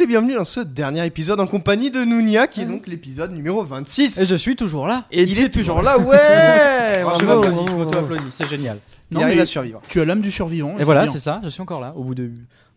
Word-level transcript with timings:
Tous 0.00 0.04
et 0.04 0.06
bienvenue 0.06 0.34
dans 0.34 0.44
ce 0.44 0.60
dernier 0.60 1.04
épisode 1.04 1.40
en 1.40 1.46
compagnie 1.46 1.90
de 1.90 2.02
Nounia 2.04 2.46
qui 2.46 2.62
est 2.62 2.64
donc 2.64 2.86
l'épisode 2.86 3.32
numéro 3.32 3.62
26. 3.62 4.18
Et 4.18 4.24
je 4.24 4.34
suis 4.34 4.56
toujours 4.56 4.86
là. 4.86 5.04
Et 5.10 5.24
il 5.24 5.38
est 5.38 5.50
toujours 5.50 5.82
là, 5.82 5.98
ouais 5.98 7.04
je 7.18 7.24
m'applaudis, 7.26 7.60
je 7.70 7.76
m'auto-applaudis, 7.76 8.22
c'est 8.30 8.48
génial. 8.48 8.78
Il 9.10 9.16
Non, 9.18 9.24
arrive 9.24 9.36
mais 9.36 9.42
à 9.42 9.46
survivre. 9.46 9.82
tu 9.88 10.00
as 10.00 10.06
l'âme 10.06 10.22
du 10.22 10.30
survivant. 10.30 10.78
Et 10.78 10.84
voilà, 10.84 11.06
c'est 11.06 11.18
ça, 11.18 11.40
je 11.44 11.50
suis 11.50 11.60
encore 11.60 11.82
là. 11.82 11.92
Au 11.96 12.04
bout 12.04 12.14
de. 12.14 12.30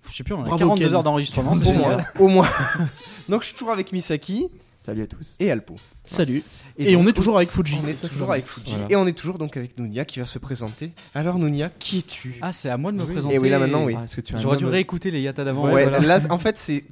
Je 0.09 0.13
sais 0.13 0.23
plus, 0.25 0.33
on 0.33 0.41
a 0.41 0.43
Bravo, 0.43 0.57
42 0.57 0.83
Ken. 0.85 0.93
heures 0.95 1.03
d'enregistrement, 1.03 1.55
c'est 1.55 1.69
Au 1.69 1.73
moins, 1.73 1.91
génial. 1.91 2.05
au 2.19 2.27
moins. 2.27 2.49
Donc 3.29 3.41
je 3.43 3.47
suis 3.47 3.53
toujours 3.55 3.71
avec 3.71 3.93
Misaki 3.93 4.47
Salut 4.75 5.03
à 5.03 5.07
tous. 5.07 5.37
et 5.39 5.49
Alpo. 5.49 5.75
Salut. 6.03 6.43
Et, 6.77 6.91
donc, 6.91 7.05
on 7.05 7.07
est 7.07 7.13
toujours 7.13 7.37
avec 7.37 7.51
Fuji. 7.51 7.77
On 7.81 7.87
est 7.87 8.09
toujours 8.09 8.31
avec 8.33 8.45
Fuji. 8.45 8.71
Voilà. 8.71 8.85
Et 8.89 8.95
on 8.97 9.07
est 9.07 9.13
toujours 9.13 9.37
donc 9.37 9.55
avec 9.55 9.77
Nounia 9.77 10.03
qui 10.03 10.19
va 10.19 10.25
se 10.25 10.39
présenter. 10.39 10.91
Alors 11.15 11.39
Nounia, 11.39 11.69
qui 11.79 11.99
es-tu? 11.99 12.35
Ah, 12.41 12.51
c'est 12.51 12.69
à 12.69 12.75
moi 12.75 12.91
de 12.91 12.97
me 12.97 13.03
Oui. 13.03 13.13
présenter. 13.13 13.35
Et 13.35 13.39
oui, 13.39 13.49
là, 13.49 13.59
maintenant, 13.59 13.85
oui. 13.85 13.95
Ah, 13.97 14.03
Est-ce 14.03 14.17
que 14.17 14.21
tu 14.21 14.33
as 14.35 14.39
un 14.39 14.41
J'aurais 14.41 14.57
dû 14.57 14.65
homme- 14.65 14.71
réécouter 14.71 15.09
les 15.09 15.21
yatas 15.21 15.45
d'avant. 15.45 15.71
Ouais, 15.71 15.83
voilà. 15.85 15.99
là 16.01 16.19
en 16.29 16.37
fait 16.39 16.57
c'est... 16.57 16.83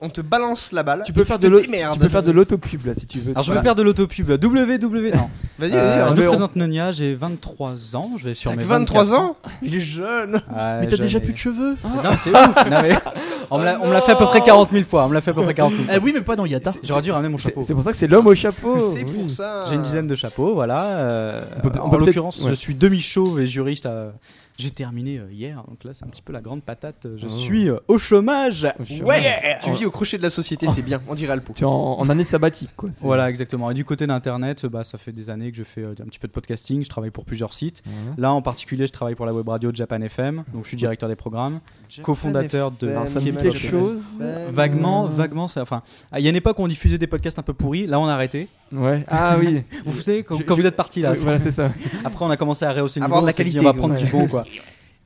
On 0.00 0.08
te 0.10 0.20
balance 0.20 0.72
la 0.72 0.82
balle. 0.82 1.02
Tu 1.06 1.12
peux 1.12 1.24
faire 1.24 1.38
de 1.38 1.48
l'au- 1.48 1.60
dis 1.60 1.68
merde. 1.68 1.92
tu 1.94 1.98
peux 1.98 2.08
faire 2.08 2.22
de 2.22 2.30
l'autopub 2.30 2.84
là 2.86 2.94
si 2.94 3.06
tu 3.06 3.18
veux. 3.18 3.30
Alors 3.32 3.42
je 3.42 3.52
vais 3.52 3.62
faire 3.62 3.74
de 3.74 3.82
l'autopub. 3.82 4.30
WW. 4.30 5.10
Non. 5.14 5.28
Vas-y, 5.58 5.72
Euh, 5.72 6.04
vas-y. 6.04 6.10
je 6.10 6.14
mais 6.20 6.22
me 6.24 6.28
présente 6.28 6.56
Nonia, 6.56 6.92
j'ai 6.92 7.14
23 7.14 7.96
ans. 7.96 8.10
Je 8.18 8.24
vais 8.28 8.34
sur 8.34 8.50
mes 8.50 8.58
que 8.58 8.62
23 8.68 9.04
24 9.04 9.18
ans 9.22 9.36
Il 9.62 9.74
est 9.74 9.80
jeune 9.80 10.42
Mais 10.50 10.86
t'as 10.86 10.96
je- 10.96 11.00
déjà 11.02 11.18
plus 11.18 11.32
de 11.32 11.38
cheveux. 11.38 11.74
Non, 11.82 12.10
c'est 12.18 12.30
ouf. 12.30 12.54
On 13.50 13.58
me 13.58 13.64
l'a- 13.92 14.00
fait 14.02 14.12
à 14.12 14.16
peu 14.16 14.26
près 14.26 14.40
40 14.42 14.70
000 14.72 14.84
fois. 14.84 15.04
On 15.06 15.08
me 15.08 15.14
l'a 15.14 15.20
fait 15.22 15.30
à 15.30 15.34
peu 15.34 15.42
près 15.42 15.54
40 15.54 15.72
000 15.72 15.84
fois. 15.84 15.94
Eh 15.96 16.00
oui, 16.00 16.12
mais 16.14 16.20
pas 16.20 16.36
dans 16.36 16.44
Yata. 16.46 16.72
J'aurais 16.82 17.00
dû 17.02 17.10
ramener 17.10 17.28
mon 17.30 17.38
chapeau. 17.38 17.62
C'est 17.62 17.72
pour 17.74 17.82
ça 17.82 17.92
que 17.92 17.96
c'est 17.96 18.06
l'homme 18.08 18.26
au 18.26 18.34
chapeau. 18.34 18.90
C'est 18.92 19.04
pour 19.04 19.30
ça 19.30 19.64
J'ai 19.68 19.76
une 19.76 19.82
dizaine 19.82 20.06
de 20.06 20.14
chapeaux, 20.16 20.54
voilà. 20.54 20.82
euh, 20.98 21.40
en 21.80 21.96
l'occurrence, 21.96 22.42
je 22.46 22.52
suis 22.54 22.74
demi-chauve 22.74 23.40
et 23.40 23.46
juriste. 23.46 23.86
à- 23.86 24.12
J'ai 24.58 24.70
terminé 24.70 25.18
euh, 25.18 25.26
hier, 25.30 25.62
donc 25.68 25.84
là 25.84 25.92
c'est 25.92 26.04
un 26.04 26.08
petit 26.08 26.22
peu 26.22 26.32
la 26.32 26.40
grande 26.40 26.62
patate. 26.62 27.06
Je 27.16 27.26
Oh. 27.26 27.28
suis 27.28 27.68
euh, 27.68 27.76
au 27.88 27.98
chômage. 27.98 28.66
Au 28.80 28.84
chômage. 28.86 29.02
Ouais. 29.06 29.58
Tu 29.62 29.70
vis 29.72 29.84
au 29.84 29.90
crochet 29.90 30.16
de 30.16 30.22
la 30.22 30.30
société, 30.30 30.66
c'est 30.68 30.80
bien. 30.82 31.00
On 31.08 31.14
dirait 31.14 31.32
Alpo. 31.34 31.52
Tu 31.54 31.62
es 31.64 31.66
en, 31.66 31.70
en 31.70 32.08
année 32.08 32.24
sabbatique 32.24 32.70
quoi. 32.76 32.88
Voilà, 33.02 33.28
exactement. 33.28 33.70
Et 33.70 33.74
du 33.74 33.84
côté 33.84 34.06
d'Internet, 34.06 34.64
bah, 34.66 34.82
ça 34.84 34.96
fait 34.96 35.12
des 35.12 35.28
années 35.28 35.50
que 35.50 35.56
je 35.58 35.62
fais 35.62 35.82
euh, 35.82 35.90
un 36.00 36.06
petit 36.06 36.18
peu 36.18 36.26
de 36.28 36.32
podcasting. 36.32 36.82
Je 36.84 36.88
travaille 36.88 37.10
pour 37.10 37.24
plusieurs 37.26 37.52
sites. 37.52 37.82
Là, 38.16 38.32
en 38.32 38.40
particulier, 38.42 38.86
je 38.86 38.92
travaille 38.92 39.14
pour 39.14 39.26
la 39.26 39.34
web 39.34 39.46
radio 39.48 39.70
Japan 39.74 40.00
FM. 40.00 40.44
Donc, 40.54 40.62
je 40.64 40.68
suis 40.68 40.76
directeur 40.76 41.08
des 41.08 41.16
programmes, 41.16 41.60
cofondateur 42.02 42.70
de. 42.72 42.88
Alors, 42.88 43.08
ça 43.08 43.20
me 43.20 43.30
dit 43.30 43.36
quelque 43.36 43.58
chose. 43.58 44.02
Vaguement, 44.50 45.06
vaguement, 45.06 45.48
ça. 45.48 45.62
Enfin, 45.62 45.82
il 46.16 46.20
y 46.22 46.26
a 46.26 46.30
une 46.30 46.36
époque 46.36 46.58
où 46.58 46.62
on 46.62 46.68
diffusait 46.68 46.98
des 46.98 47.06
podcasts 47.06 47.38
un 47.38 47.42
peu 47.42 47.52
pourris. 47.52 47.86
Là, 47.86 48.00
on 48.00 48.06
a 48.06 48.12
arrêté. 48.14 48.48
Ouais. 48.72 49.04
Ah 49.08 49.36
oui. 49.38 49.62
Vous 49.86 50.00
savez, 50.00 50.22
quand, 50.22 50.36
Je- 50.36 50.42
quand 50.42 50.56
je- 50.56 50.60
vous 50.62 50.66
êtes 50.66 50.76
parti 50.76 51.00
là, 51.00 51.12
Oui, 51.12 51.18
Voilà 51.22 51.38
c'est 51.40 51.52
ça. 51.52 51.70
Après, 52.04 52.24
on 52.24 52.30
a 52.30 52.36
commencé 52.36 52.64
à 52.64 52.72
rehausser 52.72 53.00
le 53.00 53.06
niveau. 53.06 53.20
de 53.20 53.26
la 53.26 53.32
on 53.32 53.34
s'est 53.34 53.44
dit, 53.44 53.50
qualité, 53.52 53.60
on 53.60 53.70
va 53.70 53.74
prendre 53.74 53.94
ouais. 53.94 54.02
du 54.02 54.10
bon, 54.10 54.26
quoi. 54.26 54.44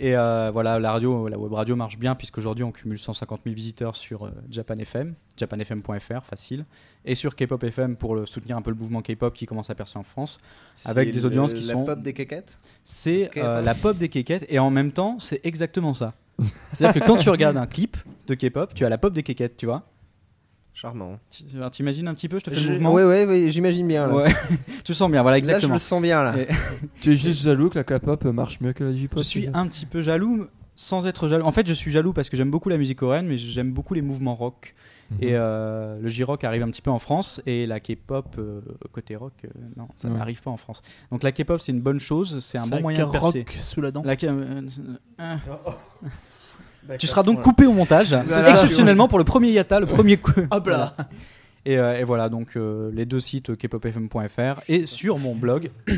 Et 0.02 0.16
euh, 0.16 0.50
voilà, 0.50 0.78
la 0.78 0.92
radio, 0.92 1.28
la 1.28 1.38
web 1.38 1.52
radio 1.52 1.76
marche 1.76 1.98
bien 1.98 2.14
puisqu'aujourd'hui 2.14 2.64
on 2.64 2.72
cumule 2.72 2.98
150 2.98 3.42
000 3.44 3.54
visiteurs 3.54 3.96
sur 3.96 4.24
euh, 4.24 4.30
Japan 4.50 4.78
FM, 4.78 5.14
japanfm.fr, 5.36 6.24
facile, 6.24 6.64
et 7.04 7.14
sur 7.14 7.36
K-pop 7.36 7.62
FM 7.62 7.96
pour 7.96 8.14
le, 8.14 8.24
soutenir 8.24 8.56
un 8.56 8.62
peu 8.62 8.70
le 8.70 8.76
mouvement 8.76 9.02
K-pop 9.02 9.34
qui 9.34 9.44
commence 9.44 9.68
à 9.68 9.74
percer 9.74 9.98
en 9.98 10.02
France. 10.02 10.38
Avec 10.86 11.12
des 11.12 11.26
audiences 11.26 11.52
qui 11.52 11.64
la 11.64 11.74
sont- 11.74 11.84
pop 11.84 12.00
des 12.00 12.14
caquettes 12.14 12.58
C'est 12.82 13.30
euh, 13.36 13.60
la 13.60 13.74
pop 13.74 13.98
des 13.98 14.08
kékettes 14.08 14.46
et 14.48 14.58
en 14.58 14.70
même 14.70 14.90
temps 14.90 15.18
c'est 15.18 15.44
exactement 15.44 15.92
ça. 15.92 16.14
C'est-à-dire 16.72 17.02
que 17.02 17.06
quand 17.06 17.18
tu 17.18 17.28
regardes 17.28 17.58
un 17.58 17.66
clip 17.66 17.98
de 18.26 18.34
K-pop, 18.34 18.72
tu 18.72 18.86
as 18.86 18.88
la 18.88 18.96
pop 18.96 19.12
des 19.12 19.22
kékettes, 19.22 19.58
tu 19.58 19.66
vois. 19.66 19.82
Charmant. 20.80 21.18
Tu- 21.30 21.44
alors, 21.56 21.70
T'imagines 21.70 22.08
un 22.08 22.14
petit 22.14 22.28
peu, 22.28 22.38
je 22.38 22.44
te 22.44 22.50
fais 22.50 22.56
Je- 22.56 22.68
le 22.68 22.74
mouvement 22.74 22.92
Ouais, 22.94 23.04
ouais, 23.04 23.26
ouais, 23.26 23.50
j'imagine 23.50 23.86
bien. 23.86 24.06
Là. 24.06 24.14
Ouais. 24.14 24.32
Tu 24.84 24.92
le 24.92 24.94
sens 24.94 25.10
bien, 25.10 25.20
voilà, 25.22 25.36
Là, 25.36 25.42
je 25.42 25.48
exactement. 25.50 25.74
le 25.74 25.78
sens 25.80 26.00
bien 26.02 26.22
là. 26.22 26.38
Et- 26.38 26.48
Tu 27.00 27.12
es 27.12 27.16
juste 27.16 27.42
jaloux 27.42 27.68
que 27.68 27.78
la 27.78 27.84
K-pop 27.84 28.24
marche 28.24 28.60
mieux 28.60 28.72
que 28.72 28.84
la 28.84 28.94
J-pop. 28.94 29.18
Je 29.22 29.24
suis 29.28 29.48
un 29.52 29.66
petit 29.66 29.84
peu 29.86 30.00
jaloux, 30.00 30.46
sans 30.76 31.06
être 31.06 31.28
jaloux. 31.28 31.44
En 31.44 31.52
fait, 31.52 31.66
je 31.66 31.74
suis 31.74 31.90
jaloux 31.90 32.12
parce 32.14 32.28
que 32.30 32.36
j'aime 32.36 32.50
beaucoup 32.50 32.68
la 32.70 32.78
musique 32.78 32.98
coréenne, 32.98 33.26
mais 33.26 33.36
j'aime 33.36 33.72
beaucoup 33.72 33.92
les 33.94 34.00
mouvements 34.02 34.34
rock. 34.34 34.74
Mhm. 35.10 35.18
Et 35.22 35.30
euh, 35.34 35.98
le 36.00 36.08
J-rock 36.08 36.44
arrive 36.44 36.62
un 36.62 36.68
petit 36.70 36.82
peu 36.82 36.90
en 36.90 37.00
France, 37.00 37.42
et 37.44 37.66
la 37.66 37.80
K-pop, 37.80 38.36
euh, 38.38 38.60
côté 38.92 39.16
rock, 39.16 39.32
euh, 39.44 39.48
non, 39.76 39.88
ça 39.96 40.08
Ouais. 40.08 40.16
n'arrive 40.16 40.40
pas 40.40 40.50
en 40.52 40.56
France. 40.56 40.80
Donc 41.10 41.24
la 41.24 41.32
K-pop, 41.32 41.60
c'est 41.60 41.72
une 41.72 41.80
bonne 41.80 41.98
chose, 42.00 42.38
c'est 42.40 42.58
un 42.58 42.66
bon 42.68 42.80
moyen 42.80 43.06
de 43.06 43.10
percer. 43.10 43.40
rock 43.40 43.50
sous 43.50 43.80
la 43.80 43.90
dent. 43.90 44.02
La 44.04 44.14
K- 44.14 44.28
euh, 44.28 44.62
euh, 45.20 45.36
Tu 46.98 47.06
seras 47.06 47.22
donc 47.22 47.40
coupé 47.42 47.66
au 47.66 47.72
montage, 47.72 48.12
exceptionnellement 48.48 49.06
pour 49.08 49.18
le 49.18 49.24
premier 49.24 49.50
Yata, 49.50 49.80
le 49.80 49.86
premier 49.86 50.16
coup. 50.16 50.32
Hop 50.50 50.66
là. 50.66 50.94
Et, 51.66 51.78
euh, 51.78 51.98
et 51.98 52.04
voilà, 52.04 52.28
donc 52.30 52.56
euh, 52.56 52.90
les 52.94 53.04
deux 53.04 53.20
sites 53.20 53.50
euh, 53.50 53.56
kpopfm.fr 53.56 54.62
et 54.68 54.86
sur 54.86 55.18
mon 55.18 55.34
blog. 55.34 55.70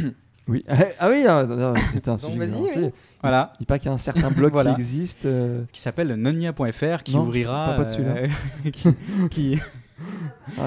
Oui. 0.48 0.65
Ah 0.98 1.09
oui. 1.09 1.25
ah, 1.28 1.47
non, 1.47 1.72
C'était 1.94 2.10
un 2.10 2.19
sujet. 2.19 2.50
oui. 2.76 2.91
Voilà, 3.22 3.53
Dis 3.60 3.65
pas 3.65 3.78
qu'il 3.78 3.87
y 3.87 3.91
a 3.91 3.94
un 3.94 3.98
certain 3.98 4.28
blog 4.32 4.50
Voilà. 4.53 4.75
qui 4.75 4.81
existe. 4.81 5.25
euh, 5.25 5.62
qui 5.71 5.81
s'appelle 5.81 6.12
nonia.fr 6.16 7.04
qui 7.04 7.15
Non, 7.15 7.22
ouvrira. 7.22 7.75
pas 7.76 7.84
de 7.84 7.88
celui-là. 7.88 8.15
euh, 8.16 8.71
qui- 8.72 8.88
qui- 9.31 9.60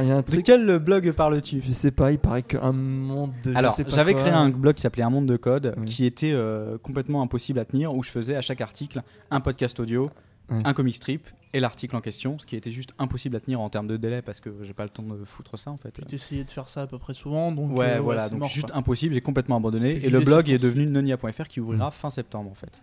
Il 0.02 0.08
y 0.08 0.12
a 0.12 0.18
un 0.18 0.22
De 0.22 0.42
quel 0.42 0.80
blog 0.80 1.12
parles-tu 1.12 1.62
Je 1.62 1.72
sais 1.74 1.92
pas. 1.92 2.12
Il 2.12 2.20
paraît 2.20 2.44
qu'un 2.44 2.72
monde 2.72 3.32
de. 3.44 3.54
Alors, 3.56 3.76
j'avais 3.88 4.14
créé 4.14 4.32
un 4.32 4.50
blog 4.50 4.76
qui 4.76 4.82
s'appelait 4.82 5.04
Un 5.04 5.10
monde 5.10 5.26
de 5.26 5.38
code, 5.38 5.74
Oui. 5.78 5.86
qui 5.86 6.06
était 6.06 6.32
euh, 6.34 6.78
complètement 6.78 7.22
impossible 7.22 7.60
à 7.60 7.66
tenir, 7.66 7.94
où 7.94 8.04
je 8.04 8.10
faisais 8.10 8.36
à 8.36 8.42
chaque 8.42 8.62
article 8.62 9.02
un 9.32 9.40
podcast 9.42 9.80
audio, 9.80 10.10
Oui. 10.50 10.58
un 10.64 10.74
comic 10.74 10.96
strip 10.96 11.28
et 11.54 11.60
l'article 11.60 11.96
en 11.96 12.02
question, 12.02 12.38
ce 12.38 12.46
qui 12.46 12.56
était 12.58 12.72
juste 12.72 12.92
impossible 13.00 13.36
à 13.38 13.40
tenir 13.40 13.62
en 13.62 13.70
termes 13.70 13.88
de 13.88 13.96
délai 13.98 14.22
parce 14.22 14.42
que 14.42 14.50
j'ai 14.64 14.74
pas 14.74 14.84
le 14.84 14.90
temps 14.90 15.04
de 15.04 15.24
foutre 15.24 15.58
ça 15.58 15.72
en 15.72 15.78
fait. 15.78 16.00
J'ai 16.10 16.16
essayé 16.16 16.44
de 16.44 16.50
faire 16.52 16.68
ça 16.68 16.82
à 16.82 16.88
peu 16.88 16.98
près 17.00 17.14
souvent. 17.14 17.52
Donc, 17.52 17.76
Ouais, 17.78 17.94
euh, 17.96 18.00
voilà, 18.02 18.26
c'est 18.26 18.32
donc 18.32 18.40
mort, 18.42 18.50
juste 18.50 18.68
quoi. 18.72 18.78
impossible, 18.78 19.14
j'ai 19.14 19.22
complètement 19.22 19.56
abandonné. 19.58 20.06
Et 20.06 20.10
le 20.10 20.20
blog 20.20 20.50
est 20.50 20.58
devenu 20.58 20.86
nonia.fr 20.86 21.48
qui 21.48 21.62
ouvrira 21.62 21.92
fin 21.92 22.10
septembre 22.10 22.52
en 22.52 22.56
fait. 22.56 22.82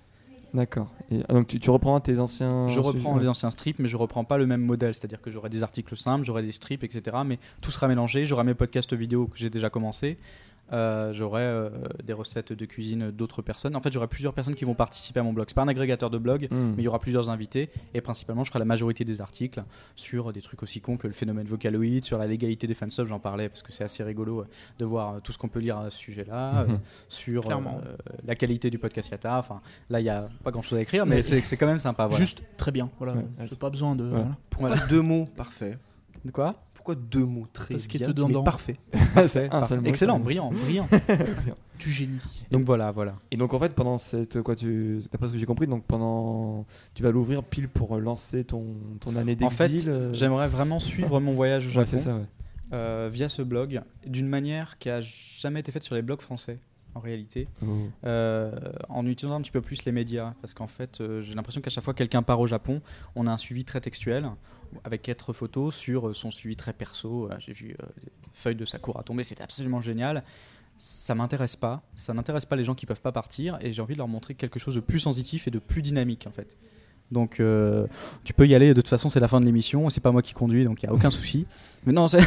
D'accord. 0.55 0.89
Ah, 1.11 1.33
donc 1.33 1.47
tu, 1.47 1.59
tu 1.59 1.71
reprends 1.71 1.99
tes 2.01 2.19
anciens. 2.19 2.69
Je 2.69 2.81
reprends 2.81 3.17
les 3.17 3.29
anciens 3.29 3.51
strips, 3.51 3.79
mais 3.79 3.89
je 3.89 3.97
reprends 3.97 4.25
pas 4.25 4.37
le 4.37 4.47
même 4.47 4.61
modèle. 4.61 4.95
C'est-à-dire 4.95 5.21
que 5.23 5.31
j'aurai 5.31 5.49
des 5.49 5.63
articles 5.63 5.97
simples, 5.97 6.25
j'aurai 6.25 6.43
des 6.43 6.53
strips, 6.53 6.85
etc. 6.85 7.17
Mais 7.25 7.39
tout 7.61 7.71
sera 7.71 7.89
mélangé. 7.89 8.27
J'aurai 8.27 8.45
mes 8.45 8.55
podcasts 8.55 8.93
vidéo 8.93 9.27
que 9.27 9.39
j'ai 9.39 9.51
déjà 9.51 9.71
commencé. 9.71 10.19
Euh, 10.73 11.13
j'aurai 11.13 11.43
euh, 11.43 11.69
des 12.03 12.13
recettes 12.13 12.53
de 12.53 12.65
cuisine 12.65 13.11
d'autres 13.11 13.43
personnes. 13.43 13.77
En 13.77 13.81
fait, 13.83 13.93
j'aurai 13.93 14.09
plusieurs 14.09 14.33
personnes 14.33 14.55
qui 14.55 14.65
vont 14.65 14.75
participer 14.75 15.21
à 15.21 15.23
mon 15.23 15.33
blog. 15.33 15.47
C'est 15.49 15.55
pas 15.55 15.63
un 15.63 15.69
agrégateur 15.69 16.09
de 16.11 16.19
blog, 16.19 16.49
Hmm. 16.51 16.71
mais 16.77 16.83
il 16.83 16.85
y 16.85 16.89
aura 16.89 16.99
plusieurs 16.99 17.31
invités. 17.31 17.71
Et 17.95 18.01
principalement, 18.01 18.43
je 18.45 18.49
ferai 18.49 18.59
la 18.59 18.65
majorité 18.65 19.05
des 19.05 19.21
articles 19.21 19.63
sur 19.97 20.33
des 20.33 20.41
trucs 20.41 20.63
aussi 20.63 20.81
cons 20.81 20.97
que 20.97 21.07
le 21.07 21.13
phénomène 21.13 21.47
vocaloïde, 21.47 22.05
sur 22.05 22.17
la 22.19 22.27
légalité 22.27 22.67
des 22.67 22.75
fansubs. 22.75 23.07
J'en 23.07 23.19
parlais 23.19 23.49
parce 23.49 23.63
que 23.63 23.73
c'est 23.73 23.85
assez 23.85 24.03
rigolo 24.03 24.41
euh, 24.41 24.47
de 24.79 24.85
voir 24.85 25.15
euh, 25.17 25.21
tout 25.23 25.33
ce 25.33 25.39
qu'on 25.39 25.49
peut 25.49 25.61
lire 25.61 25.79
à 25.79 25.91
ce 25.91 25.99
sujet-là. 25.99 26.61
euh, 26.63 26.67
Mhm. 26.69 26.79
sur 27.09 27.51
euh, 27.51 27.57
la 28.25 28.35
qualité 28.35 28.71
du 28.71 28.79
podcast 28.79 29.11
Yata. 29.11 29.39
Enfin, 29.39 29.61
là, 29.91 30.01
il 30.01 30.05
y 30.07 30.09
a 30.11 30.29
pas 30.43 30.51
grand 30.51 30.63
chose 30.63 30.79
à 30.79 30.83
écrire, 30.83 31.05
mais 31.07 31.23
c'est 31.23 31.41
c'est 31.41 31.57
quand 31.57 31.67
même 31.67 31.79
sympa. 31.81 32.07
Voilà. 32.07 32.19
Juste 32.25 32.43
très 32.57 32.71
bien. 32.73 32.89
Voilà. 32.99 33.15
Ouais. 33.15 33.25
J'ai 33.45 33.57
pas 33.57 33.69
besoin 33.71 33.95
de. 33.97 34.05
Voilà. 34.05 34.25
voilà. 34.59 34.77
Pourquoi 34.77 34.89
deux 34.89 35.03
mots 35.03 35.27
parfait 35.37 35.77
De 36.25 36.31
quoi? 36.31 36.55
Pourquoi 36.85 36.95
deux 36.97 37.25
mots 37.25 37.47
très 37.53 37.75
Parce 37.75 37.87
bien 37.87 38.07
te 38.09 38.13
donne 38.13 38.29
mais 38.29 38.33
dans- 38.35 38.43
parfait 38.43 38.77
C'est 39.29 39.49
un 39.55 39.63
seul 39.65 39.81
mot, 39.81 39.87
Excellent, 39.87 40.19
brillant, 40.19 40.51
brillant. 40.51 40.89
Du 41.79 41.91
génie. 41.91 42.19
Donc 42.53 42.65
voilà, 42.65 42.93
voilà. 42.93 43.17
Et 43.33 43.37
donc 43.37 43.55
en 43.55 43.59
fait 43.59 43.73
pendant 43.75 43.99
cette 43.99 44.41
quoi 44.43 44.55
tu 44.55 45.01
d'après 45.11 45.27
ce 45.29 45.33
que 45.33 45.39
j'ai 45.39 45.47
compris 45.47 45.67
donc 45.67 45.85
pendant 45.85 46.65
tu 46.95 47.03
vas 47.03 47.11
l'ouvrir 47.11 47.43
pile 47.43 47.69
pour 47.69 47.97
lancer 47.99 48.45
ton 48.45 48.77
ton 49.01 49.17
année 49.17 49.37
En 49.43 49.51
fait, 49.51 49.69
d'exil. 49.69 49.89
euh, 49.91 50.15
j'aimerais 50.15 50.47
vraiment 50.47 50.79
suivre 50.79 51.19
mon 51.19 51.33
voyage 51.33 51.65
au 51.67 51.71
Ouais, 51.71 51.75
Japon 51.85 51.89
c'est 51.91 51.99
ça 51.99 52.15
ouais. 52.15 52.23
euh, 52.73 53.09
via 53.13 53.29
ce 53.29 53.43
blog 53.43 53.81
d'une 54.07 54.29
manière 54.29 54.79
qui 54.79 54.91
a 54.91 55.01
jamais 55.01 55.59
été 55.61 55.73
faite 55.73 55.83
sur 55.83 55.97
les 55.97 56.03
blogs 56.03 56.21
français 56.21 56.59
en 56.95 57.01
réalité, 57.01 57.49
Oh. 57.63 57.67
euh, 58.05 58.53
en 58.89 59.07
utilisant 59.07 59.37
un 59.37 59.41
petit 59.41 59.51
peu 59.51 59.61
plus 59.61 59.85
les 59.85 59.93
médias, 59.93 60.35
parce 60.41 60.55
qu'en 60.55 60.67
fait, 60.67 61.01
euh, 61.01 61.23
j'ai 61.23 61.35
l'impression 61.35 61.61
qu'à 61.61 61.71
chaque 61.71 61.85
fois 61.85 61.93
que 61.95 61.99
quelqu'un 61.99 62.23
part 62.23 62.41
au 62.41 62.47
Japon, 62.47 62.81
on 63.17 63.27
a 63.27 63.31
un 63.33 63.39
suivi 63.39 63.65
très 63.65 63.81
textuel, 63.81 64.31
avec 64.85 65.03
quatre 65.03 65.33
photos 65.33 65.75
sur 65.75 66.09
euh, 66.09 66.15
son 66.15 66.31
suivi 66.31 66.57
très 66.57 66.73
perso. 66.73 67.29
Euh, 67.31 67.35
J'ai 67.39 67.53
vu 67.53 67.75
euh, 67.81 67.87
des 68.03 68.11
feuilles 68.33 68.57
de 68.57 68.65
Sakura 68.65 69.03
tomber, 69.03 69.25
c'était 69.25 69.43
absolument 69.43 69.81
génial. 69.81 70.23
Ça 70.79 71.15
m'intéresse 71.15 71.55
pas, 71.57 71.83
ça 71.95 72.13
n'intéresse 72.15 72.45
pas 72.47 72.57
les 72.57 72.65
gens 72.65 72.75
qui 72.75 72.87
peuvent 72.87 73.01
pas 73.03 73.13
partir, 73.13 73.59
et 73.61 73.73
j'ai 73.73 73.83
envie 73.83 73.93
de 73.95 73.99
leur 73.99 74.09
montrer 74.09 74.35
quelque 74.35 74.59
chose 74.59 74.75
de 74.75 74.81
plus 74.81 74.99
sensitif 74.99 75.47
et 75.47 75.51
de 75.51 75.59
plus 75.59 75.83
dynamique 75.83 76.27
en 76.27 76.33
fait. 76.33 76.57
Donc 77.11 77.41
euh, 77.41 77.87
tu 78.25 78.33
peux 78.33 78.47
y 78.49 78.55
aller. 78.55 78.69
De 78.71 78.81
toute 78.81 78.89
façon, 78.89 79.11
c'est 79.11 79.21
la 79.21 79.29
fin 79.29 79.39
de 79.39 79.45
l'émission. 79.45 79.91
C'est 79.91 80.01
pas 80.01 80.13
moi 80.13 80.23
qui 80.23 80.33
conduis, 80.33 80.65
donc 80.65 80.83
il 80.83 80.87
y 80.87 80.89
a 80.89 80.93
aucun 80.95 81.11
souci. 81.11 81.47
Mais 81.85 81.93
non, 81.93 82.09
c'est. 82.09 82.21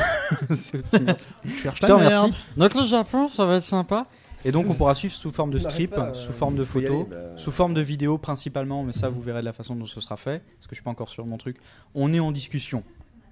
Je 0.54 1.80
te 1.82 1.92
remercie. 1.92 2.34
Donc 2.56 2.76
le 2.76 2.84
Japon, 2.86 3.30
ça 3.30 3.46
va 3.46 3.56
être 3.58 3.64
sympa. 3.64 4.06
Et 4.46 4.52
donc 4.52 4.70
on 4.70 4.76
pourra 4.76 4.94
suivre 4.94 5.14
sous 5.14 5.32
forme 5.32 5.50
de 5.50 5.58
strip, 5.58 5.90
pas, 5.90 6.10
euh, 6.10 6.14
sous 6.14 6.32
forme 6.32 6.56
de 6.56 6.64
photos, 6.64 7.08
bah. 7.10 7.18
sous 7.36 7.52
forme 7.52 7.74
de 7.74 7.82
vidéos 7.82 8.20
principalement, 8.20 8.84
mais 8.84 8.94
ça 8.94 9.10
vous 9.10 9.20
verrez 9.20 9.40
de 9.40 9.46
la 9.46 9.54
façon 9.54 9.76
dont 9.76 9.88
ce 9.88 10.00
sera 10.00 10.18
fait, 10.18 10.44
parce 10.58 10.68
que 10.68 10.76
je 10.76 10.76
suis 10.76 10.84
pas 10.84 10.92
encore 10.92 11.10
sûr 11.10 11.26
de 11.26 11.30
mon 11.32 11.38
truc. 11.38 11.58
On 11.96 12.14
est 12.14 12.20
en 12.20 12.32
discussion 12.32 12.84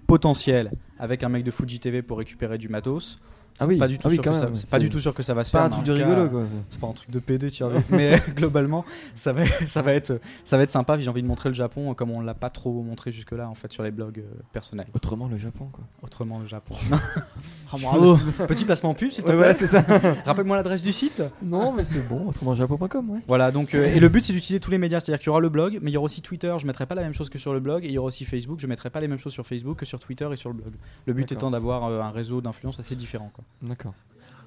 potentielle 0.07 0.71
avec 0.97 1.21
un 1.21 1.29
mec 1.29 1.43
de 1.43 1.51
Fuji 1.51 1.79
TV 1.79 2.01
pour 2.01 2.17
récupérer 2.17 2.57
du 2.57 2.67
matos. 2.67 3.17
Ah 3.59 3.67
oui, 3.67 3.77
Pas 3.77 3.87
du 3.87 3.97
tout 3.97 4.07
ah 4.07 4.09
oui, 4.09 4.15
sûr 4.15 4.23
quand 4.23 4.31
que 4.31 4.37
ça, 4.37 4.45
même. 4.45 4.55
c'est 4.55 4.69
pas 4.69 4.79
du 4.79 4.89
tout 4.89 4.99
sûr 4.99 5.13
que 5.13 5.21
ça 5.23 5.33
va 5.33 5.43
se 5.43 5.51
C'est 5.51 5.57
faire. 5.57 5.61
pas 5.61 5.67
un 5.67 5.69
truc 5.69 5.87
en 5.87 5.93
de 5.93 5.97
cas, 5.99 6.05
rigolo 6.05 6.29
quoi. 6.29 6.43
C'est 6.69 6.79
pas 6.79 6.87
un 6.87 6.91
truc 6.93 7.11
de 7.11 7.19
PD, 7.19 7.51
tu 7.51 7.63
vois. 7.63 7.73
mais 7.89 8.19
globalement, 8.35 8.83
ça 9.15 9.31
va, 9.33 9.45
ça 9.65 9.81
va 9.81 9.93
être, 9.93 10.19
ça 10.43 10.57
va 10.57 10.63
être 10.63 10.71
sympa. 10.71 10.97
J'ai 10.99 11.09
envie 11.09 11.21
de 11.21 11.27
montrer 11.27 11.49
le 11.49 11.55
Japon 11.55 11.93
comme 11.93 12.11
on 12.11 12.21
l'a 12.21 12.33
pas 12.33 12.49
trop 12.49 12.81
montré 12.81 13.11
jusque-là 13.11 13.47
en 13.49 13.53
fait 13.55 13.71
sur 13.71 13.83
les 13.83 13.91
blogs 13.91 14.19
euh, 14.19 14.41
personnels. 14.51 14.87
Autrement, 14.93 15.27
le 15.27 15.37
Japon 15.37 15.69
quoi. 15.71 15.83
Autrement 16.01 16.39
le 16.39 16.47
Japon. 16.47 16.75
Ah, 17.75 17.77
bravo. 17.81 18.17
Petit 18.47 18.65
placement 18.65 18.93
pub, 18.93 19.09
s'il 19.09 19.23
te 19.23 19.31
Ouais, 19.31 19.35
plaît. 19.35 19.55
c'est 19.57 19.65
ça. 19.65 19.83
Rappelle-moi 20.27 20.55
l'adresse 20.57 20.83
du 20.83 20.91
site. 20.91 21.23
non, 21.41 21.71
mais 21.73 21.83
c'est 21.83 22.07
bon, 22.07 22.27
autrement 22.27 22.53
japon.com, 22.53 23.09
ouais. 23.09 23.21
Voilà, 23.27 23.49
donc 23.49 23.73
euh, 23.73 23.85
et 23.87 23.99
le 23.99 24.09
but 24.09 24.23
c'est 24.23 24.31
d'utiliser 24.31 24.59
tous 24.59 24.69
les 24.69 24.77
médias, 24.77 24.99
c'est-à-dire 24.99 25.17
qu'il 25.19 25.25
y 25.27 25.29
aura 25.31 25.39
le 25.39 25.49
blog, 25.49 25.79
mais 25.81 25.89
il 25.89 25.93
y 25.95 25.97
aura 25.97 26.05
aussi 26.05 26.21
Twitter, 26.21 26.53
je 26.59 26.67
mettrai 26.67 26.85
pas 26.85 26.93
la 26.93 27.01
même 27.01 27.15
chose 27.15 27.31
que 27.31 27.39
sur 27.39 27.51
le 27.51 27.59
blog, 27.59 27.83
et 27.83 27.87
il 27.87 27.93
y 27.93 27.97
aura 27.97 28.09
aussi 28.09 28.25
Facebook, 28.25 28.59
je 28.59 28.67
mettrai 28.67 28.91
pas 28.91 28.99
les 29.01 29.07
mêmes 29.07 29.17
choses 29.17 29.33
sur 29.33 29.47
Facebook 29.47 29.77
que 29.79 29.87
sur 29.87 29.97
Twitter 29.97 30.29
et 30.31 30.35
sur 30.35 30.49
le 30.51 30.55
blog. 30.55 30.73
Le 31.07 31.13
but 31.13 31.31
étant 31.31 31.49
d'avoir 31.49 31.85
euh, 31.85 32.01
un 32.01 32.11
réseau 32.11 32.41
d'influence 32.41 32.79
assez 32.79 32.95
différent. 32.95 33.31
quoi. 33.33 33.42
D'accord. 33.61 33.93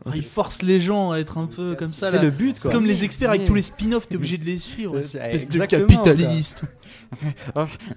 Ah, 0.05 0.11
il 0.15 0.23
force 0.23 0.63
les 0.63 0.79
gens 0.79 1.11
à 1.11 1.19
être 1.19 1.37
un 1.37 1.47
peu 1.47 1.75
comme 1.75 1.93
ça. 1.93 2.11
C'est 2.13 2.23
le 2.23 2.31
but, 2.31 2.57
C'est 2.57 2.63
quoi. 2.63 2.71
comme 2.71 2.87
les 2.87 3.03
experts 3.03 3.31
avec 3.31 3.45
tous 3.45 3.55
les 3.55 3.63
spin-offs, 3.63 4.07
t'es 4.07 4.15
obligé 4.17 4.39
de 4.39 4.45
les 4.45 4.59
suivre. 4.59 4.99
Espèce 4.99 5.49
de 5.49 5.65
capitaliste. 5.65 6.63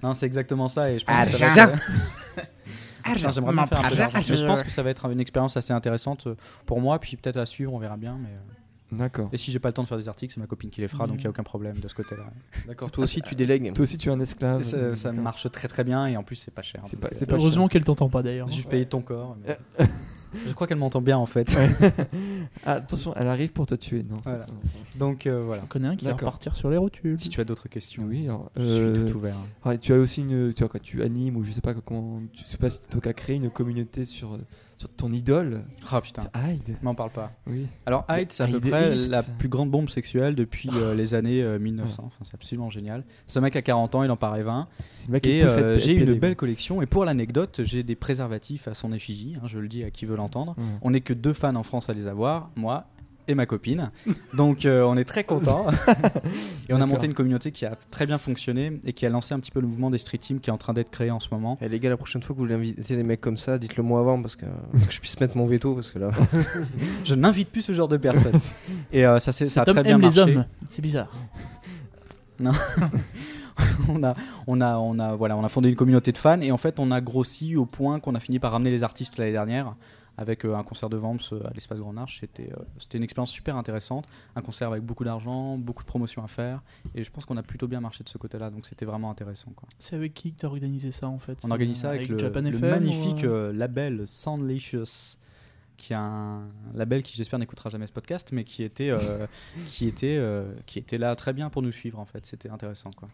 Non, 0.04 0.14
c'est 0.14 0.26
exactement 0.26 0.70
ça, 0.70 0.92
et 0.92 1.00
je 1.00 1.06
pense 1.06 1.16
Ah, 1.18 1.26
que 1.26 1.32
ça 1.32 1.38
va 1.38 1.64
être, 1.64 1.70
euh, 1.70 1.74
bien 3.16 3.66
faire 3.66 3.86
un 3.86 3.90
peu 3.90 3.96
d'argent. 3.96 4.20
Mais 4.30 4.38
je 4.38 4.46
pense 4.46 4.64
que 4.64 4.70
ça 4.70 4.84
va 4.84 4.90
être 4.92 5.06
une 5.10 5.20
expérience 5.20 5.58
assez 5.58 5.74
intéressante 5.74 6.28
euh, 6.28 6.36
pour 6.66 6.80
moi, 6.80 7.00
puis 7.00 7.16
peut-être 7.18 7.38
à 7.38 7.46
suivre, 7.46 7.74
on 7.74 7.80
verra 7.80 7.98
bien. 7.98 8.18
Mais 8.22 8.30
euh, 8.30 8.96
D'accord. 8.98 9.30
et 9.32 9.38
si 9.38 9.52
j'ai 9.52 9.60
pas 9.60 9.70
le 9.70 9.74
temps 9.74 9.84
de 9.84 9.88
faire 9.88 9.98
des 9.98 10.08
articles, 10.08 10.34
c'est 10.34 10.40
ma 10.40 10.48
copine 10.48 10.70
qui 10.70 10.82
les 10.82 10.88
fera, 10.88 11.06
donc 11.08 11.18
il 11.20 11.24
y 11.24 11.28
a 11.28 11.30
aucun 11.32 11.44
problème 11.44 11.80
de 11.80 11.88
ce 11.88 11.96
côté-là. 11.96 12.24
D'accord, 12.68 12.92
toi 12.92 13.04
aussi 13.04 13.22
tu 13.22 13.36
délègues. 13.36 13.74
Toi 13.74 13.84
aussi, 13.84 13.98
tu 13.98 14.10
es 14.10 14.12
un 14.12 14.20
esclave. 14.20 14.64
Ça, 14.96 15.12
marche 15.12 15.50
très 15.52 15.68
très 15.68 15.84
bien, 15.84 16.06
et 16.08 16.18
en 16.18 16.24
plus 16.24 16.36
c'est 16.38 16.54
pas 16.54 16.62
cher. 16.62 16.82
C'est 16.86 17.00
donc, 17.00 17.10
pas- 17.10 17.16
c'est 17.18 17.26
pas 17.26 17.36
Heureusement 17.36 17.68
qu'elle 17.68 17.84
t'entend 17.84 18.10
pas 18.10 18.22
d'ailleurs. 18.24 18.48
J'ai 18.48 18.56
juste 18.58 18.70
payé 18.70 18.86
ton 18.86 19.02
corps. 19.02 19.38
mais- 19.46 19.58
je 20.48 20.54
crois 20.54 20.68
qu'elle 20.68 20.78
m'entend 20.78 21.02
bien 21.02 21.18
en 21.18 21.26
fait. 21.26 21.56
Ah, 22.66 22.74
attention, 22.74 23.14
elle 23.16 23.28
arrive 23.28 23.52
pour 23.52 23.68
te 23.68 23.76
tuer. 23.76 24.04
Non, 24.04 24.18
Voilà. 24.24 24.46
Donc 24.98 25.28
euh, 25.28 25.44
voilà. 25.46 25.62
On 25.64 25.68
connaît 25.68 25.88
un 25.88 25.96
qui 25.96 26.06
va 26.06 26.14
repartir 26.14 26.56
sur 26.56 26.70
les 26.70 26.78
rotules. 26.78 27.18
Si 27.20 27.30
tu 27.30 27.40
as 27.40 27.46
d'autres 27.46 27.70
questions, 27.70 28.04
Oui, 28.08 28.26
alors, 28.26 28.52
je 28.58 28.62
suis 28.62 28.72
euh, 28.82 29.06
tout 29.08 29.16
ouvert. 29.18 29.36
tu 29.80 29.94
as 29.94 29.98
aussi 29.98 30.22
une. 30.22 30.54
Tu 30.54 30.60
vois, 30.64 30.70
quoi, 30.70 30.80
tu 30.80 31.02
animes 31.02 31.38
ou 31.38 31.44
je 31.44 31.52
sais 31.52 31.62
pas 31.62 31.74
comment. 31.74 32.22
Tu 32.34 32.44
sais 32.46 32.58
pas 32.58 32.70
si 32.70 32.88
toi 32.88 33.00
qui 33.02 33.10
as 33.10 33.14
créé 33.14 33.36
une 33.36 33.50
communauté 33.50 34.04
sur, 34.06 34.38
sur 34.80 34.90
ton 34.90 35.12
idole. 35.12 35.66
Ah 35.92 36.00
putain, 36.00 36.24
C'est 36.34 36.54
Hyde. 36.54 36.78
m'en 36.82 36.96
parle 36.96 37.10
pas. 37.12 37.34
Oui. 37.48 37.68
Alors 37.86 38.06
Hyde, 38.10 38.32
c'est 38.32 38.44
à 38.44 38.48
peu 38.48 38.62
près 38.62 38.96
East. 38.96 39.10
la 39.12 39.24
plus 39.24 39.50
grande 39.50 39.70
bombe 39.70 39.90
sexuelle 39.90 40.36
depuis 40.36 40.70
euh, 40.74 40.96
les 40.96 41.14
années 41.14 41.42
euh, 41.44 41.60
1900. 41.60 42.04
Enfin, 42.06 42.16
c'est 42.24 42.34
absolument 42.34 42.70
génial. 42.70 43.04
Ce 43.28 43.40
mec 43.40 43.58
a 43.58 43.62
40 43.62 43.96
ans, 43.96 44.04
il 44.04 44.10
en 44.12 44.16
paraît 44.16 44.44
20. 44.44 44.68
C'est 44.96 45.08
le 45.08 45.12
mec 45.12 45.28
Et 45.28 45.44
euh, 45.44 45.78
j'ai 45.78 45.94
une 45.96 46.14
belle 46.14 46.38
collection. 46.38 46.82
Et 46.82 46.86
pour 46.86 47.04
l'anecdote, 47.04 47.60
j'ai 47.66 47.84
des 47.84 47.96
préservatifs 47.98 48.70
à 48.70 48.74
son 48.74 48.94
effigie. 48.94 49.36
hein, 49.36 49.48
je 49.48 49.60
le 49.60 49.68
dis 49.68 49.84
à 49.84 49.92
qui 49.92 50.06
veut 50.06 50.16
l'entendre. 50.16 50.56
On 50.82 50.92
n'est 50.92 51.02
que 51.02 51.14
deux 51.14 51.34
fans 51.34 51.56
en 51.56 51.64
France 51.64 51.90
à 51.90 51.94
les 51.94 52.08
avoir, 52.08 52.50
moi 52.56 52.86
et 53.30 53.36
ma 53.36 53.46
copine. 53.46 53.92
Donc 54.34 54.66
euh, 54.66 54.84
on 54.84 54.98
est 54.98 55.06
très 55.06 55.24
contents. 55.24 55.68
et 56.70 56.74
on 56.74 56.82
a 56.82 56.86
monté 56.86 57.06
une 57.06 57.14
communauté 57.14 57.52
qui 57.52 57.66
a 57.66 57.78
très 57.92 58.06
bien 58.06 58.18
fonctionné 58.18 58.80
et 58.86 58.92
qui 58.94 59.06
a 59.06 59.10
lancé 59.10 59.34
un 59.34 59.40
petit 59.40 59.52
peu 59.52 59.62
le 59.62 59.68
mouvement 59.68 59.90
des 59.90 60.00
street 60.00 60.18
teams 60.18 60.40
qui 60.40 60.50
est 60.50 60.54
en 60.54 60.58
train 60.58 60.74
d'être 60.74 60.90
créé 60.90 61.12
en 61.12 61.20
ce 61.20 61.30
moment. 61.32 61.58
Eh, 61.62 61.70
les 61.70 61.80
gars, 61.80 61.90
la 61.90 61.98
prochaine 61.98 62.22
fois 62.24 62.34
que 62.34 62.40
vous 62.40 62.46
voulez 62.46 62.56
inviter 62.56 62.96
des 62.96 63.04
mecs 63.04 63.22
comme 63.22 63.38
ça, 63.38 63.58
dites-le 63.58 63.84
moi 63.84 64.00
avant 64.02 64.22
parce 64.22 64.36
que, 64.36 64.46
que 64.88 64.92
je 64.92 65.00
puisse 65.00 65.20
mettre 65.20 65.38
mon 65.38 65.46
veto 65.46 65.76
parce 65.76 65.92
que 65.92 66.00
là. 66.00 66.12
Je 67.06 67.16
n'invite 67.16 67.50
plus 67.50 67.62
ce 67.62 67.72
genre 67.72 67.88
de 67.88 67.98
personnes. 67.98 68.40
et 68.92 69.06
euh, 69.06 69.20
ça, 69.20 69.32
s'est- 69.32 69.48
ça 69.48 69.62
a 69.62 69.66
très 69.66 69.84
bien 69.84 69.96
aime 69.96 70.02
marché. 70.02 70.26
les 70.26 70.38
hommes. 70.38 70.46
C'est 70.68 70.82
bizarre. 70.82 71.10
on 73.90 74.04
a, 74.04 74.16
on 74.48 74.62
a, 74.62 74.78
on 74.78 75.00
a, 75.00 75.16
voilà, 75.16 75.38
on 75.38 75.44
a 75.44 75.50
fondé 75.50 75.70
une 75.70 75.76
communauté 75.76 76.12
de 76.12 76.18
fans 76.18 76.40
et 76.42 76.52
en 76.52 76.58
fait, 76.58 76.80
on 76.80 76.90
a 76.92 77.02
grossi 77.02 77.56
au 77.56 77.66
point 77.66 78.00
qu'on 78.00 78.16
a 78.16 78.20
fini 78.20 78.40
par 78.40 78.54
ramener 78.54 78.72
les 78.72 78.84
artistes 78.84 79.18
l'année 79.18 79.34
dernière 79.34 79.76
avec 80.20 80.46
euh, 80.46 80.56
un 80.56 80.64
concert 80.64 80.90
de 80.90 80.98
Vamps 80.98 81.32
euh, 81.32 81.48
à 81.48 81.54
l'espace 81.54 81.80
Grand 81.80 81.96
Arche. 81.98 82.20
C'était, 82.20 82.52
euh, 82.52 82.62
c'était 82.78 82.98
une 82.98 83.04
expérience 83.06 83.32
super 83.32 83.56
intéressante, 83.56 84.06
un 84.36 84.42
concert 84.42 84.68
avec 84.68 84.84
beaucoup 84.84 85.06
d'argent, 85.06 85.58
beaucoup 85.58 85.84
de 85.84 85.88
promotions 85.88 86.24
à 86.24 86.28
faire. 86.28 86.62
Et 86.94 87.06
je 87.06 87.10
pense 87.10 87.26
qu'on 87.26 87.38
a 87.38 87.44
plutôt 87.44 87.68
bien 87.68 87.80
marché 87.80 88.04
de 88.04 88.10
ce 88.10 88.18
côté-là, 88.18 88.50
donc 88.50 88.66
c'était 88.66 88.86
vraiment 88.86 89.10
intéressant. 89.10 89.54
C'est 89.78 89.96
avec 89.96 90.14
qui 90.14 90.34
que 90.34 90.42
t'as 90.42 90.48
organisé 90.48 90.92
ça 90.92 91.08
en 91.08 91.20
fait 91.20 91.40
On 91.44 91.52
organise 91.52 91.78
ça 91.78 91.92
avec, 91.92 92.10
le, 92.10 92.18
Japan 92.18 92.42
le 92.42 92.50
FM, 92.50 92.70
magnifique 92.70 93.24
ou, 93.24 93.54
label 93.54 94.08
Soundlicious 94.08 95.18
qui 95.80 95.94
est 95.94 95.96
un 95.96 96.50
label 96.76 97.02
qui 97.02 97.16
j'espère 97.16 97.40
n'écoutera 97.40 97.70
jamais 97.70 97.88
ce 97.88 97.94
podcast 97.94 98.30
mais 98.34 98.44
qui 98.44 98.64
était 98.64 98.90
euh, 98.90 99.26
qui 99.68 99.88
était 99.88 100.18
euh, 100.18 100.54
qui 100.66 100.78
était 100.78 100.98
là 100.98 101.16
très 101.16 101.32
bien 101.34 101.50
pour 101.50 101.62
nous 101.62 101.72
suivre 101.72 102.00
en 102.00 102.06
fait. 102.06 102.26
C'était 102.26 102.50
intéressant 102.50 102.92
quoi 102.92 103.08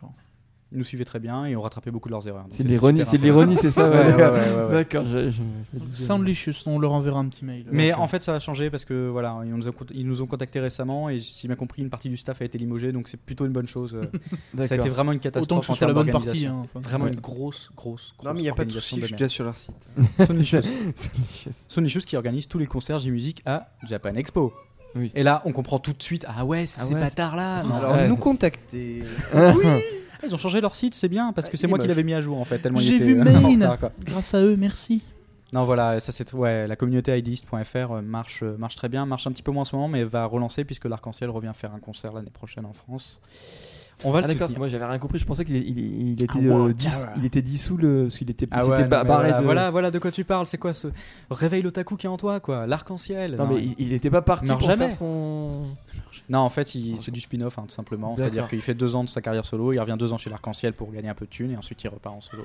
nous 0.77 0.83
suivaient 0.83 1.05
très 1.05 1.19
bien 1.19 1.45
et 1.45 1.55
on 1.55 1.61
rattrapait 1.61 1.91
beaucoup 1.91 2.09
de 2.09 2.13
leurs 2.13 2.27
erreurs 2.27 2.45
C'est 2.49 2.63
de 2.63 2.69
l'ironie, 2.69 3.01
c'est 3.05 3.17
de 3.17 3.23
l'ironie, 3.23 3.55
c'est 3.55 3.71
ça. 3.71 3.89
Ouais, 3.89 3.95
ouais, 4.15 4.23
ouais, 4.23 4.71
d'accord. 4.71 5.05
Soundlicious, 5.93 6.53
on 6.65 6.79
leur 6.79 6.91
enverra 6.93 7.19
un 7.19 7.27
petit 7.29 7.45
mail. 7.45 7.65
mais 7.71 7.93
en 7.93 8.07
fait 8.07 8.21
ça 8.23 8.33
a 8.35 8.39
changé 8.39 8.69
parce 8.69 8.85
que 8.85 9.07
voilà 9.09 9.39
ils 9.43 9.49
nous, 9.53 9.67
ont, 9.67 9.71
cont- 9.71 9.85
ils 9.93 10.05
nous 10.07 10.21
ont 10.21 10.25
contacté 10.27 10.59
récemment 10.59 11.09
et 11.09 11.19
si 11.19 11.47
bien 11.47 11.55
compris 11.55 11.81
une 11.81 11.89
partie 11.89 12.09
du 12.09 12.17
staff 12.17 12.41
a 12.41 12.45
été 12.45 12.57
limogée 12.57 12.91
donc 12.91 13.07
c'est 13.07 13.19
plutôt 13.19 13.45
une 13.45 13.51
bonne 13.53 13.67
chose 13.67 13.95
Euh, 13.95 14.63
ça 14.65 14.75
a 14.75 14.77
été 14.77 14.89
vraiment 14.89 15.11
une 15.11 15.17
autant 15.17 15.29
catastrophe 15.29 15.67
que 15.67 15.73
ce 15.73 15.77
soit 15.77 15.87
la 15.87 15.93
bonne 15.93 16.11
partie. 16.11 16.45
hein, 16.45 16.65
enfin. 16.73 16.79
vraiment 16.87 17.05
Ouais. 17.05 17.11
une 17.13 17.19
grosse 17.19 17.71
grosse, 17.75 18.13
grosse 18.17 18.25
Non, 18.25 18.33
mais 18.33 18.39
il 18.39 18.43
n'y 18.43 18.49
a 18.49 18.55
pas 18.55 18.65
de 18.65 18.71
souci, 18.71 18.99
je 18.99 19.05
suis 19.05 19.15
déjà 19.15 19.29
sur 19.29 19.43
leur 19.45 19.57
site. 19.57 19.75
Soundlicious. 21.67 22.01
Qui 22.05 22.15
organise 22.17 22.47
tous 22.47 22.57
les 22.57 22.65
concerts 22.67 22.99
J-Music 22.99 23.41
à 23.45 23.69
Japan 23.87 24.13
Expo. 24.15 24.53
Oui. 24.95 25.11
Et 25.15 25.23
là, 25.23 25.41
on 25.45 25.51
comprend 25.51 25.79
tout 25.79 25.91
de 25.93 26.01
suite. 26.01 26.25
Ah 26.27 26.45
ouais, 26.45 26.65
c'est 26.65 26.81
Ah 26.81 26.85
ces 26.85 26.93
bâtards-là. 26.93 27.57
Alors, 27.59 27.93
Ouais. 27.93 28.07
nous 28.07 28.15
contacter. 28.17 29.03
Ah, 29.33 29.53
Ils 30.25 30.33
ont 30.33 30.37
changé 30.37 30.61
leur 30.61 30.75
site, 30.75 30.93
c'est 30.93 31.09
bien, 31.09 31.31
parce 31.33 31.47
que 31.47 31.55
Ah, 31.55 31.59
c'est 31.59 31.67
moi 31.67 31.79
qui 31.79 31.87
l'avais 31.87 32.03
mis 32.03 32.13
à 32.13 32.21
jour 32.21 32.39
en 32.39 32.45
fait. 32.45 32.59
Tellement 32.59 32.79
il 32.79 32.85
J'ai 32.85 32.95
était, 32.95 33.05
vu 33.05 33.19
euh, 33.19 33.23
Main. 33.23 33.43
en 33.43 33.49
retard, 33.51 33.79
quoi. 33.79 33.91
Grâce 34.03 34.33
à 34.33 34.41
eux, 34.41 34.55
merci. 34.57 35.01
Non, 35.53 35.63
voilà, 35.63 35.99
ça 35.99 36.11
c'est 36.11 36.33
ouais, 36.33 36.67
la 36.67 36.75
communauté 36.75 37.17
ideist.fr 37.17 37.53
euh, 37.75 38.01
marche, 38.01 38.41
euh, 38.43 38.57
marche 38.57 38.75
très 38.75 38.89
bien, 38.89 39.05
marche 39.05 39.27
un 39.27 39.31
petit 39.31 39.43
peu 39.43 39.51
moins 39.51 39.61
en 39.61 39.65
ce 39.65 39.75
moment, 39.75 39.87
mais 39.87 40.03
va 40.03 40.25
relancer 40.25 40.65
puisque 40.65 40.85
l'Arc-en-Ciel 40.85 41.29
revient 41.29 41.51
faire 41.53 41.73
un 41.73 41.79
concert 41.79 42.11
l'année 42.13 42.31
prochaine 42.31 42.65
en 42.65 42.73
France. 42.73 43.19
On 44.03 44.11
va 44.11 44.19
Ah 44.19 44.21
le 44.23 44.27
d'accord, 44.27 44.39
parce 44.41 44.53
que 44.53 44.59
moi 44.59 44.67
j'avais 44.67 44.85
rien 44.85 44.99
compris, 44.99 45.19
je 45.19 45.25
pensais 45.25 45.45
qu'il 45.45 45.55
il, 45.55 45.77
il 46.09 46.11
était, 46.13 46.25
Ah, 46.29 46.37
euh, 46.39 46.73
dis- 46.73 46.87
il 47.17 47.25
était 47.25 47.41
dissous 47.41 47.77
le, 47.77 48.03
parce 48.03 48.17
qu'il 48.17 48.29
était, 48.29 48.47
Ah 48.51 48.65
ouais, 48.65 48.83
ba- 48.83 49.03
mais 49.03 49.07
barré 49.09 49.27
voilà, 49.29 49.39
de... 49.39 49.43
voilà, 49.45 49.71
voilà 49.71 49.91
de 49.91 49.99
quoi 49.99 50.11
tu 50.11 50.23
parles, 50.25 50.47
c'est 50.47 50.57
quoi 50.57 50.73
ce 50.73 50.89
réveil 51.31 51.61
l'otaku 51.61 51.95
qui 51.95 52.05
est 52.05 52.09
en 52.09 52.17
toi 52.17 52.39
quoi, 52.41 52.67
l'arc-en-ciel. 52.67 53.35
Non, 53.37 53.47
mais 53.47 53.55
il, 53.63 53.75
il 53.79 53.93
était 53.93 54.09
pas 54.09 54.21
parti 54.21 54.51
pour 54.51 54.59
jamais. 54.61 54.87
faire 54.89 54.93
son... 54.97 55.67
Non, 56.29 56.39
en 56.39 56.49
fait, 56.49 56.75
il- 56.75 56.97
c'est 56.99 57.11
du 57.11 57.21
spin-off, 57.21 57.57
hein, 57.57 57.65
tout 57.67 57.73
simplement. 57.73 58.09
D'accord. 58.09 58.23
C'est-à-dire 58.23 58.47
qu'il 58.49 58.61
fait 58.61 58.73
deux 58.73 58.95
ans 58.95 59.03
de 59.03 59.09
sa 59.09 59.21
carrière 59.21 59.45
solo, 59.45 59.71
il 59.73 59.79
revient 59.79 59.95
deux 59.97 60.11
ans 60.11 60.17
chez 60.17 60.29
l'Arc-en-Ciel 60.29 60.73
pour 60.73 60.91
gagner 60.91 61.09
un 61.09 61.13
peu 61.15 61.25
de 61.25 61.29
thunes, 61.31 61.51
et 61.51 61.57
ensuite 61.57 61.81
il 61.83 61.87
repart 61.87 62.15
en 62.15 62.21
solo. 62.21 62.43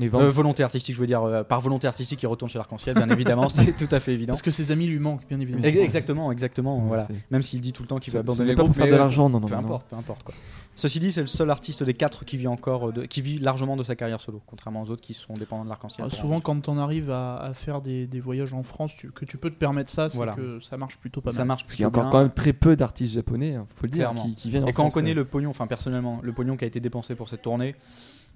Euh, 0.00 0.08
volonté 0.28 0.64
artistique, 0.64 0.96
je 0.96 1.00
veux 1.00 1.06
dire, 1.06 1.22
euh, 1.22 1.44
par 1.44 1.60
volonté 1.60 1.86
artistique, 1.86 2.20
il 2.20 2.26
retourne 2.26 2.50
chez 2.50 2.58
l'Arc-en-Ciel, 2.58 2.96
bien 2.96 3.08
évidemment, 3.10 3.48
c'est 3.48 3.76
tout 3.88 3.92
à 3.94 4.00
fait 4.00 4.12
évident. 4.12 4.32
Parce 4.32 4.42
que 4.42 4.50
ses 4.50 4.72
amis 4.72 4.86
lui 4.88 4.98
manquent, 4.98 5.26
bien 5.28 5.38
évidemment. 5.38 5.62
Ex- 5.64 5.78
Exactement, 5.78 6.32
exactement, 6.32 6.78
Ouais, 6.78 6.88
voilà. 6.88 7.06
c'est- 7.06 7.14
Même 7.30 7.42
s'il 7.42 7.60
dit 7.60 7.72
tout 7.72 7.82
le 7.82 7.88
temps 7.88 7.98
qu'il 7.98 8.12
ce 8.12 8.18
abandonner 8.18 8.50
le 8.50 8.56
pas 8.56 8.62
groupe, 8.62 8.72
pour 8.72 8.76
faire 8.76 8.86
mais, 8.86 8.90
de 8.92 8.96
l'argent, 8.96 9.28
non, 9.30 9.38
non, 9.38 9.46
peu 9.46 9.54
non. 9.54 9.60
importe, 9.60 9.86
peu 9.88 9.94
importe 9.96 10.24
quoi. 10.24 10.34
Ceci 10.76 10.98
dit, 10.98 11.12
c'est 11.12 11.20
le 11.20 11.26
seul 11.28 11.50
artiste 11.50 11.82
des 11.84 11.94
quatre 11.94 12.24
qui 12.24 12.36
vit 12.36 12.48
encore, 12.48 12.88
euh, 12.88 12.92
de- 12.92 13.04
qui 13.04 13.22
vit 13.22 13.38
largement 13.38 13.76
de 13.76 13.82
sa 13.84 13.94
carrière 13.94 14.20
solo, 14.20 14.42
contrairement 14.46 14.82
aux 14.82 14.90
autres 14.90 15.02
qui 15.02 15.14
sont 15.14 15.34
dépendants 15.34 15.64
de 15.64 15.68
l'Arc-en-Ciel. 15.68 16.06
Ah, 16.10 16.12
en 16.12 16.16
souvent, 16.16 16.40
quand 16.40 16.68
on 16.68 16.78
arrive 16.78 17.10
à, 17.10 17.36
à 17.36 17.54
faire 17.54 17.80
des, 17.80 18.06
des 18.08 18.18
voyages 18.20 18.52
en 18.54 18.62
France, 18.62 18.92
tu- 18.98 19.10
que 19.12 19.24
tu 19.24 19.36
peux 19.38 19.50
te 19.50 19.56
permettre 19.58 19.90
ça, 19.90 20.08
c'est 20.08 20.16
Voilà. 20.16 20.32
que 20.34 20.58
ça 20.60 20.76
marche 20.76 20.98
plutôt 20.98 21.20
pas 21.20 21.30
ça 21.32 21.38
mal. 21.38 21.48
marche 21.48 21.62
Parce 21.64 21.74
qu'il 21.76 21.82
y 21.82 21.84
a 21.84 21.88
encore 21.88 22.10
quand 22.10 22.20
même 22.22 22.32
très 22.32 22.52
peu 22.52 22.74
d'artistes 22.76 23.14
japonais, 23.14 23.54
hein, 23.54 23.66
faut 23.76 23.86
le 23.86 23.90
dire, 23.92 24.12
qui, 24.14 24.34
qui 24.34 24.50
viennent 24.50 24.64
en 24.64 24.66
Et 24.66 24.72
quand 24.72 24.84
on 24.84 24.88
connaît 24.90 25.10
ouais. 25.10 25.14
le 25.14 25.24
pognon, 25.24 25.50
enfin 25.50 25.66
personnellement, 25.66 26.18
le 26.22 26.32
pognon 26.32 26.56
qui 26.56 26.64
a 26.64 26.66
été 26.66 26.80
dépensé 26.80 27.14
pour 27.14 27.28
cette 27.28 27.42
tournée, 27.42 27.76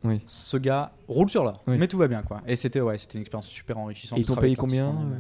Oui. 0.05 0.21
ce 0.27 0.57
gars 0.59 0.93
roule 1.09 1.29
sur 1.29 1.43
l'or. 1.43 1.65
Oui. 1.67 1.77
Mais 1.77 1.89
tout 1.89 1.99
va 1.99 2.07
bien 2.07 2.23
quoi. 2.23 2.41
Et 2.47 2.55
c'était 2.55 2.81
ouais, 2.81 2.99
c'était 2.99 3.15
une 3.15 3.23
expérience 3.23 3.49
super 3.49 3.79
enrichissante. 3.79 4.17
Et 4.17 4.23
ils 4.23 4.27
t'ont 4.27 4.37
payé 4.37 4.55
combien 4.55 4.91
euh. 4.91 5.19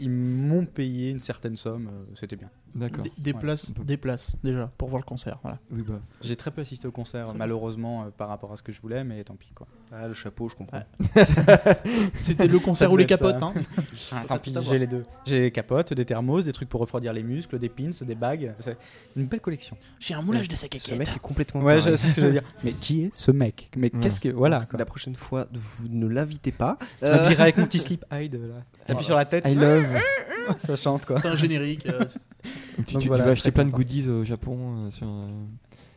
Ils 0.00 0.08
m'ont 0.10 0.64
payé 0.64 1.10
une 1.10 1.20
certaine 1.20 1.58
somme, 1.58 1.88
euh, 1.92 2.04
c'était 2.14 2.36
bien. 2.36 2.48
D'accord. 2.74 3.04
Des, 3.04 3.12
des 3.18 3.32
Ouais. 3.32 3.40
places, 3.40 3.72
des 3.74 3.96
places 3.96 4.32
déjà 4.42 4.70
pour 4.78 4.88
voir 4.88 5.00
le 5.00 5.04
concert. 5.06 5.38
Voilà. 5.42 5.58
Oui, 5.70 5.82
bah. 5.86 6.00
J'ai 6.22 6.36
très 6.36 6.50
peu 6.50 6.62
assisté 6.62 6.88
au 6.88 6.90
concert, 6.90 7.28
Très 7.28 7.36
malheureusement, 7.36 8.04
euh, 8.04 8.06
par 8.16 8.28
rapport 8.28 8.52
à 8.52 8.56
ce 8.56 8.62
que 8.62 8.72
je 8.72 8.80
voulais, 8.80 9.04
mais 9.04 9.22
tant 9.24 9.34
pis 9.34 9.50
quoi. 9.54 9.66
Ah, 9.92 10.08
le 10.08 10.14
chapeau, 10.14 10.48
je 10.48 10.54
comprends. 10.54 10.78
Ouais. 10.78 11.24
C'était 12.14 12.46
le 12.48 12.58
concert 12.58 12.90
ou 12.90 12.96
les 12.96 13.06
capotes. 13.06 13.42
Hein. 13.42 13.52
Ah, 14.12 14.24
tant 14.26 14.38
pis, 14.38 14.54
j'ai 14.62 14.78
les 14.78 14.86
deux. 14.86 15.04
J'ai 15.24 15.40
des 15.40 15.50
capotes, 15.50 15.92
des 15.94 16.04
thermos, 16.04 16.44
des 16.44 16.52
trucs 16.52 16.68
pour 16.68 16.80
refroidir 16.80 17.12
les 17.12 17.22
muscles, 17.22 17.58
des 17.58 17.68
pins, 17.68 17.90
des 18.02 18.14
bagues. 18.14 18.52
C'est 18.60 18.76
une 19.16 19.26
belle 19.26 19.40
collection. 19.40 19.76
J'ai 19.98 20.14
un 20.14 20.22
moulage 20.22 20.48
de 20.48 20.56
sa 20.56 20.62
Ce 20.62 20.66
caquette. 20.66 20.98
mec 20.98 21.08
est 21.08 21.18
complètement 21.18 21.60
Ouais, 21.62 21.80
c'est 21.80 21.96
ce 21.96 22.14
que 22.14 22.20
je 22.20 22.26
veux 22.26 22.32
dire. 22.32 22.42
Mais 22.64 22.72
qui 22.72 23.04
est 23.04 23.10
ce 23.14 23.30
mec? 23.30 23.70
Mais 23.76 23.90
Ouais. 23.94 24.00
qu'est-ce 24.00 24.20
que. 24.20 24.28
Voilà 24.28 24.66
quoi. 24.68 24.78
La 24.78 24.84
prochaine 24.86 25.14
fois, 25.14 25.46
vous 25.52 25.88
ne 25.88 26.06
l'invitez 26.06 26.52
pas. 26.52 26.78
Je 27.00 27.06
Euh, 27.06 27.16
m'habillerai 27.16 27.42
avec 27.42 27.56
mon 27.58 27.66
petit 27.66 27.78
slip 27.78 28.04
hide. 28.12 28.40
T'appuies 28.86 29.04
sur 29.04 29.16
la 29.16 29.24
tête, 29.24 29.46
I 29.48 29.54
love. 29.54 29.86
ça 30.58 30.76
chante 30.76 31.06
quoi. 31.06 31.20
C'est 31.20 31.28
un 31.28 31.36
générique. 31.36 31.86
euh, 31.86 32.00
tu, 32.42 32.48
Donc 32.78 32.86
tu- 32.86 32.98
tu 32.98 33.08
voilà, 33.08 33.24
vas 33.24 33.30
acheter 33.32 33.50
très 33.50 33.52
plein 33.52 33.64
de 33.64 33.70
content. 33.70 33.78
goodies 33.78 34.08
au 34.08 34.24
Japon 34.24 34.58
euh, 34.86 34.90
sur, 34.90 35.06
euh, 35.06 35.26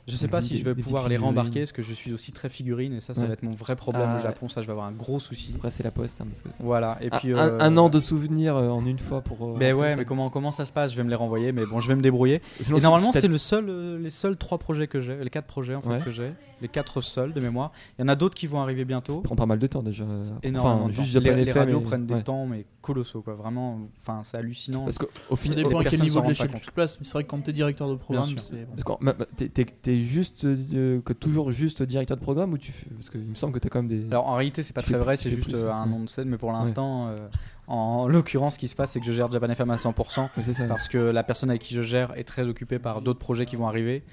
Je 0.07 0.15
sais 0.15 0.27
pas 0.27 0.39
si 0.41 0.49
Des- 0.53 0.59
je 0.59 0.63
vais 0.65 0.75
des 0.75 0.83
pouvoir 0.83 1.03
petites 1.03 1.09
les 1.13 1.15
figurines. 1.17 1.37
rembarquer 1.39 1.59
parce 1.61 1.71
que 1.71 1.81
je 1.81 1.91
suis 1.93 2.13
aussi 2.13 2.31
très 2.31 2.47
figurine 2.47 2.93
et 2.93 2.99
ça, 2.99 3.15
ça 3.15 3.21
Ouais. 3.21 3.27
va 3.27 3.33
être 3.33 3.41
mon 3.41 3.53
vrai 3.55 3.75
problème 3.75 4.07
Ah. 4.13 4.19
au 4.19 4.21
Japon. 4.21 4.47
Ça, 4.49 4.61
je 4.61 4.67
vais 4.67 4.71
avoir 4.71 4.85
un 4.85 4.91
gros 4.91 5.19
souci. 5.19 5.53
Après, 5.55 5.71
c'est 5.71 5.81
la 5.81 5.89
poste. 5.89 6.21
hein, 6.21 6.27
parce 6.29 6.41
que- 6.41 6.49
Voilà. 6.63 6.99
Et 7.01 7.07
Un- 7.11 7.17
puis 7.17 7.33
un, 7.33 7.37
euh, 7.37 7.57
un 7.59 7.75
an 7.77 7.89
de 7.89 7.99
souvenirs 7.99 8.55
euh, 8.55 8.69
en 8.69 8.85
une 8.85 8.99
fois 8.99 9.21
pour. 9.21 9.41
euh, 9.43 9.55
Mais 9.57 9.71
rentrer, 9.71 9.81
ouais, 9.87 9.91
ça- 9.93 9.95
mais 9.97 10.05
comment 10.05 10.29
comment 10.29 10.51
ça 10.51 10.65
se 10.67 10.71
passe? 10.71 10.91
Je 10.91 10.97
vais 10.97 11.03
me 11.03 11.09
les 11.09 11.15
renvoyer, 11.15 11.51
mais 11.53 11.65
bon, 11.65 11.79
je 11.79 11.87
vais 11.87 11.95
me 11.95 12.03
débrouiller. 12.03 12.41
Sinon, 12.61 12.77
Et 12.77 12.79
si- 12.81 12.83
normalement, 12.83 13.07
si 13.07 13.13
t'as- 13.13 13.21
c'est 13.21 13.27
le 13.27 13.37
seul, 13.39 13.65
euh, 13.67 13.97
les 13.97 14.11
seuls 14.11 14.37
trois 14.37 14.59
projets 14.59 14.87
que 14.87 15.01
j'ai, 15.01 15.15
les 15.17 15.29
quatre 15.31 15.47
projets 15.47 15.73
en 15.73 15.81
fait 15.81 15.89
Ouais. 15.89 16.01
que 16.01 16.11
j'ai, 16.11 16.31
les 16.61 16.67
quatre 16.67 17.01
seuls 17.01 17.33
de 17.33 17.41
mémoire. 17.41 17.71
Il 17.97 18.01
y 18.01 18.05
en 18.05 18.07
a 18.07 18.15
d'autres 18.15 18.35
qui 18.35 18.47
vont 18.47 18.61
arriver 18.61 18.81
Ça 18.81 18.85
bientôt. 18.85 19.19
prend 19.21 19.35
pas 19.35 19.45
mal 19.45 19.59
de 19.59 19.67
temps 19.67 19.83
déjà. 19.83 20.05
Énormément. 20.43 20.85
Enfin, 20.85 20.93
juste 20.93 21.13
temps. 21.13 21.21
Japan 21.21 21.35
les, 21.35 21.43
les 21.45 21.49
FM 21.51 21.57
radios 21.63 21.79
et- 21.79 21.83
prennent 21.83 22.05
des 22.05 22.13
ouais. 22.15 22.23
temps, 22.23 22.45
mais 22.45 22.65
colossaux 22.81 23.21
quoi. 23.21 23.33
Vraiment, 23.35 23.79
enfin, 23.97 24.21
c'est 24.23 24.37
hallucinant. 24.37 24.83
Parce 24.85 24.97
qu'au 24.97 25.07
Ça 25.29 25.35
final, 25.35 25.57
dépend 25.57 25.79
à 25.79 25.83
quel 25.83 26.01
niveau 26.01 26.21
de 26.21 26.27
l'échelle 26.27 26.51
tu 26.59 26.65
te 26.67 26.71
places, 26.71 26.97
mais 26.99 27.05
c'est 27.05 27.13
vrai 27.13 27.23
que 27.23 27.29
quand 27.29 27.41
t'es 27.43 27.53
directeur 27.53 27.89
de 27.89 27.95
programme, 27.95 28.29
c'est. 28.37 29.53
T'es- 29.81 29.99
juste 29.99 30.45
euh, 30.45 31.01
que 31.01 31.13
toujours 31.13 31.51
juste 31.51 31.83
directeur 31.83 32.17
de 32.17 32.21
programme 32.21 32.53
ou 32.53 32.57
tu 32.57 32.71
fais 32.71 32.87
parce 32.91 33.09
qu'il 33.09 33.21
me 33.21 33.35
semble 33.35 33.53
que 33.53 33.59
t'as 33.59 33.69
quand 33.69 33.81
même 33.81 33.87
des. 33.89 34.05
Alors 34.07 34.27
en 34.27 34.35
réalité, 34.35 34.63
c'est 34.63 34.73
pas 34.73 34.81
Tu 34.81 34.91
très 34.91 34.99
vrai, 34.99 35.17
c'est 35.17 35.29
juste 35.31 35.49
plus, 35.49 35.63
euh, 35.63 35.71
un 35.71 35.85
nom 35.85 36.01
de 36.01 36.09
scène, 36.09 36.29
mais 36.29 36.37
pour 36.37 36.51
l'instant, 36.51 37.07
euh, 37.07 37.27
en 37.67 38.07
l'occurrence, 38.07 38.53
ce 38.55 38.59
qui 38.59 38.67
se 38.67 38.75
passe, 38.75 38.91
c'est 38.91 38.99
que 38.99 39.05
je 39.05 39.11
gère 39.11 39.31
Japan 39.31 39.49
FM 39.49 39.69
à 39.71 39.75
100%. 39.77 40.21
Ouais, 40.23 40.29
c'est 40.43 40.53
ça. 40.53 40.65
parce 40.65 40.87
que 40.87 40.97
la 40.97 41.23
personne 41.23 41.49
avec 41.49 41.61
qui 41.61 41.73
je 41.73 41.81
gère 41.81 42.15
est 42.17 42.23
très 42.23 42.43
occupée 42.43 42.79
par 42.79 43.01
d'autres 43.01 43.19
projets 43.19 43.45
qui 43.45 43.55
vont 43.55 43.67
arriver. 43.67 44.03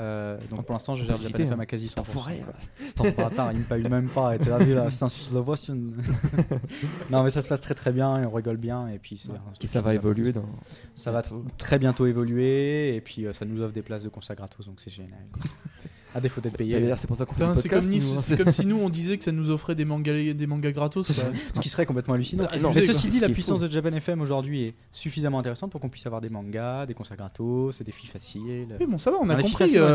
Euh, 0.00 0.38
donc 0.50 0.64
pour 0.64 0.72
l'instant, 0.72 0.96
je 0.96 1.04
gère 1.04 1.18
citer, 1.18 1.42
FM 1.42 1.60
hein. 1.60 1.62
à 1.62 1.66
quasi 1.66 1.86
100%. 1.86 1.88
Cet 1.90 2.00
enfoiré, 2.00 2.38
quoi. 2.38 2.54
Cet 2.76 3.00
enfoiré, 3.00 3.54
il 3.54 3.60
me 3.60 3.64
paye 3.64 3.88
même 3.88 4.08
pas. 4.08 4.34
Et 4.34 4.38
t'as 4.38 4.58
vu 4.58 4.74
là, 4.74 4.88
putain, 4.88 5.08
je 5.08 5.34
le 5.34 5.40
vois. 5.40 5.56
non, 7.10 7.22
mais 7.22 7.30
ça 7.30 7.40
se 7.40 7.46
passe 7.46 7.60
très 7.60 7.74
très 7.74 7.92
bien 7.92 8.22
et 8.22 8.26
on 8.26 8.30
rigole 8.30 8.56
bien. 8.56 8.88
Et 8.88 8.98
puis 8.98 9.18
c'est 9.18 9.30
un 9.30 9.42
Et 9.60 9.66
ça 9.66 9.80
va 9.80 9.94
évoluer 9.94 10.32
dans. 10.32 10.48
Ça 10.94 11.12
va 11.12 11.22
très 11.58 11.78
bientôt 11.78 12.06
évoluer 12.06 12.96
et 12.96 13.00
puis 13.00 13.26
euh, 13.26 13.32
ça 13.32 13.44
nous 13.44 13.60
offre 13.62 13.72
des 13.72 13.82
places 13.82 14.02
de 14.02 14.08
concert 14.08 14.36
gratos, 14.36 14.66
donc 14.66 14.80
c'est 14.80 14.90
génial. 14.90 15.26
à 16.14 16.20
défaut 16.20 16.40
d'être 16.40 16.56
payé. 16.56 16.78
C'est 16.96 17.06
pour 17.06 17.16
ça 17.16 17.24
qu'on 17.24 17.34
fait 17.34 17.44
c'est 17.56 17.68
comme, 17.68 17.84
nous, 17.86 18.18
hein. 18.18 18.36
comme 18.36 18.52
si 18.52 18.66
nous 18.66 18.76
on 18.78 18.88
disait 18.90 19.18
que 19.18 19.24
ça 19.24 19.32
nous 19.32 19.50
offrait 19.50 19.74
des 19.74 19.84
mangas, 19.84 20.32
des 20.34 20.46
mangas 20.46 20.72
gratos. 20.72 21.10
Ce 21.12 21.60
qui 21.60 21.68
serait 21.68 21.86
complètement 21.86 22.14
hallucinant. 22.14 22.48
Mais 22.74 22.80
ceci 22.80 23.02
quoi. 23.02 23.10
dit, 23.10 23.16
Ce 23.18 23.22
la 23.22 23.28
puissance 23.28 23.60
fou. 23.60 23.66
de 23.66 23.70
Japan 23.72 23.92
FM 23.92 24.20
aujourd'hui 24.20 24.64
est 24.64 24.74
suffisamment 24.90 25.38
intéressante 25.38 25.70
pour 25.70 25.80
qu'on 25.80 25.88
puisse 25.88 26.06
avoir 26.06 26.20
des 26.20 26.28
mangas, 26.28 26.86
des 26.86 26.94
concerts 26.94 27.16
gratos, 27.16 27.82
des 27.82 27.92
filles 27.92 28.10
faciles. 28.10 28.66
Oui, 28.80 28.86
bon, 28.86 28.98
ça 28.98 29.10
va, 29.10 29.18
on 29.20 29.28
a 29.28 29.36
compris. 29.36 29.72
les 29.72 29.78
euh, 29.78 29.90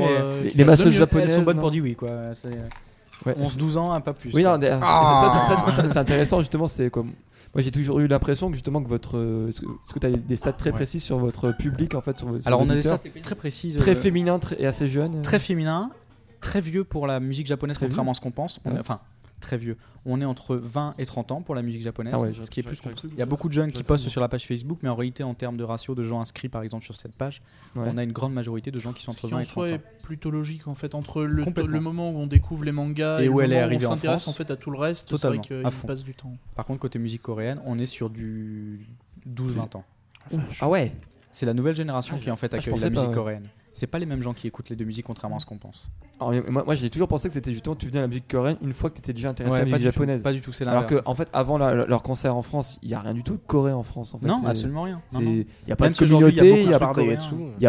euh, 0.00 0.50
Les- 0.54 0.64
masseuses 0.64 0.86
mieux. 0.86 0.92
japonaises. 0.92 1.24
Elles 1.32 1.38
sont 1.38 1.42
bonnes 1.42 1.60
pour 1.60 1.70
dire 1.70 1.82
oui, 1.82 1.94
quoi. 1.94 2.10
Ouais. 3.26 3.34
11-12 3.38 3.76
ans, 3.76 3.92
un 3.92 4.00
pas 4.00 4.12
plus. 4.12 4.32
Oui, 4.34 4.42
non, 4.44 4.58
Ah. 4.82 5.28
ça, 5.48 5.56
ça, 5.56 5.66
ça, 5.66 5.72
ça, 5.82 5.88
c'est 5.88 5.98
intéressant 5.98 6.40
justement. 6.40 6.66
C'est 6.66 6.90
comme 6.90 7.12
moi, 7.54 7.60
j'ai 7.62 7.70
toujours 7.70 8.00
eu 8.00 8.06
l'impression 8.06 8.48
que 8.48 8.54
justement 8.54 8.82
que 8.82 8.88
votre, 8.88 9.18
euh, 9.18 9.48
est-ce 9.48 9.60
que, 9.60 9.66
est-ce 9.66 9.92
que 9.92 9.98
tu 9.98 10.06
as 10.06 10.10
des 10.10 10.36
stats 10.36 10.52
très 10.54 10.70
Ouais. 10.70 10.76
précis 10.76 11.00
sur 11.00 11.18
votre 11.18 11.52
public 11.56 11.94
en 11.94 12.00
fait, 12.00 12.18
sur 12.18 12.28
Alors 12.46 12.60
on 12.62 12.70
a 12.70 12.74
des 12.74 12.82
stats 12.82 12.98
très 13.22 13.34
précises. 13.34 13.76
très 13.76 13.90
euh, 13.92 13.94
féminin 14.00 14.38
très- 14.38 14.60
et 14.60 14.66
assez 14.66 14.88
jeune. 14.88 15.20
très 15.22 15.38
féminin, 15.38 15.90
très 16.40 16.60
vieux 16.62 16.82
pour 16.84 17.06
la 17.06 17.20
musique 17.20 17.46
japonaise, 17.46 17.76
Très 17.76 17.86
contrairement 17.86 18.12
à 18.12 18.14
ce 18.14 18.20
qu'on 18.22 18.30
pense. 18.30 18.58
Enfin, 18.80 19.00
très 19.42 19.58
vieux. 19.58 19.76
On 20.06 20.20
est 20.20 20.24
entre 20.24 20.56
20 20.56 20.94
et 20.98 21.04
30 21.06 21.30
ans 21.32 21.42
pour 21.42 21.54
la 21.54 21.60
musique 21.62 21.82
japonaise, 21.82 22.14
Ah 22.16 22.20
ouais, 22.20 22.32
ce 22.32 22.48
qui 22.50 22.60
est 22.60 22.62
plus 22.62 22.80
compris. 22.80 23.08
Il 23.12 23.18
y 23.18 23.22
a 23.22 23.26
beaucoup 23.26 23.48
de 23.48 23.52
jeunes 23.52 23.70
qui 23.70 23.82
postent 23.82 24.08
sur 24.08 24.20
la 24.22 24.28
page 24.28 24.46
Facebook, 24.46 24.78
mais 24.82 24.88
en 24.88 24.94
réalité, 24.96 25.22
en 25.22 25.34
termes 25.34 25.56
de 25.56 25.64
ratio 25.64 25.94
de 25.94 26.02
gens 26.02 26.20
inscrits, 26.20 26.48
par 26.48 26.62
exemple, 26.62 26.84
sur 26.84 26.96
cette 26.96 27.14
page, 27.14 27.42
Ouais. 27.76 27.88
on 27.92 27.98
a 27.98 28.02
une 28.02 28.12
grande 28.12 28.32
majorité 28.32 28.70
de 28.70 28.80
gens 28.80 28.92
qui 28.92 29.02
sont 29.02 29.10
entre 29.10 29.26
qui 29.28 29.32
20 29.32 29.36
en 29.36 29.40
et 29.40 29.44
30 29.44 29.52
soi 29.52 29.64
ans. 29.64 29.66
est 29.74 29.80
plutôt 30.02 30.30
logique 30.30 30.66
en 30.66 30.74
fait 30.74 30.94
entre 30.94 31.22
le, 31.22 31.44
moment 31.80 32.10
où 32.10 32.16
on 32.18 32.26
découvre 32.26 32.64
les 32.64 32.72
mangas 32.72 33.20
Et 33.20 33.24
et, 33.24 33.28
où 33.28 33.38
le 33.38 33.44
elle 33.44 33.52
est 33.52 33.54
moment 33.56 33.62
où 33.62 33.66
arrivée 33.68 33.86
on 33.86 33.90
en 33.90 33.94
s'intéresse 33.96 34.22
France. 34.22 34.34
en 34.34 34.36
fait 34.36 34.50
à 34.50 34.56
tout 34.56 34.70
le 34.70 34.78
reste. 34.78 35.06
C'est 35.08 35.16
Totalement, 35.16 35.42
vrai 35.42 35.46
qu'il 35.60 35.66
à 35.66 35.70
fond. 35.70 35.86
passe 35.86 36.02
du 36.02 36.14
temps. 36.14 36.32
Par 36.56 36.64
contre, 36.66 36.80
côté 36.80 36.98
musique 36.98 37.22
coréenne, 37.22 37.60
on 37.66 37.78
est 37.78 37.86
sur 37.86 38.10
du 38.10 38.86
12-20 39.28 39.76
ans. 39.76 39.84
Ah 40.60 40.68
ouais. 40.68 40.92
C'est 41.30 41.46
la 41.46 41.54
nouvelle 41.54 41.74
génération 41.74 42.18
qui 42.18 42.30
en 42.30 42.36
fait 42.36 42.52
Ah, 42.54 42.58
accueille 42.58 42.78
la 42.78 42.90
musique 42.90 43.12
coréenne. 43.12 43.48
C'est 43.74 43.86
pas 43.86 43.98
les 43.98 44.06
mêmes 44.06 44.22
gens 44.22 44.34
qui 44.34 44.46
écoutent 44.46 44.68
les 44.68 44.76
deux 44.76 44.84
musiques 44.84 45.06
contrairement 45.06 45.36
à 45.36 45.40
ce 45.40 45.46
qu'on 45.46 45.56
pense. 45.56 45.90
Alors, 46.20 46.32
moi, 46.50 46.62
moi 46.64 46.74
j'ai 46.74 46.90
toujours 46.90 47.08
pensé 47.08 47.28
que 47.28 47.34
c'était 47.34 47.52
justement 47.52 47.74
tu 47.74 47.86
venais 47.86 47.98
à 47.98 48.02
la 48.02 48.08
musique 48.08 48.28
coréenne 48.28 48.58
une 48.62 48.72
fois 48.74 48.90
que 48.90 48.96
tu 48.96 49.00
étais 49.00 49.12
déjà 49.14 49.30
intéressé 49.30 49.56
à 49.56 49.58
la 49.60 49.64
musique 49.64 49.78
du 49.78 49.84
tout, 49.84 49.92
japonaise. 49.92 50.22
pas 50.22 50.32
du 50.32 50.40
tout, 50.42 50.52
c'est 50.52 50.64
Alors 50.66 50.82
l'inverse. 50.82 51.02
que 51.02 51.08
en 51.08 51.14
fait 51.14 51.28
avant 51.32 51.56
la- 51.58 51.74
leur 51.86 52.02
concert 52.02 52.36
en 52.36 52.42
France, 52.42 52.78
il 52.82 52.90
y 52.90 52.94
a 52.94 53.00
rien 53.00 53.14
du 53.14 53.22
tout 53.22 53.32
de 53.34 53.40
coréen 53.46 53.74
en 53.76 53.82
France 53.82 54.14
en 54.14 54.18
fait. 54.18 54.26
non, 54.26 54.44
absolument 54.46 54.82
rien. 54.82 55.00
Il 55.18 55.46
y 55.68 55.72
a 55.72 55.76
pas 55.76 55.86
Même 55.86 55.94
de 55.94 55.98
communauté, 55.98 56.34
il 56.64 56.70
y 56.70 56.74
a 56.74 56.78
pas 56.78 56.92
il 56.96 57.06
y 57.06 57.10
a 57.14 57.16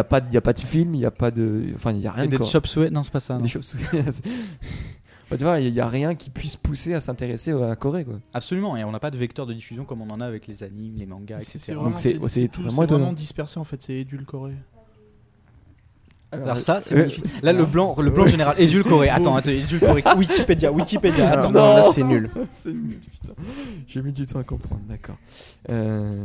de- 0.02 0.26
il 0.30 0.34
y 0.34 0.36
a 0.36 0.40
pas 0.42 0.52
de 0.52 0.58
film, 0.60 0.94
il 0.94 1.00
y 1.00 1.06
a 1.06 1.10
pas 1.10 1.30
de 1.30 1.72
enfin 1.74 1.92
il 1.92 2.00
y 2.00 2.06
a 2.06 2.12
rien 2.12 2.26
de 2.26 2.30
des 2.30 2.36
coréen. 2.36 2.50
chop 2.52 2.66
suey, 2.66 2.90
non, 2.90 3.02
c'est 3.02 3.12
pas 3.12 3.20
ça. 3.20 3.38
Des 3.38 3.48
choses- 3.48 3.74
Bah, 5.30 5.38
tu 5.38 5.44
vois, 5.44 5.58
il 5.58 5.72
y 5.72 5.80
a 5.80 5.88
rien 5.88 6.14
qui 6.14 6.28
puisse 6.28 6.54
pousser 6.56 6.92
à 6.92 7.00
s'intéresser 7.00 7.52
à 7.52 7.66
la 7.66 7.76
Corée 7.76 8.04
quoi. 8.04 8.16
Absolument, 8.34 8.76
et 8.76 8.84
on 8.84 8.90
n'a 8.90 9.00
pas 9.00 9.10
de 9.10 9.16
vecteur 9.16 9.46
de 9.46 9.54
diffusion 9.54 9.86
comme 9.86 10.02
on 10.02 10.10
en 10.10 10.20
a 10.20 10.26
avec 10.26 10.46
les 10.46 10.62
animes, 10.62 10.96
les 10.96 11.06
mangas, 11.06 11.38
etc. 11.38 11.58
C'est 11.58 11.72
vraiment 11.72 13.12
dispersé 13.14 13.58
en 13.58 13.64
fait, 13.64 13.80
c'est 13.82 13.94
édulcoré. 13.94 14.52
Alors 16.42 16.60
ça, 16.60 16.80
c'est 16.80 16.94
Euh, 16.94 16.98
magnifique. 16.98 17.24
Là, 17.42 17.52
le 17.52 17.64
blanc, 17.64 17.94
le 18.00 18.10
blanc 18.10 18.26
général. 18.26 18.54
Édulcoré. 18.58 19.08
Attends, 19.08 19.36
attends, 19.36 19.50
édulcoré. 19.50 20.02
Wikipédia, 20.18 20.72
Wikipédia. 20.72 21.30
Alors, 21.30 21.44
Attends. 21.46 21.52
non, 21.52 21.60
non, 21.60 21.76
là 21.76 21.84
c'est 21.94 22.02
nul. 22.02 22.28
c'est 22.50 22.72
nul, 22.72 22.98
putain. 23.10 23.34
J'ai 23.86 24.02
mis 24.02 24.12
du 24.12 24.26
temps 24.26 24.38
à 24.38 24.44
comprendre, 24.44 24.82
d'accord. 24.88 25.16
Euh, 25.70 26.24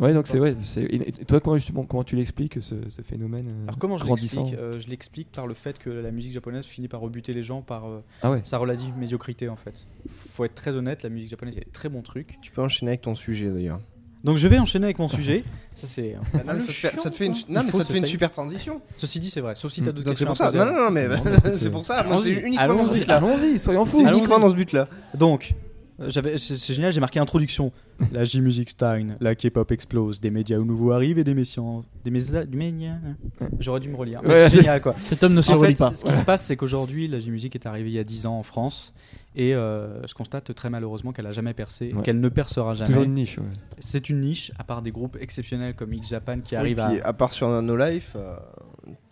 Ouais, 0.00 0.12
donc 0.14 0.26
c'est 0.26 0.38
ouais. 0.38 0.54
c'est- 0.62 0.82
Et 0.82 1.08
et 1.08 1.24
toi, 1.24 1.40
comment 1.40 1.56
justement, 1.56 1.84
comment 1.84 2.04
tu 2.04 2.14
l'expliques 2.16 2.62
ce, 2.62 2.74
ce 2.88 3.02
phénomène 3.02 3.46
euh, 3.48 3.62
Alors 3.64 3.78
comment 3.78 3.98
je 3.98 4.04
l'explique 4.04 4.54
Euh, 4.54 4.72
Je 4.78 4.88
l'explique 4.88 5.30
par 5.32 5.46
le 5.46 5.54
fait 5.54 5.78
que 5.78 5.90
la 5.90 6.10
musique 6.10 6.32
japonaise 6.32 6.64
finit 6.66 6.88
par 6.88 7.00
rebuter 7.00 7.32
les 7.34 7.42
gens 7.42 7.62
par 7.62 7.86
euh, 7.88 8.00
Ah 8.22 8.30
ouais. 8.30 8.40
sa 8.44 8.58
relative 8.58 8.96
médiocrité 8.96 9.48
en 9.48 9.56
fait. 9.56 9.86
Faut 10.08 10.44
être 10.44 10.54
très 10.54 10.76
honnête, 10.76 11.02
la 11.02 11.08
musique 11.08 11.30
japonaise 11.30 11.54
il 11.54 11.58
y 11.58 11.62
a 11.62 11.64
des 11.64 11.70
très 11.70 11.88
bons 11.88 12.02
trucs. 12.02 12.38
Tu 12.42 12.52
peux 12.52 12.62
enchaîner 12.62 12.90
avec 12.92 13.02
ton 13.02 13.14
sujet 13.14 13.48
d'ailleurs. 13.48 13.80
Donc 14.24 14.36
je 14.36 14.48
vais 14.48 14.58
enchaîner 14.58 14.86
avec 14.86 14.98
mon 14.98 15.08
sujet. 15.08 15.44
Ça 15.72 15.86
c'est. 15.86 16.16
Ah, 16.34 16.38
non, 16.44 16.54
mais 16.54 16.60
ça, 16.60 16.66
te 16.66 16.72
fait, 16.72 16.96
ça 17.00 17.10
te 17.10 17.16
fait 17.16 17.26
une, 17.26 17.32
non, 17.32 17.60
Il 17.60 17.66
mais 17.66 17.70
faut 17.70 17.78
ça 17.78 17.84
te 17.84 17.88
se 17.88 17.92
fait 17.92 17.98
une 17.98 18.02
tailler. 18.02 18.10
super 18.10 18.32
transition. 18.32 18.80
Ceci 18.96 19.20
dit, 19.20 19.30
c'est 19.30 19.40
vrai. 19.40 19.54
Sauf 19.54 19.70
si 19.70 19.80
t'as 19.80 19.92
d'autres 19.92 20.08
questions. 20.08 20.26
pour 20.26 20.36
ça. 20.36 20.50
Non, 20.50 20.64
non, 20.66 20.72
non, 20.72 20.90
mais 20.90 21.06
mais 21.44 21.54
c'est 21.54 21.70
pour 21.70 21.86
ça. 21.86 21.98
Allons-y, 21.98 22.56
allons-y, 22.58 23.58
soyons 23.60 23.84
fous. 23.84 24.00
Uniquement 24.04 24.40
dans 24.40 24.48
ce 24.48 24.54
but-là. 24.54 24.88
Donc, 25.14 25.52
euh, 25.52 25.67
c'est, 26.08 26.38
c'est 26.38 26.74
génial, 26.74 26.92
j'ai 26.92 27.00
marqué 27.00 27.18
introduction. 27.18 27.72
La 28.12 28.22
J-Music 28.24 28.70
Stein, 28.70 29.16
la 29.20 29.34
K-pop 29.34 29.72
explose, 29.72 30.20
des 30.20 30.30
médias 30.30 30.58
nouveaux 30.58 30.92
arrivent 30.92 31.18
et 31.18 31.24
des 31.24 31.34
messians. 31.34 31.84
Des 32.04 32.10
médias. 32.12 32.94
J'aurais 33.58 33.80
dû 33.80 33.88
me 33.88 33.96
relire. 33.96 34.22
Ouais, 34.24 34.48
c'est 34.48 34.58
génial 34.58 34.80
quoi. 34.80 34.94
Cet 35.00 35.22
homme 35.24 35.34
ne 35.34 35.40
se 35.40 35.52
fait, 35.56 35.74
pas. 35.74 35.92
ce 35.96 36.04
qui 36.04 36.14
se 36.14 36.22
passe, 36.22 36.44
c'est 36.44 36.56
qu'aujourd'hui, 36.56 37.08
la 37.08 37.18
J-Music 37.18 37.54
est 37.56 37.66
arrivée 37.66 37.90
il 37.90 37.94
y 37.94 37.98
a 37.98 38.04
10 38.04 38.26
ans 38.26 38.38
en 38.38 38.42
France. 38.44 38.94
Et 39.34 39.54
euh, 39.54 40.04
je 40.06 40.14
constate 40.14 40.52
très 40.54 40.70
malheureusement 40.70 41.12
qu'elle 41.12 41.26
a 41.26 41.32
jamais 41.32 41.54
percé, 41.54 41.92
Ouais. 41.92 42.02
qu'elle 42.02 42.18
ne 42.20 42.28
percera 42.28 42.74
C'est 42.74 42.80
jamais. 42.80 42.88
toujours 42.88 43.02
une 43.04 43.14
niche. 43.14 43.38
ouais. 43.38 43.44
C'est 43.78 44.08
une 44.08 44.20
niche, 44.20 44.52
à 44.58 44.64
part 44.64 44.82
des 44.82 44.90
groupes 44.90 45.16
exceptionnels 45.20 45.74
comme 45.74 45.92
X 45.92 46.08
Japan 46.08 46.38
qui 46.40 46.54
Oui, 46.54 46.60
arrivent 46.60 46.84
puis, 46.90 47.00
à. 47.00 47.08
à 47.08 47.12
part 47.12 47.32
sur 47.32 47.48
No 47.62 47.76
Life, 47.76 48.12
euh, 48.16 48.36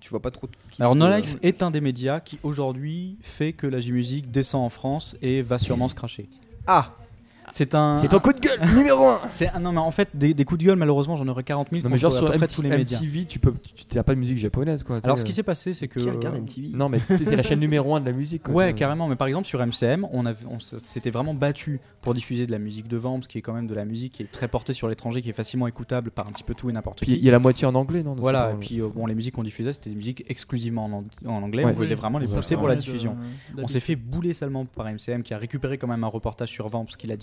tu 0.01 0.11
vois 0.11 0.23
pas 0.23 0.31
trop. 0.31 0.49
Alors, 0.79 0.95
No 0.97 1.07
euh, 1.07 1.17
Life 1.19 1.37
est 1.43 1.63
un 1.63 1.71
des 1.71 1.81
médias 1.81 2.21
qui 2.21 2.39
aujourd'hui 2.45 3.19
fait 3.21 3.53
que 3.53 3.67
la 3.67 3.79
J-Music 3.81 4.31
descend 4.31 4.65
en 4.65 4.71
France 4.71 5.17
et 5.23 5.43
va 5.43 5.59
sûrement 5.59 5.89
se 5.89 5.95
cracher. 5.95 6.29
Ah 6.67 7.06
C'est 7.53 7.75
un. 7.75 7.97
C'est 7.97 8.09
ton 8.09 8.19
coup 8.19 8.33
de 8.33 8.41
gueule 8.41 8.59
numéro 8.77 9.05
1 9.07 9.21
C'est 9.31 9.49
un- 9.49 9.61
non 9.61 9.73
mais 9.73 9.79
en 9.79 9.91
fait 9.91 10.09
des, 10.15 10.35
des 10.35 10.45
coups 10.45 10.61
de 10.61 10.67
gueule 10.67 10.77
malheureusement 10.77 11.17
j'en 11.17 11.27
aurais 11.29 11.43
40 11.45 11.69
000 11.71 11.83
Non 11.85 11.91
mais 11.91 11.99
genre 11.99 12.13
sur 12.13 12.27
à 12.27 12.31
peu 12.33 12.37
près 12.39 12.47
MT- 12.47 12.55
tous 12.57 12.63
les 12.63 12.69
médias. 12.71 12.99
MTV, 12.99 13.25
tu 13.25 13.39
peux, 13.39 13.53
tu 13.89 13.97
n'as 13.97 14.03
pas 14.03 14.15
de 14.15 14.21
musique 14.21 14.39
japonaise 14.39 14.83
quoi. 14.83 14.97
tu 14.97 15.03
sais, 15.03 15.07
Alors 15.07 15.19
ce 15.19 15.25
qui 15.25 15.33
euh. 15.33 15.35
s'est 15.37 15.43
passé 15.43 15.73
c'est 15.73 15.89
que 15.89 16.01
Qui 16.01 16.11
regarde 16.11 16.39
MTV 16.39 16.69
Non 16.75 16.89
mais 16.89 16.99
tu 17.01 17.17
sais, 17.17 17.25
c'est 17.25 17.37
la 17.37 17.43
chaîne 17.43 17.61
numéro 17.61 17.95
1 17.95 18.01
de 18.01 18.07
la 18.07 18.13
musique. 18.13 18.45
Quoi, 18.45 18.55
ouais 18.55 18.69
tu- 18.73 18.79
carrément 18.81 19.09
mais 19.09 19.17
par 19.17 19.27
exemple 19.29 19.47
sur 19.47 19.61
MCM 19.65 20.07
on 20.13 20.27
avait 20.27 20.45
on 20.51 20.57
s- 20.57 20.75
s'était 20.83 21.11
vraiment 21.11 21.35
battu 21.35 21.81
pour 22.03 22.15
diffuser 22.15 22.47
de 22.47 22.53
la 22.53 22.59
musique 22.59 22.89
de 22.89 22.97
Vamps 22.97 23.21
qui 23.29 23.39
est 23.39 23.43
quand 23.43 23.53
même 23.53 23.67
de 23.67 23.75
la 23.75 23.85
musique 23.85 24.13
qui 24.15 24.23
est 24.23 24.31
très 24.31 24.49
portée 24.49 24.73
sur 24.73 24.89
l'étranger 24.89 25.23
qui 25.23 25.31
est 25.31 25.35
facilement 25.35 25.67
écoutable 25.67 26.11
par 26.11 26.27
un 26.29 26.31
petit 26.33 26.45
peu 26.45 26.55
tout 26.55 26.69
et 26.71 26.73
n'importe 26.73 27.01
Puis 27.01 27.13
il 27.13 27.19
qui. 27.19 27.25
y 27.25 27.29
a 27.29 27.33
la 27.33 27.39
moitié 27.39 27.67
en 27.67 27.75
anglais 27.75 28.03
non 28.03 28.15
Voilà, 28.19 28.49
et 28.51 28.53
pas- 28.53 28.59
puis 28.61 28.81
euh, 28.81 28.89
bon, 28.95 29.07
les 29.07 29.15
musiques 29.15 29.35
qu'on 29.35 29.43
diffusait, 29.43 29.73
c'était 29.73 29.91
des 29.91 29.97
musiques 29.97 30.25
exclusivement 30.29 30.85
en, 30.87 30.93
ang- 30.93 31.05
en 31.29 31.43
anglais. 31.43 31.65
Ouais. 31.65 31.71
On 31.71 31.75
voulait 31.75 31.89
Oui, 31.91 31.95
vraiment 31.95 32.19
les 32.19 32.27
pousser 32.27 32.57
pour 32.57 32.69
la 32.69 32.77
diffusion. 32.77 33.17
On 33.59 33.69
s'est 33.69 33.81
fait 33.81 33.97
bouler 33.97 34.35
seulement 34.35 34.65
par 34.65 34.87
MCM 34.87 35.23
qui 35.23 35.35
a 35.35 35.39
récupéré 35.39 35.79
quand 35.79 35.87
même 35.89 36.05
un 36.05 36.09
reportage 36.09 36.51
sur 36.51 36.69
Vamps 36.69 36.87
qu'il 36.99 37.11
a 37.13 37.17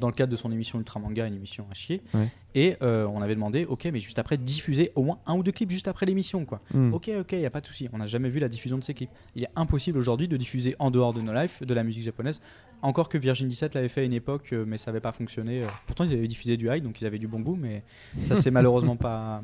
dans 0.00 0.06
le 0.08 0.12
cadre 0.12 0.30
de 0.30 0.36
son 0.36 0.50
émission 0.52 0.78
Ultra 0.78 1.00
Manga, 1.00 1.26
une 1.26 1.34
émission 1.34 1.66
à 1.70 1.74
chier. 1.74 2.02
Ouais. 2.14 2.28
Et 2.54 2.76
euh, 2.82 3.06
on 3.06 3.20
avait 3.22 3.34
demandé, 3.34 3.64
ok, 3.64 3.88
mais 3.92 4.00
juste 4.00 4.18
après, 4.18 4.36
diffuser 4.36 4.90
au 4.94 5.02
moins 5.02 5.18
un 5.26 5.34
ou 5.36 5.42
deux 5.42 5.52
clips 5.52 5.70
juste 5.70 5.88
après 5.88 6.06
l'émission, 6.06 6.44
quoi. 6.44 6.60
Hmm. 6.72 6.92
Ok, 6.92 7.10
ok, 7.20 7.32
il 7.32 7.40
y 7.40 7.46
a 7.46 7.50
pas 7.50 7.60
de 7.60 7.66
souci. 7.66 7.88
On 7.92 7.98
n'a 7.98 8.06
jamais 8.06 8.28
vu 8.28 8.40
la 8.40 8.48
diffusion 8.48 8.78
de 8.78 8.84
ces 8.84 8.94
clips. 8.94 9.10
Il 9.36 9.44
est 9.44 9.50
impossible 9.56 9.98
aujourd'hui 9.98 10.28
de 10.28 10.36
diffuser 10.36 10.74
en 10.78 10.90
dehors 10.90 11.12
de 11.12 11.20
No 11.20 11.32
Life 11.32 11.62
de 11.62 11.74
la 11.74 11.84
musique 11.84 12.02
japonaise. 12.04 12.40
Encore 12.82 13.08
que 13.08 13.18
Virgin 13.18 13.48
17 13.48 13.74
l'avait 13.74 13.88
fait 13.88 14.02
à 14.02 14.04
une 14.04 14.12
époque, 14.12 14.52
euh, 14.52 14.64
mais 14.66 14.78
ça 14.78 14.90
n'avait 14.90 15.00
pas 15.00 15.12
fonctionné. 15.12 15.62
Euh, 15.62 15.66
Pourtant, 15.86 16.04
ils 16.04 16.12
avaient 16.12 16.28
diffusé 16.28 16.56
du 16.56 16.68
high, 16.68 16.82
donc 16.82 17.00
ils 17.00 17.06
avaient 17.06 17.18
du 17.18 17.28
bon 17.28 17.40
goût, 17.40 17.56
mais 17.60 17.82
ça 18.24 18.36
s'est 18.36 18.50
malheureusement 18.50 18.96
pas 18.96 19.42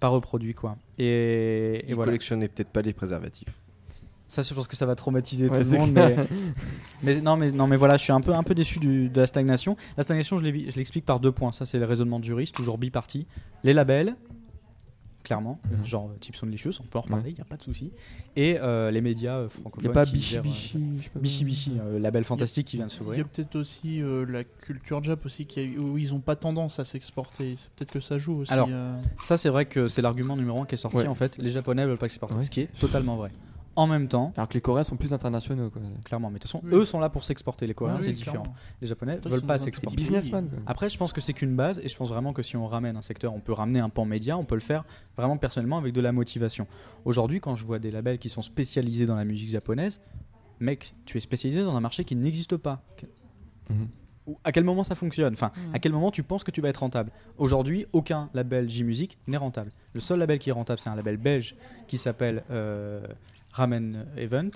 pas 0.00 0.08
reproduit, 0.08 0.54
quoi. 0.54 0.76
Et, 0.96 1.04
et 1.84 1.84
Il 1.88 1.94
voilà. 1.96 2.12
peut-être 2.12 2.68
pas 2.68 2.82
les 2.82 2.92
préservatifs. 2.92 3.48
Ça, 4.28 4.42
je 4.42 4.52
pense 4.54 4.68
que 4.68 4.76
ça 4.76 4.84
va 4.86 4.94
traumatiser 4.94 5.48
Ouais, 5.48 5.62
tout 5.62 5.70
le 5.70 5.78
monde. 5.78 5.92
Mais, 5.92 6.16
mais 7.02 7.20
non, 7.22 7.36
mais 7.36 7.50
non, 7.50 7.66
mais 7.66 7.76
voilà, 7.76 7.96
je 7.96 8.02
suis 8.02 8.12
un 8.12 8.20
peu, 8.20 8.34
un 8.34 8.42
peu 8.42 8.54
déçu 8.54 8.78
du- 8.78 9.08
de 9.08 9.20
la 9.20 9.26
stagnation. 9.26 9.76
La 9.96 10.02
stagnation, 10.02 10.38
je 10.38 10.44
l'explique 10.44 11.04
par 11.06 11.18
deux 11.18 11.32
points. 11.32 11.50
Ça, 11.52 11.64
c'est 11.66 11.78
le 11.78 11.86
raisonnement 11.86 12.20
de 12.20 12.24
juriste, 12.24 12.54
toujours 12.54 12.76
biparti. 12.78 13.26
Les 13.64 13.72
labels, 13.72 14.14
clairement, 15.24 15.58
Mhm. 15.70 15.84
genre 15.84 16.10
euh, 16.10 16.16
type 16.20 16.36
Soundlicious, 16.36 16.72
on 16.80 16.84
peut 16.84 16.98
en 16.98 17.02
reparler, 17.02 17.30
il 17.30 17.34
n'y 17.34 17.40
a 17.40 17.44
pas 17.44 17.56
de 17.56 17.62
souci. 17.62 17.90
Et 18.36 18.58
euh, 18.60 18.90
les 18.90 19.00
médias 19.00 19.36
euh, 19.36 19.48
Il 19.50 19.56
n'y 19.56 19.62
francophones. 19.62 19.90
a 19.90 19.94
pas 19.94 20.04
Bichi 20.06 20.38
euh, 20.38 20.40
Bichi. 20.42 20.78
Bichi 21.16 21.44
Bichi, 21.44 21.72
euh, 21.80 21.98
label 21.98 22.24
fantastique 22.24 22.66
qui 22.66 22.76
vient 22.76 22.86
de 22.86 22.90
Il 22.90 22.94
y 22.94 22.96
a 22.96 22.98
s'ouvrir. 22.98 23.28
peut-être 23.28 23.56
aussi 23.56 24.02
euh, 24.02 24.24
la 24.26 24.44
culture 24.44 25.02
Jap 25.02 25.24
aussi 25.26 25.44
qui 25.46 25.60
a- 25.60 25.80
où 25.80 25.98
ils 25.98 26.14
ont 26.14 26.20
pas 26.20 26.36
tendance 26.36 26.78
à 26.80 26.84
s'exporter. 26.84 27.56
C'est 27.56 27.70
peut-être 27.72 27.92
que 27.92 28.00
ça 28.00 28.16
joue 28.16 28.34
aussi. 28.36 28.52
Alors, 28.52 28.68
euh. 28.70 28.98
Ça, 29.22 29.36
c'est 29.36 29.48
vrai 29.50 29.66
que 29.66 29.88
c'est 29.88 30.00
l'argument 30.02 30.36
numéro 30.36 30.62
un 30.62 30.66
qui 30.66 30.74
est 30.74 30.78
sorti 30.78 30.98
Ouais. 30.98 31.06
en 31.06 31.14
fait. 31.14 31.36
Les 31.38 31.50
Japonais 31.50 31.84
veulent 31.84 31.98
pas 31.98 32.06
exporter, 32.06 32.34
Ouais. 32.34 32.42
ce 32.44 32.50
qui 32.50 32.60
est 32.60 32.78
totalement 32.80 33.16
vrai. 33.16 33.30
En 33.78 33.86
même 33.86 34.08
temps, 34.08 34.32
Alors 34.36 34.48
que 34.48 34.54
les 34.54 34.60
Coréens 34.60 34.82
sont 34.82 34.96
plus 34.96 35.12
internationaux. 35.12 35.70
Quoi. 35.70 35.80
clairement, 36.04 36.30
mais 36.30 36.34
de 36.38 36.42
toute 36.42 36.50
façon, 36.50 36.60
Oui. 36.64 36.70
eux 36.74 36.84
sont 36.84 36.98
là 36.98 37.08
pour 37.08 37.22
s'exporter. 37.22 37.66
Les 37.68 37.74
Coréens, 37.74 37.98
c'est 38.00 38.08
oui, 38.08 38.12
différent. 38.14 38.42
clairement. 38.42 38.54
Les 38.80 38.88
Japonais 38.88 39.20
Ils 39.24 39.30
veulent 39.30 39.42
pas 39.42 39.56
s'exporter. 39.58 39.94
businessman. 39.96 40.50
Après, 40.66 40.88
je 40.88 40.98
pense 40.98 41.12
que 41.12 41.20
c'est 41.20 41.32
qu'une 41.32 41.54
base, 41.54 41.78
et 41.84 41.88
je 41.88 41.96
pense 41.96 42.08
vraiment 42.08 42.32
que 42.32 42.42
si 42.42 42.56
on 42.56 42.66
ramène 42.66 42.96
un 42.96 43.02
secteur, 43.02 43.32
on 43.34 43.40
peut 43.40 43.52
ramener 43.52 43.78
un 43.78 43.88
pan 43.88 44.04
média, 44.04 44.36
on 44.36 44.44
peut 44.44 44.56
le 44.56 44.60
faire 44.60 44.84
vraiment 45.16 45.36
personnellement 45.36 45.78
avec 45.78 45.92
de 45.94 46.00
la 46.00 46.10
motivation. 46.10 46.66
Aujourd'hui, 47.04 47.40
quand 47.40 47.54
je 47.54 47.64
vois 47.64 47.78
des 47.78 47.92
labels 47.92 48.18
qui 48.18 48.28
sont 48.28 48.42
spécialisés 48.42 49.06
dans 49.06 49.14
la 49.16 49.24
musique 49.24 49.48
japonaise, 49.50 50.00
mec, 50.58 50.94
tu 51.04 51.16
es 51.16 51.20
spécialisé 51.20 51.62
dans 51.62 51.76
un 51.76 51.80
marché 51.80 52.02
qui 52.02 52.16
n'existe 52.16 52.56
pas. 52.56 52.82
Mhm. 53.70 53.88
À 54.44 54.52
quel 54.52 54.64
moment 54.64 54.84
ça 54.84 54.94
fonctionne 54.94 55.32
Enfin, 55.34 55.50
Mhm. 55.56 55.74
à 55.74 55.78
quel 55.78 55.92
moment 55.92 56.10
tu 56.10 56.22
penses 56.22 56.44
que 56.44 56.50
tu 56.50 56.60
vas 56.60 56.68
être 56.68 56.78
rentable 56.78 57.10
Aujourd'hui, 57.38 57.86
aucun 57.92 58.28
label 58.34 58.68
J-Music 58.68 59.18
n'est 59.26 59.36
rentable. 59.36 59.70
Le 59.94 60.00
seul 60.00 60.18
label 60.18 60.38
qui 60.38 60.50
est 60.50 60.52
rentable, 60.52 60.78
c'est 60.80 60.90
un 60.90 60.96
label 60.96 61.16
belge 61.16 61.54
qui 61.86 61.98
s'appelle 61.98 62.42
euh, 62.50 63.00
Ramen 63.52 64.06
Event. 64.16 64.50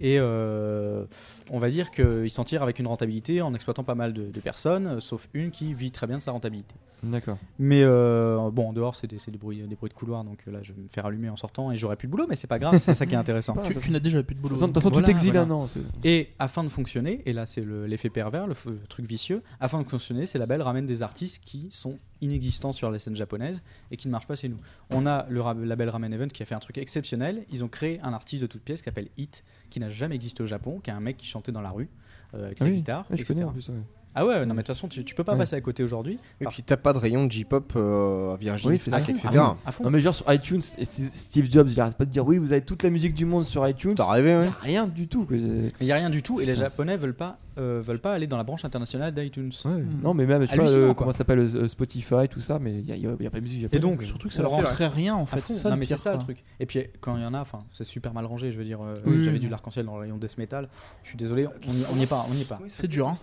Et 0.00 0.16
euh, 0.18 1.04
on 1.50 1.58
va 1.60 1.68
dire 1.68 1.90
qu'il 1.92 2.28
s'en 2.30 2.42
tire 2.44 2.62
avec 2.62 2.78
une 2.80 2.88
rentabilité 2.88 3.40
en 3.40 3.54
exploitant 3.54 3.84
pas 3.84 3.94
mal 3.94 4.12
de, 4.12 4.30
de 4.30 4.40
personnes, 4.40 4.98
sauf 4.98 5.28
une 5.32 5.50
qui 5.52 5.74
vit 5.74 5.92
très 5.92 6.06
bien 6.08 6.16
de 6.18 6.22
sa 6.22 6.32
rentabilité. 6.32 6.74
D'accord. 7.02 7.36
Mais 7.58 7.82
euh, 7.82 8.50
bon, 8.52 8.68
en 8.68 8.72
dehors, 8.72 8.94
c'est 8.94 9.08
des, 9.08 9.18
bruits, 9.36 9.62
des 9.66 9.74
bruits 9.74 9.88
de 9.88 9.94
couloir, 9.94 10.22
donc 10.22 10.38
euh, 10.46 10.52
là, 10.52 10.60
je 10.62 10.72
vais 10.72 10.82
me 10.82 10.88
faire 10.88 11.04
allumer 11.06 11.28
en 11.28 11.36
sortant 11.36 11.72
et 11.72 11.76
j'aurai 11.76 11.96
plus 11.96 12.06
de 12.06 12.12
boulot, 12.12 12.26
mais 12.28 12.36
c'est 12.36 12.46
pas 12.46 12.60
grave, 12.60 12.78
c'est 12.78 12.94
ça 12.94 13.06
qui 13.06 13.14
est 13.14 13.18
intéressant. 13.18 13.56
Tu, 13.64 13.74
tu 13.76 13.90
n'as 13.90 13.98
déjà 13.98 14.22
plus 14.22 14.34
de 14.36 14.40
boulot. 14.40 14.54
de 14.56 14.60
toute 14.60 14.74
façon, 14.74 14.90
Voilà, 14.90 15.06
tu 15.06 15.12
t'exiles 15.12 15.32
voilà. 15.32 15.46
un 15.46 15.50
an. 15.50 15.66
Et 16.04 16.28
afin 16.38 16.62
de 16.62 16.68
fonctionner, 16.68 17.22
et 17.26 17.32
là 17.32 17.44
c'est 17.46 17.62
le- 17.62 17.86
l'effet 17.86 18.08
pervers, 18.10 18.46
le, 18.46 18.54
truc 18.88 19.06
vicieux, 19.06 19.42
afin 19.60 19.82
de 19.82 19.88
fonctionner, 19.88 20.26
ces 20.26 20.38
labels 20.38 20.62
ramènent 20.62 20.86
des 20.86 21.02
artistes 21.02 21.42
qui 21.44 21.68
sont 21.72 21.98
inexistants 22.20 22.72
sur 22.72 22.88
la 22.90 22.98
scène 23.00 23.16
japonaise 23.16 23.62
et 23.90 23.96
qui 23.96 24.06
ne 24.08 24.12
marchent 24.12 24.26
pas 24.28 24.36
chez 24.36 24.48
nous. 24.48 24.58
On 24.90 25.04
a 25.06 25.26
le 25.28 25.42
label 25.64 25.88
Ramen 25.88 26.12
Event 26.12 26.28
qui 26.28 26.42
a 26.42 26.46
fait 26.46 26.54
un 26.54 26.60
truc 26.60 26.78
exceptionnel. 26.78 27.44
Ils 27.50 27.64
ont 27.64 27.68
créé 27.68 27.98
un 28.04 28.12
artiste 28.12 28.42
de 28.42 28.46
toute 28.46 28.62
pièce 28.62 28.80
qui 28.80 28.84
s'appelle 28.84 29.08
Hit, 29.18 29.42
qui 29.70 29.80
n'a 29.80 29.88
jamais 29.88 30.14
existé 30.14 30.42
au 30.42 30.46
Japon, 30.46 30.78
qui 30.80 30.90
est 30.90 30.94
un 30.94 31.00
mec 31.00 31.16
qui 31.16 31.26
chantait 31.26 31.50
dans 31.52 31.62
la 31.62 31.70
rue 31.70 31.88
euh, 32.34 32.46
avec 32.46 32.58
sa 32.58 32.66
Ah 32.66 32.68
oui, 32.68 32.76
guitare, 32.76 33.06
je 33.10 33.14
etc. 33.14 33.34
connais 33.34 33.44
en 33.44 33.50
plus. 33.52 33.68
ouais. 33.70 33.74
Ah 34.14 34.26
ouais, 34.26 34.40
non 34.40 34.48
mais 34.48 34.52
de 34.52 34.56
toute 34.58 34.66
façon 34.68 34.88
tu, 34.88 35.04
tu 35.04 35.14
peux 35.14 35.24
pas 35.24 35.32
Ouais. 35.32 35.38
passer 35.38 35.56
à 35.56 35.60
côté 35.60 35.82
aujourd'hui. 35.82 36.18
Et 36.40 36.44
Parce- 36.44 36.56
puis 36.56 36.62
t'as 36.64 36.76
pas 36.76 36.92
de 36.92 36.98
rayon 36.98 37.24
de 37.26 37.32
J-pop 37.32 37.72
euh, 37.76 38.36
Virgin 38.38 38.70
Oui, 38.70 38.78
c'est 38.78 38.90
Fnac, 38.90 39.02
ça. 39.04 39.12
etc. 39.12 39.28
à 39.28 39.32
fond, 39.32 39.56
à 39.66 39.72
fond. 39.72 39.84
Non, 39.84 39.90
mais 39.90 40.00
genre 40.00 40.14
sur 40.14 40.30
iTunes, 40.32 40.60
et 40.78 40.84
Steve 40.84 41.50
Jobs, 41.50 41.68
il 41.70 41.80
arrête 41.80 41.96
pas 41.96 42.04
de 42.04 42.10
dire 42.10 42.26
oui, 42.26 42.38
vous 42.38 42.52
avez 42.52 42.60
toute 42.62 42.82
la 42.82 42.90
musique 42.90 43.14
du 43.14 43.24
monde 43.24 43.44
sur 43.46 43.66
iTunes. 43.66 43.94
T'as 43.94 44.10
rêvé, 44.10 44.36
ouais 44.36 44.44
y 44.44 44.48
a 44.48 44.50
rien 44.60 44.86
du 44.86 45.08
tout. 45.08 45.24
quoi. 45.24 45.36
C'est- 45.38 45.72
Il 45.80 45.86
y 45.86 45.92
a 45.92 45.96
rien 45.96 46.10
du 46.10 46.22
tout 46.22 46.40
et 46.40 46.44
les 46.46 46.52
Putain, 46.52 46.64
Japonais 46.64 46.96
veulent 46.96 47.14
pas 47.14 47.38
euh, 47.58 47.82
veulent 47.84 47.98
pas 48.00 48.14
aller 48.14 48.26
dans 48.26 48.38
la 48.38 48.44
branche 48.44 48.64
internationale 48.64 49.12
d'iTunes. 49.14 49.50
Ouais. 49.66 49.70
Hmm. 49.72 50.00
Non, 50.02 50.14
mais 50.14 50.24
même, 50.24 50.46
tu 50.46 50.54
vois, 50.56 50.64
Hallucinant, 50.64 50.80
euh, 50.82 50.86
quoi. 50.86 50.94
comment 50.94 51.12
ça 51.12 51.18
s'appelle 51.18 51.40
euh, 51.40 51.68
Spotify, 51.68 52.26
tout 52.30 52.40
ça, 52.40 52.58
mais 52.58 52.72
il 52.78 52.84
n'y 52.86 52.92
a, 52.92 52.96
il 52.96 53.02
y 53.02 53.06
a- 53.06 53.14
il 53.18 53.24
y 53.24 53.26
a 53.26 53.30
pas 53.30 53.38
de 53.38 53.42
musique 53.42 53.60
japonaise. 53.60 53.82
donc, 53.82 53.96
quoi. 53.98 54.06
Surtout 54.06 54.28
que 54.28 54.34
ça 54.34 54.40
leur 54.42 54.52
rentrait 54.52 54.86
rien 54.86 55.14
en 55.16 55.24
À 55.24 55.26
fait. 55.26 55.36
fond. 55.40 55.54
C'est 55.54 55.60
ça 55.60 55.68
non 55.68 55.74
le 55.76 55.80
mais 55.80 55.84
c'est 55.86 55.94
pire, 55.96 56.02
ça 56.02 56.10
le 56.12 56.16
quoi. 56.16 56.24
truc. 56.24 56.38
Et 56.60 56.64
puis 56.66 56.80
quand 57.00 57.16
il 57.18 57.22
y 57.22 57.26
en 57.26 57.34
a, 57.34 57.40
enfin 57.40 57.64
c'est 57.72 57.84
super 57.84 58.14
mal 58.14 58.24
rangé. 58.24 58.50
Je 58.52 58.58
veux 58.58 58.64
dire, 58.64 58.80
euh, 58.82 58.94
Oui, 59.06 59.16
j'avais 59.22 59.32
oui. 59.36 59.38
du 59.40 59.48
l'arc-en-ciel 59.50 59.84
dans 59.84 59.94
le 59.96 60.00
rayon 60.00 60.16
death 60.16 60.38
metal. 60.38 60.68
Je 61.02 61.08
suis 61.10 61.18
désolé, 61.18 61.46
on 61.68 61.72
n'y 61.72 61.84
on 61.92 61.96
n'y 61.96 62.02
est 62.04 62.06
pas, 62.06 62.24
on 62.30 62.34
n'y 62.34 62.40
est 62.42 62.48
pas. 62.48 62.58
C'est 62.68 62.88
dur, 62.88 63.08
hein. 63.08 63.18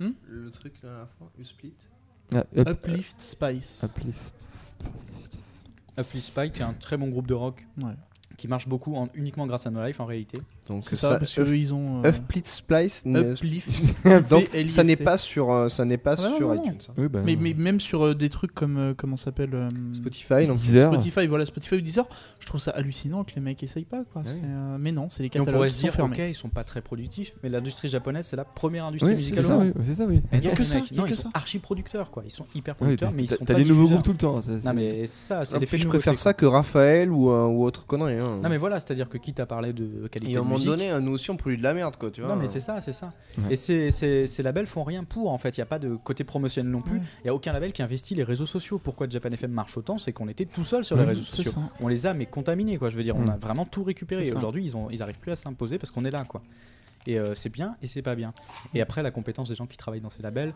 Hmm? 0.00 0.10
Le 0.28 0.50
truc 0.50 0.80
là, 0.82 1.00
la 1.00 1.06
fois, 1.06 1.30
U-Split. 1.38 1.74
Ah, 2.34 2.44
up- 2.56 2.68
Uplift 2.68 3.20
Spice. 3.20 3.82
Uplift. 3.84 4.34
Uplift 5.98 6.26
Spike, 6.26 6.52
qui 6.54 6.60
est 6.60 6.64
un 6.64 6.72
très 6.72 6.96
bon 6.96 7.08
groupe 7.08 7.26
de 7.26 7.34
rock 7.34 7.66
Ouais. 7.82 7.92
qui 8.38 8.48
marche 8.48 8.66
beaucoup 8.66 8.94
en, 8.94 9.08
uniquement 9.14 9.46
grâce 9.46 9.66
à 9.66 9.70
No 9.70 9.84
Life 9.84 10.00
en 10.00 10.06
réalité. 10.06 10.38
Donc 10.70 10.84
C'est 10.84 10.96
ça, 10.96 11.16
parce 11.16 11.34
qu'eux 11.34 11.56
ils 11.56 11.74
ont. 11.74 12.02
euh, 12.04 12.12
Splice. 12.44 13.04
Donc 14.30 14.48
ça 14.68 14.84
n'est 14.84 14.96
pas 14.96 15.18
sur, 15.18 15.50
euh, 15.52 15.68
ça 15.68 15.84
n'est 15.84 15.98
pas 15.98 16.16
non, 16.16 16.36
sur 16.36 16.48
non, 16.48 16.54
non. 16.54 16.62
iTunes. 16.64 16.78
hein. 16.88 16.92
Oui, 16.96 17.08
bah, 17.08 17.20
Mais, 17.24 17.36
mais 17.36 17.54
même 17.54 17.80
sur 17.80 18.04
euh, 18.06 18.14
des 18.14 18.28
trucs 18.28 18.54
comme. 18.54 18.76
euh, 18.78 18.94
comment 18.96 19.16
ça 19.16 19.26
s'appelle 19.26 19.50
euh, 19.54 19.68
Spotify, 19.92 20.46
donc 20.46 20.56
Deezer. 20.56 20.92
Spotify, 20.92 21.26
voilà, 21.26 21.44
Spotify 21.44 21.76
ou 21.76 21.80
Deezer, 21.80 22.06
je 22.38 22.46
trouve 22.46 22.60
ça 22.60 22.70
hallucinant 22.72 23.24
que 23.24 23.32
les 23.34 23.40
mecs 23.40 23.62
essayent 23.62 23.84
pas. 23.84 24.04
Quoi. 24.12 24.22
Ah 24.24 24.28
oui. 24.32 24.40
Euh, 24.44 24.76
mais 24.80 24.92
non, 24.92 25.08
c'est 25.10 25.22
les 25.22 25.26
Et 25.26 25.40
on 25.40 25.44
catalogues 25.44 25.54
pourrait 25.54 25.68
qui 25.68 25.74
se 25.74 25.80
sont 25.80 25.86
dire, 25.86 25.94
fermés. 25.94 26.16
ok, 26.16 26.22
ils 26.30 26.34
sont 26.34 26.48
pas 26.48 26.64
très 26.64 26.80
productifs, 26.80 27.34
mais 27.42 27.48
l'industrie 27.48 27.88
japonaise 27.88 28.26
c'est 28.26 28.36
la 28.36 28.44
première 28.44 28.84
industrie 28.86 29.10
Oui, 29.10 29.16
c'est 29.16 29.30
musicale. 29.30 29.44
C'est 29.84 29.94
ça, 29.94 30.04
oui. 30.06 30.22
Et 30.32 30.36
Y 30.38 30.46
a 30.46 30.50
non, 30.50 30.54
que 30.56 30.64
ça, 30.64 30.78
mecs, 30.80 30.90
y 30.90 30.94
a 30.94 30.96
non, 30.98 31.04
que 31.04 31.10
ils 31.10 31.16
ça. 31.16 31.22
sont 31.22 31.30
archi 31.34 31.58
producteurs 31.58 32.10
quoi. 32.10 32.22
Ils 32.24 32.30
sont 32.30 32.46
hyper 32.54 32.76
producteurs, 32.76 33.10
mais 33.14 33.24
ils 33.24 33.30
sont 33.30 33.44
T'as 33.44 33.54
pas 33.54 33.60
des 33.60 33.68
nouveaux 33.68 33.88
groupes 33.88 34.02
tout 34.02 34.12
le 34.12 34.18
temps. 34.18 34.38
Non 34.64 34.72
mais 34.74 35.06
c'est 35.06 35.28
ça, 35.28 35.44
c'est 35.44 35.56
Ah, 35.56 35.58
l'effet 35.58 35.78
je 35.78 35.88
préfère 35.88 36.18
ça 36.18 36.32
que 36.34 36.46
Raphaël 36.46 37.10
ou, 37.10 37.30
euh, 37.30 37.46
ou 37.46 37.64
autre 37.64 37.86
connerie. 37.86 38.14
Hein. 38.18 38.40
Non 38.42 38.48
mais 38.48 38.56
voilà, 38.58 38.78
c'est-à-dire 38.80 39.08
que 39.08 39.18
quitte 39.18 39.40
à 39.40 39.46
parler 39.46 39.72
de 39.72 40.06
qualité 40.08 40.38
Donné, 40.66 40.90
euh, 40.90 41.00
nous 41.00 41.12
aussi 41.12 41.30
on 41.30 41.36
produit 41.36 41.58
de 41.58 41.62
la 41.62 41.74
merde 41.74 41.96
quoi, 41.96 42.10
tu 42.10 42.20
vois. 42.20 42.30
Non 42.30 42.36
mais 42.36 42.48
c'est 42.48 42.60
ça, 42.60 42.80
c'est 42.80 42.92
ça. 42.92 43.12
Ouais. 43.38 43.52
Et 43.52 43.56
ces, 43.56 43.90
ces, 43.90 44.26
ces 44.26 44.42
labels 44.42 44.66
font 44.66 44.82
rien 44.84 45.04
pour 45.04 45.30
en 45.30 45.38
fait. 45.38 45.56
Il 45.56 45.60
n'y 45.60 45.64
a 45.64 45.66
pas 45.66 45.78
de 45.78 45.94
côté 45.96 46.24
promotionnel 46.24 46.70
non 46.70 46.80
plus. 46.82 46.96
Il 46.96 47.00
Ouais. 47.00 47.06
n'y 47.24 47.30
a 47.30 47.34
aucun 47.34 47.52
label 47.52 47.72
qui 47.72 47.82
investit 47.82 48.14
les 48.14 48.24
réseaux 48.24 48.46
sociaux. 48.46 48.78
Pourquoi 48.78 49.08
Japan 49.08 49.30
FM 49.30 49.50
marche 49.52 49.76
autant 49.76 49.98
C'est 49.98 50.12
qu'on 50.12 50.28
était 50.28 50.46
tout 50.46 50.64
seul 50.64 50.84
sur 50.84 50.96
les 50.96 51.04
réseaux 51.04 51.22
sociaux. 51.22 51.52
ça. 51.52 51.60
On 51.80 51.88
les 51.88 52.06
a 52.06 52.14
mais 52.14 52.26
contaminés 52.26 52.76
quoi. 52.78 52.90
Je 52.90 52.96
veux 52.96 53.02
dire, 53.04 53.16
on 53.16 53.20
Mhm. 53.22 53.30
a 53.30 53.36
vraiment 53.36 53.64
tout 53.64 53.82
récupéré. 53.84 54.26
Et 54.28 54.32
aujourd'hui, 54.32 54.64
ils 54.64 54.76
ont, 54.76 54.88
ils 54.90 55.02
arrivent 55.02 55.18
plus 55.18 55.32
à 55.32 55.36
s'imposer 55.36 55.78
parce 55.78 55.90
qu'on 55.90 56.04
est 56.04 56.10
là 56.10 56.24
quoi. 56.24 56.42
Et 57.06 57.18
euh, 57.18 57.34
c'est 57.34 57.48
bien 57.48 57.74
et 57.82 57.86
c'est 57.86 58.02
pas 58.02 58.14
bien. 58.14 58.34
Et 58.74 58.82
après, 58.82 59.02
la 59.02 59.10
compétence 59.10 59.48
des 59.48 59.54
gens 59.54 59.66
qui 59.66 59.76
travaillent 59.78 60.02
dans 60.02 60.10
ces 60.10 60.22
labels. 60.22 60.52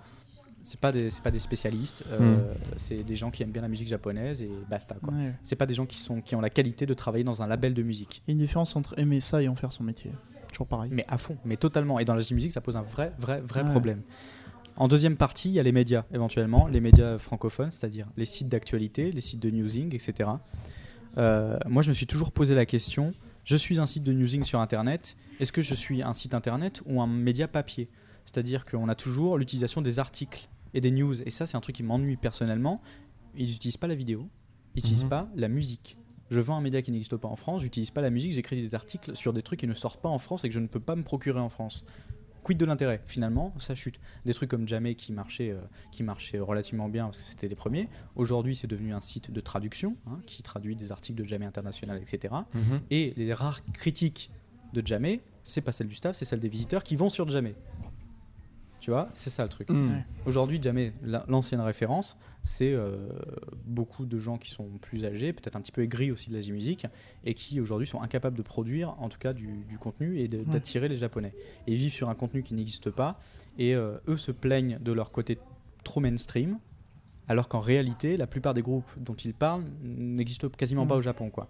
C'est 0.65 0.81
pas 0.81 0.91
des 0.93 1.11
c'est 1.11 1.23
pas 1.23 1.31
des 1.31 1.39
spécialistes, 1.39 2.05
euh, 2.11 2.53
c'est 2.77 3.05
des 3.05 3.15
gens 3.17 3.31
qui 3.31 3.43
aiment 3.43 3.53
bien 3.53 3.63
la 3.63 3.69
musique 3.69 3.87
japonaise 3.87 4.43
et 4.43 4.51
basta 4.69 4.97
quoi. 5.03 5.13
Ouais. 5.15 5.35
C'est 5.43 5.57
pas 5.57 5.67
des 5.67 5.75
gens 5.75 5.87
qui 5.87 5.99
sont 5.99 6.21
qui 6.21 6.35
ont 6.35 6.41
la 6.41 6.51
qualité 6.51 6.87
de 6.87 6.95
travailler 6.95 7.23
dans 7.23 7.43
un 7.43 7.47
label 7.47 7.75
de 7.75 7.83
musique. 7.83 8.23
Il 8.27 8.31
y 8.31 8.33
a 8.33 8.35
une 8.35 8.39
différence 8.41 8.75
entre 8.75 8.99
aimer 8.99 9.21
ça 9.21 9.43
et 9.43 9.49
en 9.49 9.55
faire 9.55 9.73
son 9.73 9.85
métier. 9.85 10.11
Toujours 10.49 10.67
pareil. 10.67 10.91
Mais 10.93 11.05
à 11.07 11.19
fond, 11.19 11.37
mais 11.45 11.57
totalement. 11.57 11.99
Et 12.01 12.05
dans 12.05 12.15
la 12.15 12.23
musique, 12.33 12.51
ça 12.51 12.61
pose 12.61 12.77
un 12.77 12.83
vrai, 12.83 13.13
vrai, 13.19 13.41
vrai 13.43 13.63
Ouais. 13.63 13.71
problème. 13.71 14.03
En 14.77 14.89
deuxième 14.89 15.17
partie, 15.17 15.51
il 15.51 15.53
y 15.55 15.61
a 15.61 15.63
les 15.63 15.71
médias, 15.71 16.05
éventuellement, 16.13 16.67
les 16.67 16.81
médias 16.81 17.19
francophones, 17.19 17.71
c'est-à-dire 17.71 18.09
les 18.17 18.25
sites 18.25 18.49
d'actualité, 18.49 19.13
les 19.13 19.21
sites 19.21 19.41
de 19.41 19.51
newsing, 19.51 19.95
etc. 19.95 20.31
Euh, 21.19 21.59
moi, 21.69 21.83
je 21.83 21.91
me 21.91 21.95
suis 21.95 22.07
toujours 22.07 22.33
posé 22.33 22.55
la 22.55 22.67
question 22.67 23.15
je 23.45 23.57
suis 23.57 23.79
un 23.79 23.85
site 23.85 24.03
de 24.03 24.13
newsing 24.13 24.43
sur 24.43 24.59
Internet, 24.61 25.17
est-ce 25.39 25.53
que 25.53 25.61
je 25.61 25.75
suis 25.75 26.03
un 26.03 26.15
site 26.15 26.33
Internet 26.33 26.83
ou 26.87 27.03
un 27.03 27.07
média 27.07 27.47
papier? 27.47 27.91
C'est-à-dire 28.25 28.65
qu'on 28.65 28.89
a 28.89 28.95
toujours 28.95 29.37
l'utilisation 29.37 29.83
des 29.83 29.99
articles 29.99 30.49
et 30.75 30.81
des 30.81 30.91
news. 30.91 31.21
Et 31.23 31.31
ça, 31.31 31.47
c'est 31.47 31.57
un 31.57 31.61
truc 31.61 31.77
qui 31.77 31.83
m'ennuie 31.83 32.17
personnellement. 32.17 32.83
Ils 33.37 33.47
n'utilisent 33.47 33.77
pas 33.79 33.87
la 33.89 33.95
vidéo, 33.95 34.29
ils 34.75 34.79
n'utilisent 34.79 35.05
Mhm. 35.05 35.11
pas 35.11 35.29
la 35.35 35.49
musique. 35.49 35.97
Je 36.31 36.41
vends 36.41 36.57
un 36.57 36.61
média 36.61 36.83
qui 36.83 36.91
n'existe 36.91 37.17
pas 37.17 37.29
en 37.29 37.37
France, 37.37 37.63
j'utilise 37.63 37.91
pas 37.91 38.01
la 38.01 38.11
musique, 38.11 38.33
j'écris 38.33 38.61
des 38.61 38.75
articles 38.75 39.15
sur 39.15 39.33
des 39.33 39.43
trucs 39.43 39.61
qui 39.61 39.67
ne 39.67 39.75
sortent 39.75 40.01
pas 40.03 40.09
en 40.09 40.19
France 40.19 40.45
et 40.45 40.49
que 40.49 40.55
je 40.55 40.61
ne 40.61 40.67
peux 40.67 40.81
pas 40.81 40.97
me 40.97 41.03
procurer 41.03 41.41
en 41.41 41.49
France. 41.51 41.85
Quid 42.43 42.59
de 42.59 42.65
l'intérêt? 42.67 43.01
Finalement, 43.07 43.55
ça 43.59 43.75
chute. 43.75 43.99
Des 44.27 44.35
trucs 44.35 44.51
comme 44.51 44.69
Jamais 44.69 44.95
qui 44.97 45.13
marchaient, 45.13 45.51
euh, 45.51 45.61
qui 45.91 46.03
marchaient 46.03 46.39
relativement 46.41 46.89
bien 46.91 47.07
parce 47.07 47.23
que 47.23 47.29
c'était 47.29 47.49
les 47.49 47.55
premiers. 47.55 47.89
Aujourd'hui, 48.17 48.55
c'est 48.55 48.67
devenu 48.67 48.93
un 48.93 49.01
site 49.01 49.31
de 49.31 49.41
traduction 49.41 49.97
hein, 50.07 50.19
qui 50.27 50.43
traduit 50.43 50.77
des 50.77 50.93
articles 50.93 51.19
de 51.23 51.27
Jamais 51.27 51.47
International, 51.47 51.99
etc. 52.03 52.35
Mhm. 52.53 52.81
Et 52.91 53.15
les 53.17 53.33
rares 53.33 53.65
critiques 53.73 54.31
de 54.75 54.87
Jamais, 54.87 55.21
c'est 55.43 55.63
pas 55.63 55.73
celle 55.73 55.87
du 55.89 55.95
staff, 55.95 56.17
c'est 56.17 56.25
celle 56.27 56.41
des 56.41 56.49
visiteurs 56.51 56.83
qui 56.83 56.97
vont 56.97 57.09
sur 57.09 57.29
Jamais. 57.31 57.55
Tu 58.85 58.91
vois, 58.91 59.09
c'est 59.15 59.31
ça 59.31 59.45
le 59.45 59.49
truc. 59.49 59.71
Ouais. 59.71 60.05
Aujourd'hui, 60.27 60.61
jamais 60.63 60.93
la- 61.03 61.25
l'ancienne 61.27 61.63
référence, 61.63 62.19
c'est 62.43 62.71
euh, 62.75 63.09
beaucoup 63.65 64.05
de 64.05 64.19
gens 64.19 64.37
qui 64.37 64.51
sont 64.51 64.69
plus 64.83 65.07
âgés, 65.07 65.33
peut-être 65.33 65.57
un 65.57 65.63
petit 65.63 65.73
peu 65.73 65.81
aigris 65.81 66.11
aussi 66.11 66.29
de 66.29 66.37
la 66.39 66.47
musique, 66.53 66.87
et 67.25 67.33
qui 67.33 67.63
aujourd'hui 67.63 67.87
sont 67.87 68.03
incapables 68.03 68.37
de 68.37 68.43
produire, 68.43 68.95
en 69.01 69.09
tout 69.09 69.17
cas, 69.17 69.33
du, 69.33 69.65
du 69.67 69.79
contenu 69.79 70.19
et 70.19 70.29
Ouais. 70.29 70.45
d'attirer 70.45 70.91
les 70.91 70.99
Japonais. 70.99 71.33
Et 71.67 71.73
ils 71.73 71.79
vivent 71.79 71.95
sur 71.95 72.11
un 72.11 72.15
contenu 72.15 72.43
qui 72.43 72.53
n'existe 72.53 72.91
pas, 72.91 73.19
et 73.59 73.75
euh, 73.75 73.97
eux 74.07 74.19
se 74.19 74.33
plaignent 74.33 74.79
de 74.83 74.93
leur 74.93 75.13
côté 75.13 75.39
trop 75.83 76.01
mainstream, 76.01 76.59
alors 77.27 77.49
qu'en 77.49 77.61
réalité, 77.61 78.19
la 78.19 78.27
plupart 78.27 78.53
des 78.53 78.61
groupes 78.61 78.91
dont 79.01 79.15
ils 79.15 79.33
parlent 79.33 79.65
n'existent 79.83 80.51
quasiment 80.51 80.85
Mm. 80.85 80.89
pas 80.89 80.97
au 80.97 81.01
Japon, 81.01 81.31
quoi. 81.31 81.49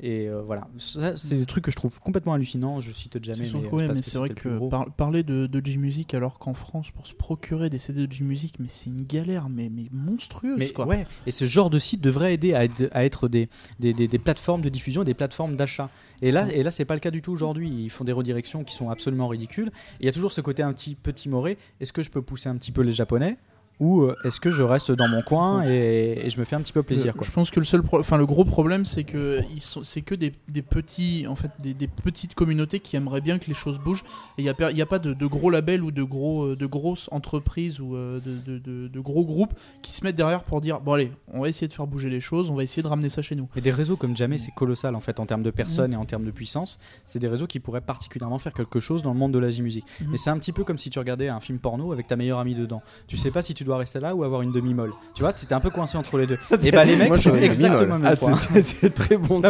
Et 0.00 0.28
euh, 0.28 0.40
voilà, 0.42 0.68
ça, 0.78 1.16
c'est 1.16 1.36
des 1.36 1.46
trucs 1.46 1.64
que 1.64 1.70
je 1.70 1.76
trouve 1.76 1.98
complètement 2.00 2.32
hallucinants. 2.34 2.80
Je 2.80 2.92
cite 2.92 3.22
jamais, 3.24 3.48
C'est 3.50 3.58
mais, 3.58 3.68
ouais, 3.70 3.82
euh, 3.82 3.86
parce 3.88 3.98
mais 3.98 4.02
c'est 4.02 4.18
vrai 4.18 4.28
que 4.30 4.68
par- 4.68 4.90
parler 4.92 5.22
de, 5.24 5.46
de 5.46 5.66
J-Music 5.66 6.14
alors 6.14 6.38
qu'en 6.38 6.54
France, 6.54 6.90
pour 6.92 7.06
se 7.06 7.14
procurer 7.14 7.68
des 7.68 7.78
CD 7.78 8.06
de 8.06 8.12
J-Music, 8.12 8.54
mais 8.60 8.68
c'est 8.68 8.90
une 8.90 9.04
galère, 9.04 9.48
mais, 9.48 9.68
mais 9.68 9.86
monstrueuse 9.90 10.56
Mais 10.58 10.70
quoi. 10.70 10.86
ouais, 10.86 11.06
et 11.26 11.30
ce 11.32 11.46
genre 11.46 11.68
de 11.70 11.78
site 11.78 12.00
devrait 12.00 12.34
aider 12.34 12.54
à 12.54 12.64
être, 12.64 12.88
à 12.92 13.04
être 13.04 13.28
des, 13.28 13.48
des, 13.80 13.92
des- 13.92 14.08
des 14.08 14.18
plateformes 14.18 14.60
de 14.62 14.68
diffusion 14.68 15.02
et 15.02 15.04
des 15.04 15.14
plateformes 15.14 15.56
d'achat. 15.56 15.90
Et 16.22 16.30
là, 16.32 16.46
et 16.52 16.62
là, 16.62 16.70
c'est 16.70 16.84
pas 16.84 16.94
le 16.94 17.00
cas 17.00 17.10
du 17.10 17.20
tout 17.22 17.32
aujourd'hui. 17.32 17.68
Ils 17.68 17.90
font 17.90 18.04
des 18.04 18.12
redirections 18.12 18.64
qui 18.64 18.74
sont 18.74 18.90
absolument 18.90 19.28
ridicules. 19.28 19.70
Il 20.00 20.06
y 20.06 20.08
a 20.08 20.12
toujours 20.12 20.32
ce 20.32 20.40
côté 20.40 20.62
un 20.62 20.72
petit 20.72 20.94
peu 20.94 21.12
timoré. 21.12 21.58
Est-ce 21.80 21.92
que 21.92 22.02
je 22.02 22.10
peux 22.10 22.22
pousser 22.22 22.48
un 22.48 22.56
petit 22.56 22.72
peu 22.72 22.82
les 22.82 22.92
Japonais? 22.92 23.36
Ou 23.80 24.02
euh, 24.02 24.16
est-ce 24.24 24.40
que 24.40 24.50
je 24.50 24.62
reste 24.62 24.90
dans 24.92 25.08
mon 25.08 25.22
coin 25.22 25.62
et, 25.64 26.20
et 26.24 26.30
je 26.30 26.38
me 26.40 26.44
fais 26.44 26.56
un 26.56 26.60
petit 26.60 26.72
peu 26.72 26.82
plaisir 26.82 27.14
quoi. 27.14 27.26
Je 27.26 27.30
pense 27.32 27.50
que 27.50 27.60
le 27.60 27.66
seul, 27.66 27.82
enfin 27.92 28.16
le 28.16 28.26
gros 28.26 28.44
problème, 28.44 28.84
c'est 28.84 29.04
que 29.04 29.40
ils 29.54 29.60
sont, 29.60 29.84
c'est 29.84 30.02
que 30.02 30.14
des, 30.14 30.32
des 30.48 30.62
petits, 30.62 31.26
en 31.28 31.34
fait, 31.36 31.50
des, 31.60 31.74
des 31.74 31.86
petites 31.88 32.34
communautés 32.34 32.80
qui 32.80 32.96
aimeraient 32.96 33.20
bien 33.20 33.38
que 33.38 33.46
les 33.46 33.54
choses 33.54 33.78
bougent. 33.78 34.04
Et 34.38 34.42
il 34.42 34.44
y 34.44 34.48
a, 34.48 34.54
per- 34.54 34.68
il 34.70 34.76
y 34.76 34.82
a 34.82 34.86
pas 34.86 34.98
de, 34.98 35.12
de 35.12 35.26
gros 35.26 35.50
labels 35.50 35.82
ou 35.82 35.90
de 35.90 36.02
gros, 36.02 36.44
euh, 36.44 36.56
de 36.56 36.66
grosses 36.66 37.08
entreprises 37.12 37.80
ou 37.80 37.94
euh, 37.96 38.20
de, 38.20 38.52
de- 38.52 38.58
de- 38.58 38.88
de 38.88 39.00
gros 39.00 39.24
groupes 39.24 39.54
qui 39.82 39.92
se 39.92 40.04
mettent 40.04 40.16
derrière 40.16 40.42
pour 40.44 40.60
dire 40.60 40.80
bon 40.80 40.92
allez, 40.94 41.12
on 41.32 41.40
va 41.42 41.48
essayer 41.48 41.68
de 41.68 41.72
faire 41.72 41.86
bouger 41.86 42.10
les 42.10 42.20
choses, 42.20 42.50
on 42.50 42.54
va 42.54 42.62
essayer 42.62 42.82
de 42.82 42.88
ramener 42.88 43.08
ça 43.10 43.22
chez 43.22 43.34
nous. 43.34 43.48
Et 43.56 43.60
des 43.60 43.70
réseaux 43.70 43.96
comme 43.96 44.16
jamais, 44.16 44.38
c'est 44.38 44.52
colossal 44.52 44.94
en 44.94 45.00
fait 45.00 45.20
en 45.20 45.26
termes 45.26 45.42
de 45.42 45.50
personnes 45.50 45.92
et 45.92 45.96
en 45.96 46.04
termes 46.04 46.24
de 46.24 46.30
puissance. 46.30 46.78
C'est 47.04 47.18
des 47.18 47.28
réseaux 47.28 47.46
qui 47.46 47.60
pourraient 47.60 47.80
particulièrement 47.80 48.38
faire 48.38 48.52
quelque 48.54 48.80
chose 48.80 49.02
dans 49.02 49.12
le 49.12 49.18
monde 49.18 49.32
de 49.32 49.38
la 49.38 49.48
musique. 49.48 49.84
Mhm. 50.00 50.08
Mais 50.10 50.18
c'est 50.18 50.30
un 50.30 50.38
petit 50.38 50.52
peu 50.52 50.64
comme 50.64 50.78
si 50.78 50.90
tu 50.90 50.98
regardais 50.98 51.28
un 51.28 51.40
film 51.40 51.58
porno 51.58 51.92
avec 51.92 52.06
ta 52.06 52.16
meilleure 52.16 52.38
amie 52.38 52.54
dedans. 52.54 52.82
Tu 53.06 53.16
sais 53.16 53.30
pas 53.30 53.42
si 53.42 53.54
tu 53.54 53.64
dois 53.68 53.78
rester 53.78 54.00
là 54.00 54.14
ou 54.14 54.24
avoir 54.24 54.42
une 54.42 54.50
demi-molle. 54.52 54.92
Tu 55.14 55.22
vois, 55.22 55.32
c'était 55.36 55.54
un 55.54 55.60
peu 55.60 55.70
coincé 55.70 55.96
entre 55.96 56.18
les 56.18 56.26
deux. 56.26 56.38
et 56.62 56.70
bah 56.70 56.84
les 56.84 56.96
mecs 56.96 57.16
sont 57.16 57.34
exactement 57.34 57.98
même 57.98 58.10
Ah, 58.12 58.16
point. 58.16 58.36
c'est- 58.36 58.90
très 58.90 59.16
bon. 59.16 59.40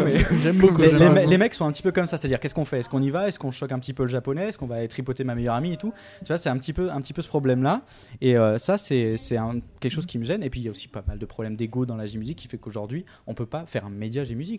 J'aime 0.43 0.59
beaucoup. 0.59 0.83
les, 0.83 1.39
mecs 1.39 1.55
sont 1.55 1.67
un 1.67 1.73
petit 1.73 1.83
peu 1.83 1.93
comme 1.93 2.07
ça, 2.07 2.17
c'est-à-dire 2.17 2.41
qu'est-ce 2.41 2.55
qu'on 2.55 2.65
fait? 2.65 2.81
Est-ce 2.81 2.89
qu'on 2.91 3.01
y 3.01 3.11
va? 3.11 3.29
Est-ce 3.29 3.39
qu'on 3.39 3.51
choque 3.51 3.73
un 3.73 3.79
petit 3.79 3.95
peu 3.95 4.03
le 4.03 4.09
japonais? 4.09 4.49
Est-ce 4.49 4.59
qu'on 4.59 4.67
va 4.67 4.77
aller 4.77 4.89
tripoter 4.89 5.25
ma 5.25 5.35
meilleure 5.35 5.55
amie 5.55 5.73
et 5.73 5.77
tout? 5.77 5.93
Tu 6.21 6.27
vois, 6.27 6.39
c'est 6.39 6.49
un 6.51 6.57
petit 6.59 6.73
peu, 6.73 6.91
un 6.91 7.01
petit 7.01 7.13
peu 7.13 7.23
ce 7.23 7.29
problème-là. 7.29 7.83
Et 8.21 8.37
euh, 8.37 8.59
ça, 8.59 8.77
c'est 8.79 9.17
quelque 9.81 9.93
chose 9.93 10.07
qui 10.07 10.19
me 10.19 10.25
gêne. 10.25 10.43
Et 10.43 10.51
puis 10.51 10.61
il 10.61 10.65
y 10.65 10.69
a 10.69 10.71
aussi 10.71 10.89
pas 10.89 11.03
mal 11.07 11.19
de 11.19 11.27
problèmes 11.27 11.57
d'ego 11.57 11.87
dans 11.87 11.97
la 11.97 12.07
J-Musique 12.07 12.39
qui 12.39 12.49
fait 12.49 12.59
qu'aujourd'hui, 12.59 13.05
on 13.27 13.35
peut 13.35 13.47
pas 13.47 13.65
faire 13.67 13.87
un 13.87 13.91
média 13.91 14.25
J-Musique. 14.25 14.59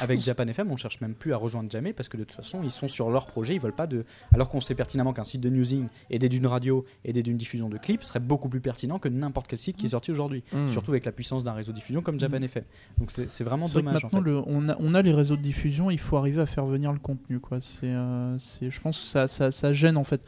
Avec. 0.00 0.20
Japan 0.20 0.46
FM, 0.46 0.70
on 0.70 0.76
cherche 0.76 1.00
même 1.00 1.14
plus 1.14 1.32
à 1.32 1.36
rejoindre 1.36 1.70
Jamé 1.70 1.92
parce 1.92 2.08
que 2.08 2.16
de 2.16 2.24
toute 2.24 2.36
façon, 2.36 2.60
ils 2.62 2.70
sont 2.70 2.88
sur 2.88 3.08
leur 3.10 3.26
projet, 3.26 3.54
ils 3.54 3.60
veulent 3.60 3.72
pas 3.72 3.86
de. 3.86 4.04
Alors 4.34 4.48
qu'on 4.48 4.60
sait 4.60 4.74
pertinemment 4.74 5.12
qu'un 5.12 5.24
site 5.24 5.40
de 5.40 5.48
newsing 5.48 5.88
des 6.10 6.28
d'une 6.28 6.46
radio 6.46 6.84
des 7.04 7.22
d'une 7.22 7.36
diffusion 7.36 7.68
de 7.68 7.78
clips 7.78 8.02
serait 8.18 8.26
beaucoup 8.26 8.48
plus 8.48 8.60
pertinent 8.60 8.98
que 8.98 9.08
n'importe 9.08 9.46
quel 9.48 9.58
site 9.58 9.76
qui 9.76 9.86
est 9.86 9.90
sorti 9.90 10.10
aujourd'hui. 10.10 10.42
Mm. 10.52 10.68
Surtout 10.68 10.90
avec 10.92 11.04
la 11.04 11.12
puissance 11.12 11.44
d'un 11.44 11.52
réseau 11.52 11.72
de 11.72 11.76
diffusion 11.76 12.02
comme 12.02 12.18
Japan 12.20 12.40
FM. 12.42 12.64
Donc 12.98 13.10
c'est 13.10 13.44
vraiment 13.44 13.66
dommage 13.68 14.04
en 14.04 14.08
maintenant, 14.08 14.22
fait. 14.22 14.30
le- 14.30 14.42
on, 14.46 14.68
a, 14.68 14.76
on 14.78 14.94
a 14.94 15.02
les 15.02 15.12
réseaux 15.12 15.36
de 15.36 15.42
diffusion, 15.42 15.90
il 15.90 15.98
faut 15.98 16.16
arriver 16.16 16.40
à 16.40 16.46
faire 16.46 16.66
venir 16.66 16.92
le 16.92 16.98
contenu. 16.98 17.40
Quoi. 17.40 17.60
C'est, 17.60 17.90
euh, 17.92 18.38
c'est, 18.38 18.70
je 18.70 18.80
pense 18.80 18.98
que 18.98 19.06
ça, 19.06 19.28
ça, 19.28 19.50
ça 19.50 19.72
gêne 19.72 19.96
en 19.96 20.04
fait 20.04 20.20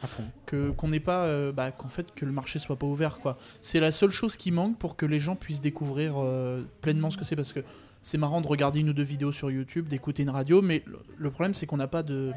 qu'on 0.75 0.87
n'ait 0.89 0.99
pas, 0.99 1.25
euh, 1.25 1.51
bah, 1.51 1.71
qu'en 1.71 1.87
fait 1.89 2.13
que 2.13 2.25
le 2.25 2.31
marché 2.31 2.59
soit 2.59 2.75
pas 2.77 2.85
ouvert. 2.87 3.19
Quoi. 3.19 3.37
C'est 3.61 3.79
la 3.79 3.91
seule 3.91 4.09
chose 4.11 4.35
qui 4.37 4.51
manque 4.51 4.77
pour 4.77 4.95
que 4.95 5.05
les 5.05 5.19
gens 5.19 5.35
puissent 5.35 5.61
découvrir 5.61 6.15
euh, 6.17 6.63
pleinement 6.81 7.09
ce 7.09 7.17
que 7.17 7.23
c'est 7.25 7.35
parce 7.35 7.53
que 7.53 7.61
c'est 8.01 8.17
marrant 8.17 8.41
de 8.41 8.47
regarder 8.47 8.79
une 8.79 8.89
ou 8.89 8.93
deux 8.93 9.03
vidéos 9.03 9.31
sur 9.31 9.51
YouTube, 9.51 9.87
d'écouter 9.87 10.23
une 10.23 10.29
radio, 10.31 10.61
mais 10.61 10.83
le, 10.87 10.99
le 11.17 11.29
problème 11.31 11.53
c'est 11.53 11.65
qu'on 11.67 11.77
n'a 11.77 11.87
pas 11.87 12.03
de 12.03 12.31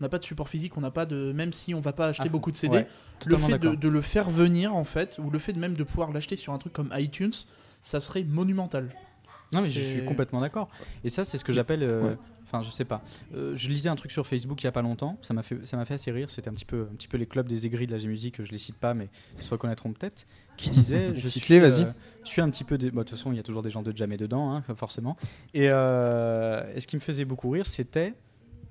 on 0.00 0.04
n'a 0.04 0.08
pas 0.08 0.18
de 0.18 0.24
support 0.24 0.48
physique, 0.48 0.76
on 0.76 0.80
n'a 0.80 0.90
pas 0.90 1.06
de 1.06 1.32
même 1.32 1.52
si 1.52 1.74
on 1.74 1.80
va 1.80 1.92
pas 1.92 2.06
acheter 2.08 2.28
fond. 2.28 2.32
beaucoup 2.32 2.50
de 2.50 2.56
CD, 2.56 2.76
Ouais, 2.78 2.88
le 3.26 3.36
fait 3.36 3.58
de, 3.58 3.88
le 3.88 4.02
faire 4.02 4.28
venir 4.30 4.74
en 4.74 4.84
fait 4.84 5.18
ou 5.18 5.30
le 5.30 5.38
fait 5.38 5.52
de 5.52 5.58
même 5.58 5.74
de 5.74 5.84
pouvoir 5.84 6.12
l'acheter 6.12 6.36
sur 6.36 6.52
un 6.52 6.58
truc 6.58 6.72
comme 6.72 6.90
iTunes, 6.94 7.32
ça 7.82 8.00
serait 8.00 8.24
monumental. 8.24 8.90
Non 9.52 9.62
mais 9.62 9.70
je 9.70 9.80
suis 9.80 10.04
complètement 10.04 10.40
d'accord. 10.40 10.68
Et 11.04 11.08
ça 11.08 11.22
c'est 11.24 11.38
ce 11.38 11.44
que 11.44 11.52
j'appelle, 11.52 11.82
euh, 11.84 12.02
Ouais. 12.02 12.16
enfin 12.44 12.62
je 12.64 12.70
sais 12.70 12.84
pas. 12.84 13.00
Euh, 13.36 13.54
je 13.54 13.68
lisais 13.68 13.88
un 13.88 13.94
truc 13.94 14.10
sur 14.10 14.26
Facebook 14.26 14.60
il 14.60 14.64
y 14.64 14.66
a 14.66 14.72
pas 14.72 14.82
longtemps. 14.82 15.18
Ça 15.22 15.34
m'a 15.34 15.44
fait, 15.44 15.64
ça 15.66 15.76
m'a 15.76 15.84
fait 15.84 15.94
assez 15.94 16.10
rire. 16.10 16.28
C'était 16.30 16.50
un 16.50 16.54
petit 16.54 16.64
peu, 16.64 16.88
un 16.90 16.94
petit 16.96 17.06
peu 17.06 17.16
les 17.16 17.26
clubs 17.26 17.46
des 17.46 17.64
aigris 17.64 17.86
de 17.86 17.92
la 17.92 17.98
G-musique. 17.98 18.42
Je 18.42 18.50
les 18.50 18.58
cite 18.58 18.74
pas, 18.76 18.92
mais 18.92 19.08
ils 19.38 19.44
se 19.44 19.50
reconnaîtront 19.50 19.92
peut-être. 19.92 20.26
Qui 20.56 20.70
disait, 20.70 21.12
je 21.14 21.28
suis, 21.28 21.58
vas-y. 21.60 21.82
euh, 21.84 21.92
je 22.24 22.28
suis 22.28 22.42
un 22.42 22.50
petit 22.50 22.64
peu. 22.64 22.76
bah, 22.76 22.86
De 22.86 22.90
toute 22.90 23.10
façon, 23.10 23.30
il 23.30 23.36
y 23.36 23.40
a 23.40 23.44
toujours 23.44 23.62
des 23.62 23.70
gens 23.70 23.82
de 23.82 23.96
jamais 23.96 24.16
dedans, 24.16 24.50
hein, 24.52 24.64
forcément. 24.74 25.16
Et, 25.54 25.68
euh, 25.70 26.64
et 26.74 26.80
ce 26.80 26.88
qui 26.88 26.96
me 26.96 27.00
faisait 27.00 27.24
beaucoup 27.24 27.48
rire, 27.50 27.66
c'était 27.66 28.14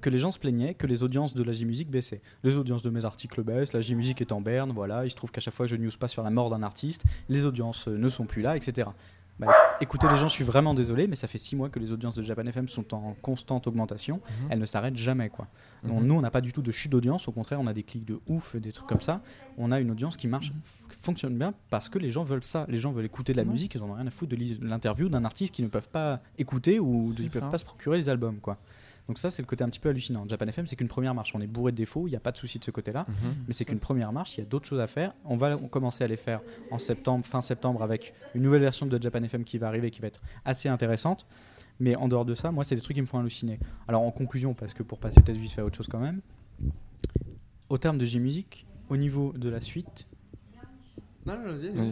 que 0.06 0.10
les 0.12 0.20
gens 0.20 0.30
se 0.30 0.38
plaignaient 0.38 0.76
que 0.76 0.86
les 0.86 1.02
audiences 1.02 1.34
de 1.34 1.42
la 1.42 1.52
J-Musique 1.52 1.90
baissaient. 1.90 2.22
Les 2.44 2.60
audiences 2.60 2.84
de 2.84 2.92
mes 2.92 3.06
articles 3.06 3.42
baissent, 3.42 3.74
la 3.74 3.82
J-Musique 3.82 4.22
est 4.22 4.32
en 4.32 4.40
berne, 4.40 4.72
voilà, 4.72 5.04
il 5.04 5.10
se 5.10 5.16
trouve 5.16 5.32
qu'à 5.32 5.42
chaque 5.42 5.56
fois 5.56 5.66
je 5.66 5.76
news 5.76 5.90
pas 6.00 6.08
sur 6.08 6.22
la 6.22 6.30
mort 6.30 6.52
d'un 6.52 6.62
artiste, 6.62 7.04
les 7.28 7.44
audiences 7.48 7.88
euh, 7.88 7.98
ne 7.98 8.08
sont 8.08 8.26
plus 8.26 8.44
là, 8.44 8.56
etc. 8.56 8.88
Bah, 9.40 9.48
écoutez 9.82 10.08
les 10.08 10.16
gens, 10.18 10.28
je 10.30 10.34
suis 10.34 10.44
vraiment 10.46 10.76
désolé, 10.76 11.08
mais 11.08 11.16
ça 11.18 11.28
fait 11.28 11.40
six 11.40 11.56
mois 11.56 11.70
que 11.70 11.80
les 11.80 11.92
audiences 11.92 12.14
de 12.16 12.22
Japan 12.22 12.46
FM 12.46 12.68
sont 12.70 12.94
en 12.94 13.16
constante 13.22 13.66
augmentation, 13.68 14.18
Mhm. 14.18 14.48
elles 14.52 14.60
ne 14.60 14.66
s'arrêtent 14.68 14.96
jamais 14.96 15.30
quoi. 15.30 15.48
Donc, 15.84 16.02
Mhm. 16.02 16.06
nous 16.08 16.14
on 16.16 16.22
n'a 16.22 16.30
pas 16.32 16.40
du 16.40 16.54
tout 16.54 16.62
de 16.62 16.72
chute 16.72 16.92
d'audience, 16.92 17.28
au 17.28 17.32
contraire 17.32 17.60
on 17.60 17.66
a 17.68 17.74
des 17.74 17.84
clics 17.84 18.06
de 18.06 18.20
ouf, 18.28 18.56
des 18.56 18.72
trucs 18.72 18.88
comme 18.88 19.02
ça, 19.02 19.22
on 19.58 19.72
a 19.72 19.80
une 19.80 19.90
audience 19.90 20.18
qui 20.18 20.28
marche, 20.28 20.52
f- 20.52 20.96
fonctionne 21.02 21.36
bien 21.36 21.54
parce 21.72 21.90
que 21.90 21.98
les 21.98 22.12
gens 22.12 22.22
veulent 22.24 22.44
ça, 22.44 22.66
les 22.70 22.78
gens 22.78 22.92
veulent 22.92 23.06
écouter 23.06 23.34
de 23.34 23.38
la 23.38 23.44
musique, 23.44 23.74
ils 23.74 23.82
en 23.82 23.90
ont 23.90 23.94
rien 23.96 24.06
à 24.08 24.12
foutre 24.12 24.30
de 24.32 24.36
li- 24.38 24.60
l'interview 24.62 25.10
d'un 25.10 25.26
artiste 25.26 25.54
qu'ils 25.56 25.66
ne 25.66 25.70
peuvent 25.72 25.90
pas 25.90 26.22
écouter 26.38 26.80
ou 26.80 27.12
de- 27.14 27.24
ils 27.24 27.30
peuvent 27.32 27.42
ça. 27.42 27.50
pas 27.50 27.58
se 27.58 27.66
procurer 27.66 27.98
les 27.98 28.08
albums 28.08 28.38
quoi. 28.40 28.58
Donc 29.08 29.20
ça 29.20 29.30
c'est 29.30 29.42
le 29.42 29.48
côté 29.48 29.64
un 29.64 29.70
petit 29.70 29.80
peu 29.80 29.90
hallucinant. 29.90 30.26
Japan 30.28 30.48
FM 30.48 30.66
c'est 30.68 30.76
qu'une 30.76 30.88
première 30.88 31.14
marche, 31.14 31.34
on 31.36 31.42
est 31.42 31.48
bourré 31.48 31.72
de 31.72 31.78
défauts, 31.78 32.08
il 32.08 32.12
n'y 32.12 32.16
a 32.16 32.20
pas 32.20 32.32
de 32.32 32.38
souci 32.38 32.58
de 32.60 32.64
ce 32.64 32.72
côté-là, 32.72 33.06
Mhm. 33.08 33.36
mais 33.48 33.54
c'est 33.54 33.66
qu'une 33.66 33.80
première 33.80 34.12
marche, 34.12 34.38
il 34.38 34.42
y 34.42 34.44
a 34.44 34.48
d'autres 34.48 34.66
choses 34.68 34.80
à 34.80 34.88
faire. 34.88 35.14
On 35.26 35.36
va 35.38 35.58
commencer 35.58 36.04
à 36.04 36.08
les 36.08 36.18
faire 36.18 36.42
en 36.72 36.80
septembre, 36.80 37.24
fin 37.26 37.42
septembre 37.42 37.84
avec 37.84 38.14
une 38.34 38.42
nouvelle 38.42 38.62
version 38.62 38.86
de 38.88 39.02
Japan 39.02 39.22
FM 39.24 39.44
qui 39.44 39.58
va 39.60 39.68
arriver 39.68 39.92
qui 39.92 40.02
va 40.02 40.08
être 40.08 40.22
assez 40.44 40.70
intéressante. 40.70 41.26
Mais 41.80 41.96
en 41.96 42.08
dehors 42.08 42.26
de 42.26 42.36
ça, 42.36 42.52
moi 42.52 42.64
c'est 42.64 42.76
des 42.76 42.82
trucs 42.82 42.96
qui 42.96 43.02
me 43.02 43.06
font 43.08 43.20
halluciner. 43.20 43.60
Alors 43.88 44.02
en 44.02 44.12
conclusion, 44.12 44.54
parce 44.54 44.74
que 44.74 44.82
pour 44.82 44.98
passer 44.98 45.22
peut-être 45.22 45.38
vite 45.38 45.52
fait 45.52 45.62
à 45.62 45.66
autre 45.66 45.76
chose 45.78 45.88
quand 45.90 46.00
même, 46.00 46.22
au 47.70 47.78
terme 47.78 47.98
de 47.98 48.06
J-Music, 48.06 48.66
au 48.90 48.98
niveau 48.98 49.34
de 49.34 49.50
la 49.50 49.60
suite, 49.62 50.08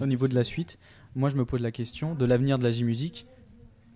au 0.02 0.06
niveau 0.06 0.28
de 0.28 0.36
la 0.36 0.44
suite, 0.44 0.78
moi 1.16 1.30
je 1.30 1.36
me 1.36 1.46
pose 1.46 1.62
la 1.62 1.72
question 1.72 2.16
de 2.16 2.26
l'avenir 2.26 2.58
de 2.60 2.64
la 2.64 2.70
J-Music. 2.72 3.26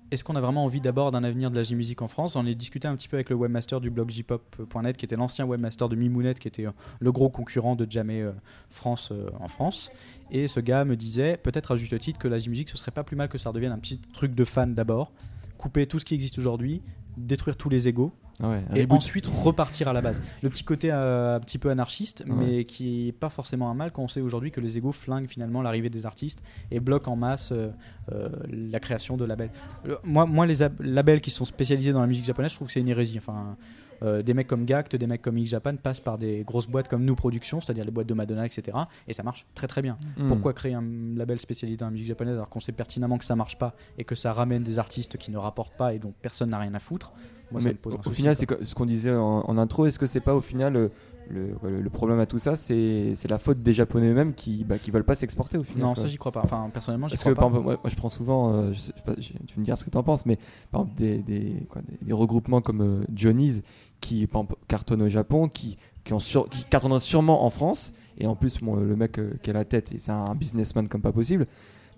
Est-ce 0.09 0.23
qu'on 0.23 0.37
a 0.37 0.41
vraiment 0.41 0.63
envie 0.63 0.79
d'abord 0.79 1.11
d'un 1.11 1.25
avenir 1.25 1.51
de 1.51 1.57
la 1.57 1.63
J-Music 1.63 2.01
en 2.01 2.07
France? 2.07 2.33
J'en 2.35 2.45
ai 2.45 2.55
discuté 2.55 2.87
un 2.87 2.95
petit 2.95 3.09
peu 3.09 3.17
avec 3.17 3.29
le 3.29 3.35
webmaster 3.35 3.81
du 3.81 3.89
blog 3.89 4.09
jpop.net, 4.09 4.95
qui 4.95 5.03
était 5.03 5.17
l'ancien 5.17 5.45
webmaster 5.45 5.89
de 5.89 5.97
Mimounette, 5.97 6.39
qui 6.39 6.47
était 6.47 6.65
euh, 6.65 6.71
le 7.01 7.11
gros 7.11 7.29
concurrent 7.29 7.75
de 7.75 7.85
Jamé 7.89 8.21
euh, 8.21 8.31
France 8.69 9.11
euh, 9.11 9.29
en 9.41 9.49
France. 9.49 9.91
Et 10.31 10.47
ce 10.47 10.61
gars 10.61 10.85
me 10.85 10.95
disait, 10.95 11.35
peut-être 11.35 11.71
à 11.71 11.75
juste 11.75 11.99
titre, 11.99 12.19
que 12.19 12.29
la 12.29 12.39
J-Music, 12.39 12.69
ce 12.69 12.77
serait 12.77 12.91
pas 12.91 13.03
plus 13.03 13.17
mal 13.17 13.27
que 13.27 13.37
ça 13.37 13.49
redevienne 13.49 13.73
un 13.73 13.79
petit 13.79 13.99
truc 13.99 14.33
de 14.33 14.45
fan 14.45 14.73
d'abord, 14.73 15.11
couper 15.57 15.87
tout 15.87 15.99
ce 15.99 16.05
qui 16.05 16.13
existe 16.13 16.39
aujourd'hui, 16.39 16.81
détruire 17.17 17.57
tous 17.57 17.67
les 17.67 17.89
égaux, 17.89 18.13
ouais, 18.41 18.63
un 18.69 18.75
et 18.75 18.81
reboot. 18.81 18.97
ensuite 18.97 19.25
repartir 19.27 19.87
à 19.87 19.93
la 19.93 20.01
base. 20.01 20.21
Le 20.43 20.49
petit 20.49 20.63
côté 20.63 20.91
euh, 20.91 21.35
un 21.35 21.39
petit 21.39 21.57
peu 21.57 21.69
anarchiste, 21.69 22.23
Ouais. 22.27 22.35
mais 22.35 22.65
qui 22.65 23.07
est 23.09 23.11
pas 23.11 23.29
forcément 23.29 23.69
un 23.69 23.73
mal 23.73 23.91
quand 23.91 24.03
on 24.03 24.07
sait 24.07 24.21
aujourd'hui 24.21 24.51
que 24.51 24.61
les 24.61 24.77
égaux 24.77 24.91
flinguent 24.91 25.27
finalement 25.27 25.61
l'arrivée 25.61 25.89
des 25.89 26.05
artistes 26.05 26.43
et 26.71 26.79
bloquent 26.79 27.11
en 27.11 27.15
masse 27.15 27.51
euh, 27.51 27.69
euh, 28.11 28.29
la 28.49 28.79
création 28.79 29.17
de 29.17 29.25
labels. 29.25 29.51
Le- 29.83 29.97
moi, 30.03 30.25
moi, 30.25 30.45
les 30.45 30.61
ab- 30.61 30.79
labels 30.79 31.21
qui 31.21 31.31
sont 31.31 31.45
spécialisés 31.45 31.93
dans 31.93 32.01
la 32.01 32.07
musique 32.07 32.25
japonaise, 32.25 32.51
je 32.51 32.55
trouve 32.57 32.67
que 32.67 32.73
c'est 32.73 32.81
une 32.81 32.89
hérésie. 32.89 33.17
Enfin, 33.17 33.57
euh, 34.03 34.21
des 34.21 34.33
mecs 34.33 34.47
comme 34.47 34.65
Gact, 34.65 34.95
des 34.95 35.07
mecs 35.07 35.21
comme 35.21 35.37
X 35.37 35.51
Japan 35.51 35.75
passent 35.75 35.99
par 35.99 36.17
des 36.17 36.43
grosses 36.43 36.67
boîtes 36.67 36.87
comme 36.87 37.03
Nous 37.03 37.15
Productions, 37.15 37.61
c'est-à-dire 37.61 37.85
les 37.85 37.91
boîtes 37.91 38.07
de 38.07 38.13
Madonna, 38.13 38.45
etc. 38.45 38.77
Et 39.07 39.13
ça 39.13 39.23
marche 39.23 39.45
très 39.55 39.67
très 39.67 39.81
bien. 39.81 39.97
Mhm. 40.17 40.27
Pourquoi 40.27 40.53
créer 40.53 40.73
un 40.73 40.83
label 41.15 41.39
spécialisé 41.39 41.77
dans 41.77 41.85
la 41.85 41.91
musique 41.91 42.07
japonaise 42.07 42.35
alors 42.35 42.49
qu'on 42.49 42.59
sait 42.59 42.71
pertinemment 42.71 43.17
que 43.17 43.25
ça 43.25 43.35
marche 43.35 43.57
pas 43.57 43.73
et 43.97 44.03
que 44.03 44.15
ça 44.15 44.33
ramène 44.33 44.63
des 44.63 44.79
artistes 44.79 45.17
qui 45.17 45.31
ne 45.31 45.37
rapportent 45.37 45.77
pas 45.77 45.93
et 45.93 45.99
dont 45.99 46.13
personne 46.21 46.49
n'a 46.49 46.59
rien 46.59 46.73
à 46.73 46.79
foutre? 46.79 47.13
Moi, 47.51 47.61
ça 47.61 47.69
Mais 47.69 47.73
me 47.73 47.77
pose 47.79 47.93
un 47.93 47.97
au, 47.97 48.03
souci, 48.03 48.15
final, 48.15 48.35
c'est 48.35 48.63
ce 48.63 48.75
qu'on 48.75 48.85
disait 48.85 49.15
en, 49.15 49.41
en 49.47 49.57
intro. 49.57 49.85
Est-ce 49.85 49.99
que 49.99 50.07
c'est 50.07 50.19
pas 50.19 50.35
au 50.35 50.41
final 50.41 50.75
euh, 50.75 50.89
le, 51.29 51.89
problème 51.89 52.19
à 52.19 52.25
tout 52.25 52.37
ça 52.39 52.55
C'est 52.55 53.13
la 53.29 53.37
faute 53.37 53.61
des 53.63 53.73
Japonais 53.73 54.09
eux-mêmes 54.09 54.33
qui 54.33 54.63
bah, 54.63 54.77
qui 54.77 54.91
veulent 54.91 55.03
pas 55.03 55.15
s'exporter 55.15 55.57
au 55.57 55.63
final. 55.63 55.81
Non, 55.83 55.93
quoi. 55.93 56.03
ça 56.03 56.07
j'y 56.09 56.17
crois 56.17 56.31
pas. 56.31 56.41
Enfin, 56.43 56.69
personnellement, 56.71 57.07
j'y 57.07 57.13
Parce 57.15 57.23
que 57.23 57.29
crois 57.31 57.35
par 57.35 57.51
pas. 57.51 57.57
exemple, 57.57 57.65
moi, 57.65 57.77
moi, 57.83 57.89
je 57.89 57.95
prends 57.95 58.09
souvent, 58.09 58.53
euh, 58.53 58.73
je 58.73 58.79
sais 58.79 58.93
pas, 59.05 59.13
je- 59.17 59.33
tu 59.47 59.59
me 59.59 59.65
dire 59.65 59.77
ce 59.77 59.83
que 59.85 59.89
tu 59.89 59.97
en 59.97 60.03
penses, 60.03 60.25
mais 60.25 60.37
par 60.71 60.81
exemple 60.81 60.97
des, 60.97 61.17
des, 61.19 61.65
quoi, 61.69 61.81
des- 61.81 62.05
des 62.05 62.13
regroupements 62.13 62.61
comme 62.61 62.81
euh, 62.81 63.03
Johnny's 63.13 63.61
qui 64.01 64.27
par 64.27 64.41
exemple, 64.43 64.55
cartonnent 64.67 65.01
au 65.01 65.09
Japon, 65.09 65.47
qui, 65.49 65.77
qui, 66.03 66.13
ont 66.13 66.19
sur, 66.19 66.49
qui 66.49 66.63
cartonnent 66.65 66.99
sûrement 66.99 67.45
en 67.45 67.49
France, 67.49 67.93
et 68.19 68.27
en 68.27 68.35
plus 68.35 68.59
bon, 68.61 68.75
le 68.75 68.95
mec 68.95 69.17
euh, 69.19 69.33
qui 69.41 69.49
a 69.49 69.53
la 69.53 69.65
tête, 69.65 69.91
et 69.91 69.97
c'est 69.97 70.11
un 70.11 70.35
businessman 70.35 70.87
comme 70.87 71.01
pas 71.01 71.11
possible. 71.11 71.47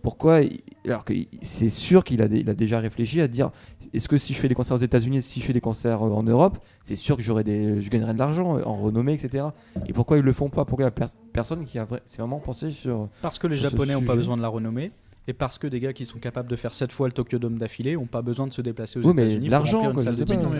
Pourquoi 0.02 0.40
Alors 0.86 1.04
que 1.04 1.14
c'est 1.42 1.70
sûr 1.70 2.04
qu'il 2.04 2.22
a, 2.22 2.28
dé- 2.28 2.40
il 2.40 2.50
a 2.50 2.54
déjà 2.54 2.80
réfléchi 2.80 3.20
à 3.22 3.28
dire 3.28 3.52
est-ce 3.94 4.08
que 4.08 4.18
si 4.18 4.34
je 4.34 4.40
fais 4.40 4.48
des 4.48 4.56
concerts 4.56 4.78
aux 4.78 4.80
États-Unis, 4.82 5.22
si 5.22 5.42
je 5.42 5.46
fais 5.46 5.54
des 5.54 5.62
concerts 5.62 6.02
euh, 6.04 6.12
en 6.12 6.24
Europe, 6.24 6.58
c'est 6.84 6.96
sûr 6.96 7.18
que 7.18 7.24
j'aurai 7.24 7.44
des, 7.44 7.82
je 7.82 7.90
gagnerai 7.90 8.14
de 8.14 8.20
l'argent 8.20 8.58
euh, 8.58 8.64
en 8.64 8.76
renommée, 8.76 9.14
etc. 9.14 9.48
Et 9.88 9.94
pourquoi 9.94 10.18
ils 10.18 10.24
le 10.24 10.32
font 10.34 10.50
pas? 10.50 10.64
Pourquoi 10.66 10.84
il 10.84 10.88
y 10.88 10.90
a 10.90 10.92
pers- 10.92 11.14
personne 11.34 11.66
qui 11.66 11.78
a 11.80 11.86
vrai- 11.86 12.02
vraiment 12.18 12.40
pensé 12.40 12.72
sur 12.72 13.10
Parce 13.22 13.40
que 13.40 13.48
les 13.48 13.56
Japonais 13.58 13.94
n'ont 13.94 14.02
pas 14.02 14.16
besoin 14.16 14.38
de 14.38 14.42
la 14.42 14.48
renommée. 14.48 14.92
Et 15.28 15.34
parce 15.34 15.60
que 15.60 15.68
des 15.68 15.80
gars 15.80 15.94
qui 15.94 16.06
sont 16.06 16.18
capables 16.18 16.50
de 16.50 16.56
faire 16.56 16.74
7 16.74 16.92
fois 16.92 17.08
le 17.08 17.12
Tokyo 17.14 17.38
Dome 17.38 17.60
d'affilée 17.60 17.94
n'ont 17.96 18.08
pas 18.08 18.24
besoin 18.24 18.48
de 18.48 18.54
se 18.54 18.64
déplacer 18.64 18.98
aux 19.00 19.04
Oui, 19.06 19.14
mais 19.16 19.24
États-Unis. 19.26 19.46
pour 19.48 19.52
l'argent, 19.52 19.94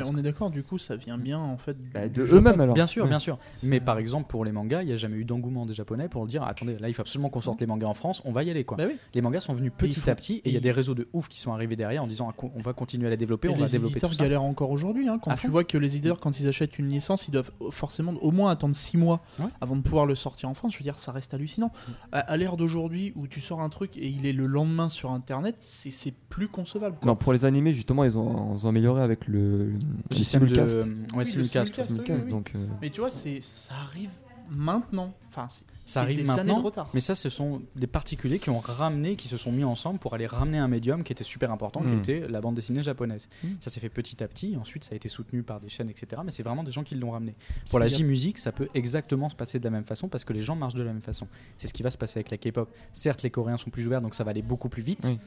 on 0.06 0.18
est 0.18 0.22
d'accord, 0.22 0.52
du 0.52 0.62
coup, 0.62 0.78
ça 0.78 0.96
vient 0.96 1.18
bien 1.18 1.40
en 1.40 1.58
fait 1.58 1.76
bah, 1.92 2.08
de 2.08 2.22
eux-mêmes 2.22 2.62
alors 2.62 2.76
Bien 2.76 2.86
sûr, 2.86 3.04
Ouais. 3.04 3.10
bien 3.10 3.18
sûr. 3.18 3.40
Mais 3.64 3.80
par 3.80 3.98
exemple, 3.98 4.28
pour 4.28 4.46
les 4.46 4.52
mangas, 4.52 4.84
il 4.84 4.88
n'y 4.88 4.94
a 4.94 4.96
jamais 4.96 5.18
eu 5.18 5.26
d'engouement 5.26 5.66
des 5.66 5.74
Japonais 5.74 6.08
pour 6.08 6.28
dire 6.28 6.44
attendez, 6.44 6.78
là 6.78 6.88
il 6.88 6.94
faut 6.94 7.02
absolument 7.02 7.30
qu'on 7.30 7.42
sorte 7.42 7.60
les 7.62 7.66
mangas 7.68 7.88
en 7.88 7.96
France, 7.96 8.22
on 8.26 8.32
va 8.32 8.44
y 8.44 8.52
aller 8.52 8.64
quoi. 8.64 8.78
Bah 8.78 8.84
oui. 8.88 8.96
Les 9.16 9.22
mangas 9.22 9.40
sont 9.42 9.54
venus 9.54 9.72
petit 9.76 10.08
à 10.08 10.14
petit 10.14 10.36
et 10.46 10.50
il 10.50 10.54
y 10.54 10.58
a 10.58 10.60
des 10.60 10.72
réseaux 10.72 10.94
de 10.94 11.08
ouf 11.14 11.28
qui 11.30 11.40
sont 11.40 11.52
arrivés 11.52 11.76
derrière 11.76 12.04
en 12.04 12.08
disant 12.08 12.30
ah, 12.32 12.46
on 12.56 12.62
va 12.62 12.74
continuer 12.74 13.08
à 13.08 13.10
les 13.10 13.18
développer, 13.18 13.48
Et 13.48 13.52
on 13.52 13.56
va 13.58 13.66
les 13.66 13.72
développer 13.72 13.94
éditeurs 13.94 14.10
tout 14.12 14.18
ça. 14.18 14.24
galèrent 14.24 14.44
encore 14.44 14.70
aujourd'hui. 14.70 15.10
hein. 15.10 15.18
Quand 15.20 15.32
À 15.32 15.36
tu 15.36 15.42
fond. 15.48 15.50
vois 15.50 15.64
que 15.64 15.80
les 15.80 15.96
éditeurs, 15.96 16.20
quand 16.20 16.40
ils 16.40 16.48
achètent 16.48 16.78
une 16.78 16.90
licence, 16.90 17.28
ils 17.28 17.32
doivent 17.32 17.52
forcément 17.72 18.14
au 18.22 18.30
moins 18.32 18.52
attendre 18.52 18.76
6 18.76 18.98
mois 18.98 19.22
avant 19.62 19.76
de 19.76 19.82
pouvoir 19.82 20.06
le 20.06 20.14
sortir 20.14 20.48
en 20.48 20.54
France. 20.54 20.74
Je 20.74 20.78
veux 20.78 20.84
dire, 20.84 21.00
ça 21.00 21.12
reste 21.12 21.34
hallucinant. 21.34 21.72
À, 22.12 22.20
à 22.20 22.38
l'ère 22.38 22.56
d'aujourd'hui 22.56 23.14
où 23.16 23.26
tu 23.26 23.42
sors 23.42 23.62
un 23.62 23.70
truc 23.70 23.98
et 23.98 24.08
il 24.08 24.26
est 24.28 24.34
le 24.34 24.46
lendemain 24.50 24.90
sur 24.90 25.12
Internet, 25.12 25.56
c'est 25.60 25.92
c'est 25.92 26.14
plus 26.30 26.48
concevable. 26.48 26.98
quoi. 27.00 27.06
Non, 27.08 27.16
pour 27.16 27.34
les 27.34 27.46
animés, 27.46 27.72
justement, 27.72 28.04
ils 28.04 28.18
ont, 28.18 28.56
ils 28.56 28.66
ont 28.66 28.70
amélioré 28.70 29.02
avec 29.02 29.28
le, 29.28 29.68
le 29.68 29.74
Le 30.10 30.16
système 30.16 30.42
de 30.42 30.48
simulcast. 30.48 30.88
ouais, 30.88 30.92
le 31.20 31.24
simulcast. 31.26 31.74
simulcast. 31.74 31.88
Simulcast, 31.90 32.20
oui, 32.20 32.24
oui. 32.26 32.30
donc, 32.32 32.52
euh, 32.56 32.66
Mais 32.82 32.90
tu 32.90 33.00
vois, 33.02 33.10
c'est 33.12 33.40
ça 33.42 33.74
arrive 33.76 34.10
maintenant. 34.50 35.14
Enfin, 35.30 35.48
Ça 35.48 35.64
c'est 35.86 36.00
arrive 36.00 36.18
des 36.18 36.30
années 36.30 36.38
maintenant, 36.44 36.60
de 36.60 36.66
retard. 36.66 36.90
Mais 36.94 37.02
ça, 37.02 37.16
ce 37.16 37.30
sont 37.30 37.62
des 37.76 37.88
particuliers 37.88 38.40
qui 38.40 38.50
ont 38.50 38.60
ramené, 38.60 39.16
qui 39.16 39.28
se 39.28 39.38
sont 39.38 39.52
mis 39.52 39.64
ensemble 39.64 40.00
pour 40.00 40.14
aller 40.14 40.26
ramener 40.26 40.58
un 40.58 40.68
médium 40.68 41.04
qui 41.04 41.12
était 41.14 41.24
super 41.24 41.52
important, 41.52 41.82
qui 41.82 41.88
Mm. 41.96 42.00
était 42.00 42.28
la 42.28 42.42
bande 42.42 42.56
dessinée 42.56 42.82
japonaise. 42.84 43.30
Mm. 43.44 43.48
Ça 43.62 43.70
s'est 43.70 43.80
fait 43.80 43.90
petit 43.90 44.24
à 44.24 44.28
petit. 44.28 44.58
Ensuite, 44.58 44.84
ça 44.84 44.94
a 44.94 44.96
été 44.96 45.10
soutenu 45.10 45.44
par 45.44 45.60
des 45.60 45.70
chaînes, 45.70 45.90
etc. 45.90 46.22
Mais 46.26 46.32
c'est 46.32 46.44
vraiment 46.44 46.64
des 46.64 46.72
gens 46.72 46.84
qui 46.84 46.96
l'ont 46.96 47.12
ramené. 47.12 47.36
Pour 47.70 47.80
la 47.80 47.88
J-musique, 47.88 48.38
ça 48.40 48.52
peut 48.52 48.70
exactement 48.74 49.30
se 49.30 49.36
passer 49.36 49.60
de 49.60 49.64
la 49.64 49.70
même 49.72 49.86
façon 49.86 50.08
parce 50.10 50.24
que 50.26 50.34
les 50.34 50.42
gens 50.42 50.56
marchent 50.56 50.76
de 50.76 50.84
la 50.84 50.94
même 50.94 51.02
façon. 51.02 51.28
C'est 51.58 51.68
ce 51.68 51.74
qui 51.74 51.84
va 51.84 51.90
se 51.92 51.98
passer 51.98 52.18
avec 52.20 52.32
la 52.32 52.38
K-pop. 52.38 52.70
Certes, 52.94 53.24
les 53.24 53.30
Coréens 53.30 53.58
sont 53.58 53.70
plus 53.70 53.86
ouverts, 53.88 54.02
donc 54.02 54.16
ça 54.16 54.24
va 54.24 54.32
aller 54.32 54.42
beaucoup 54.42 54.70
plus 54.70 54.82
vite, 54.84 55.06
Oui. 55.06 55.20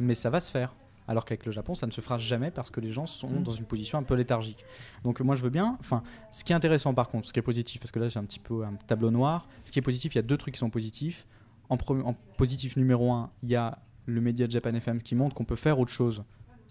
mais 0.00 0.14
ça 0.14 0.30
va 0.30 0.40
se 0.40 0.50
faire. 0.50 0.74
Alors 1.06 1.24
qu'avec 1.24 1.44
le 1.44 1.52
Japon, 1.52 1.74
ça 1.74 1.86
ne 1.86 1.92
se 1.92 2.00
fera 2.00 2.16
jamais 2.18 2.50
parce 2.50 2.70
que 2.70 2.80
les 2.80 2.90
gens 2.90 3.06
sont 3.06 3.28
Mm. 3.28 3.42
dans 3.42 3.52
une 3.52 3.64
position 3.66 3.98
un 3.98 4.02
peu 4.02 4.14
léthargique. 4.14 4.64
Donc 5.02 5.20
moi, 5.20 5.36
je 5.36 5.42
veux 5.42 5.50
bien. 5.50 5.76
Enfin, 5.80 6.02
ce 6.30 6.44
qui 6.44 6.52
est 6.52 6.56
intéressant 6.56 6.94
par 6.94 7.08
contre, 7.08 7.26
ce 7.28 7.32
qui 7.32 7.38
est 7.38 7.42
positif, 7.42 7.80
parce 7.80 7.90
que 7.92 7.98
là 7.98 8.08
j'ai 8.08 8.18
un 8.18 8.24
petit 8.24 8.38
peu 8.40 8.64
un 8.64 8.74
tableau 8.86 9.10
noir. 9.10 9.46
Ce 9.64 9.72
qui 9.72 9.78
est 9.78 9.82
positif, 9.82 10.14
il 10.14 10.18
y 10.18 10.20
a 10.20 10.22
deux 10.22 10.36
trucs 10.38 10.54
qui 10.54 10.60
sont 10.60 10.70
positifs. 10.70 11.26
En, 11.70 11.76
en 11.76 12.14
positif 12.36 12.76
numéro 12.76 13.12
un, 13.12 13.30
il 13.42 13.48
y 13.50 13.56
a 13.56 13.78
le 14.06 14.20
média 14.20 14.46
Japan 14.48 14.74
FM 14.74 15.02
qui 15.02 15.14
montre 15.14 15.34
qu'on 15.34 15.44
peut 15.46 15.56
faire 15.56 15.78
autre 15.78 15.90
chose 15.92 16.22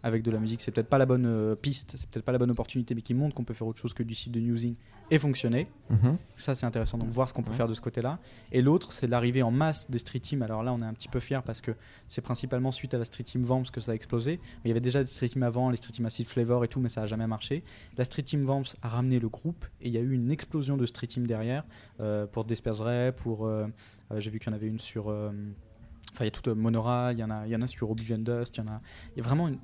avec 0.03 0.21
de 0.21 0.29
la 0.31 0.39
musique. 0.39 0.61
C'est 0.61 0.71
peut-être 0.71 0.89
pas 0.89 0.97
la 0.97 1.05
bonne 1.05 1.25
euh, 1.25 1.55
piste, 1.55 1.95
c'est 1.97 2.09
peut-être 2.09 2.25
pas 2.25 2.31
la 2.33 2.37
bonne 2.37 2.51
opportunité, 2.51 2.93
mais 2.93 3.01
qui 3.01 3.13
montre 3.13 3.33
qu'on 3.35 3.43
peut 3.45 3.53
faire 3.53 3.65
autre 3.67 3.79
chose 3.79 3.93
que 3.93 4.03
du 4.03 4.13
site 4.13 4.31
de 4.33 4.39
newsing 4.39 4.75
et 5.09 5.17
fonctionner. 5.17 5.67
Mhm. 5.89 6.13
Ça, 6.35 6.55
c'est 6.55 6.65
intéressant. 6.65 6.97
Donc, 6.97 7.09
voir 7.09 7.27
ce 7.29 7.33
qu'on 7.33 7.41
peut 7.43 7.51
Ouais. 7.51 7.55
faire 7.57 7.67
de 7.67 7.73
ce 7.73 7.81
côté-là. 7.81 8.19
Et 8.51 8.61
l'autre, 8.61 8.91
c'est 8.93 9.07
l'arrivée 9.07 9.43
en 9.43 9.51
masse 9.51 9.89
des 9.89 9.97
street 9.97 10.19
teams. 10.19 10.41
Alors 10.41 10.61
là, 10.63 10.73
on 10.73 10.81
est 10.81 10.85
un 10.85 10.93
petit 10.93 11.07
peu 11.07 11.19
fiers 11.19 11.39
parce 11.45 11.61
que 11.61 11.71
c'est 12.07 12.21
principalement 12.21 12.71
suite 12.71 12.93
à 12.93 12.97
la 12.97 13.05
street 13.05 13.23
team 13.23 13.41
Vamps 13.43 13.63
que 13.71 13.79
ça 13.81 13.91
a 13.91 13.95
explosé. 13.95 14.39
Mais 14.43 14.61
il 14.65 14.67
y 14.69 14.71
avait 14.71 14.79
déjà 14.81 14.99
des 15.01 15.07
street 15.09 15.29
teams 15.29 15.43
avant, 15.43 15.69
les 15.69 15.77
street 15.77 15.91
teams 15.93 16.05
Acid 16.05 16.27
Flavor 16.27 16.63
et 16.63 16.67
tout, 16.67 16.79
mais 16.79 16.89
ça 16.89 17.03
a 17.03 17.05
jamais 17.05 17.27
marché. 17.27 17.63
La 17.97 18.03
street 18.05 18.23
team 18.23 18.41
Vamps 18.41 18.75
a 18.81 18.89
ramené 18.89 19.19
le 19.19 19.29
groupe 19.29 19.65
et 19.81 19.87
il 19.87 19.93
y 19.93 19.97
a 19.97 20.01
eu 20.01 20.11
une 20.13 20.31
explosion 20.31 20.75
de 20.77 20.85
street 20.85 21.07
teams 21.07 21.27
derrière 21.27 21.63
euh, 21.99 22.25
pour 22.27 22.43
Despairs 22.45 22.77
Ray, 22.79 23.11
pour. 23.13 23.45
euh, 23.45 23.67
J'ai 24.17 24.29
vu 24.29 24.39
qu'il 24.39 24.51
y 24.51 24.53
en 24.53 24.55
avait 24.55 24.67
une 24.67 24.79
sur. 24.79 25.07
Enfin, 25.07 26.21
il 26.21 26.25
y 26.25 26.27
a 26.27 26.31
toute 26.31 26.47
Monora, 26.49 27.11
il 27.13 27.19
y 27.19 27.23
en 27.23 27.29
a, 27.31 27.45
il 27.47 27.51
y 27.51 27.55
en 27.55 27.61
a 27.61 27.67
sur 27.67 27.89
Oblivion 27.89 28.19
Dust, 28.19 28.57
il 28.57 28.59
y 28.59 28.63
en 28.63 28.67
a. 28.71 28.81
Il 29.15 29.17
y 29.17 29.21
a 29.21 29.23
vraiment 29.23 29.47
une. 29.47 29.57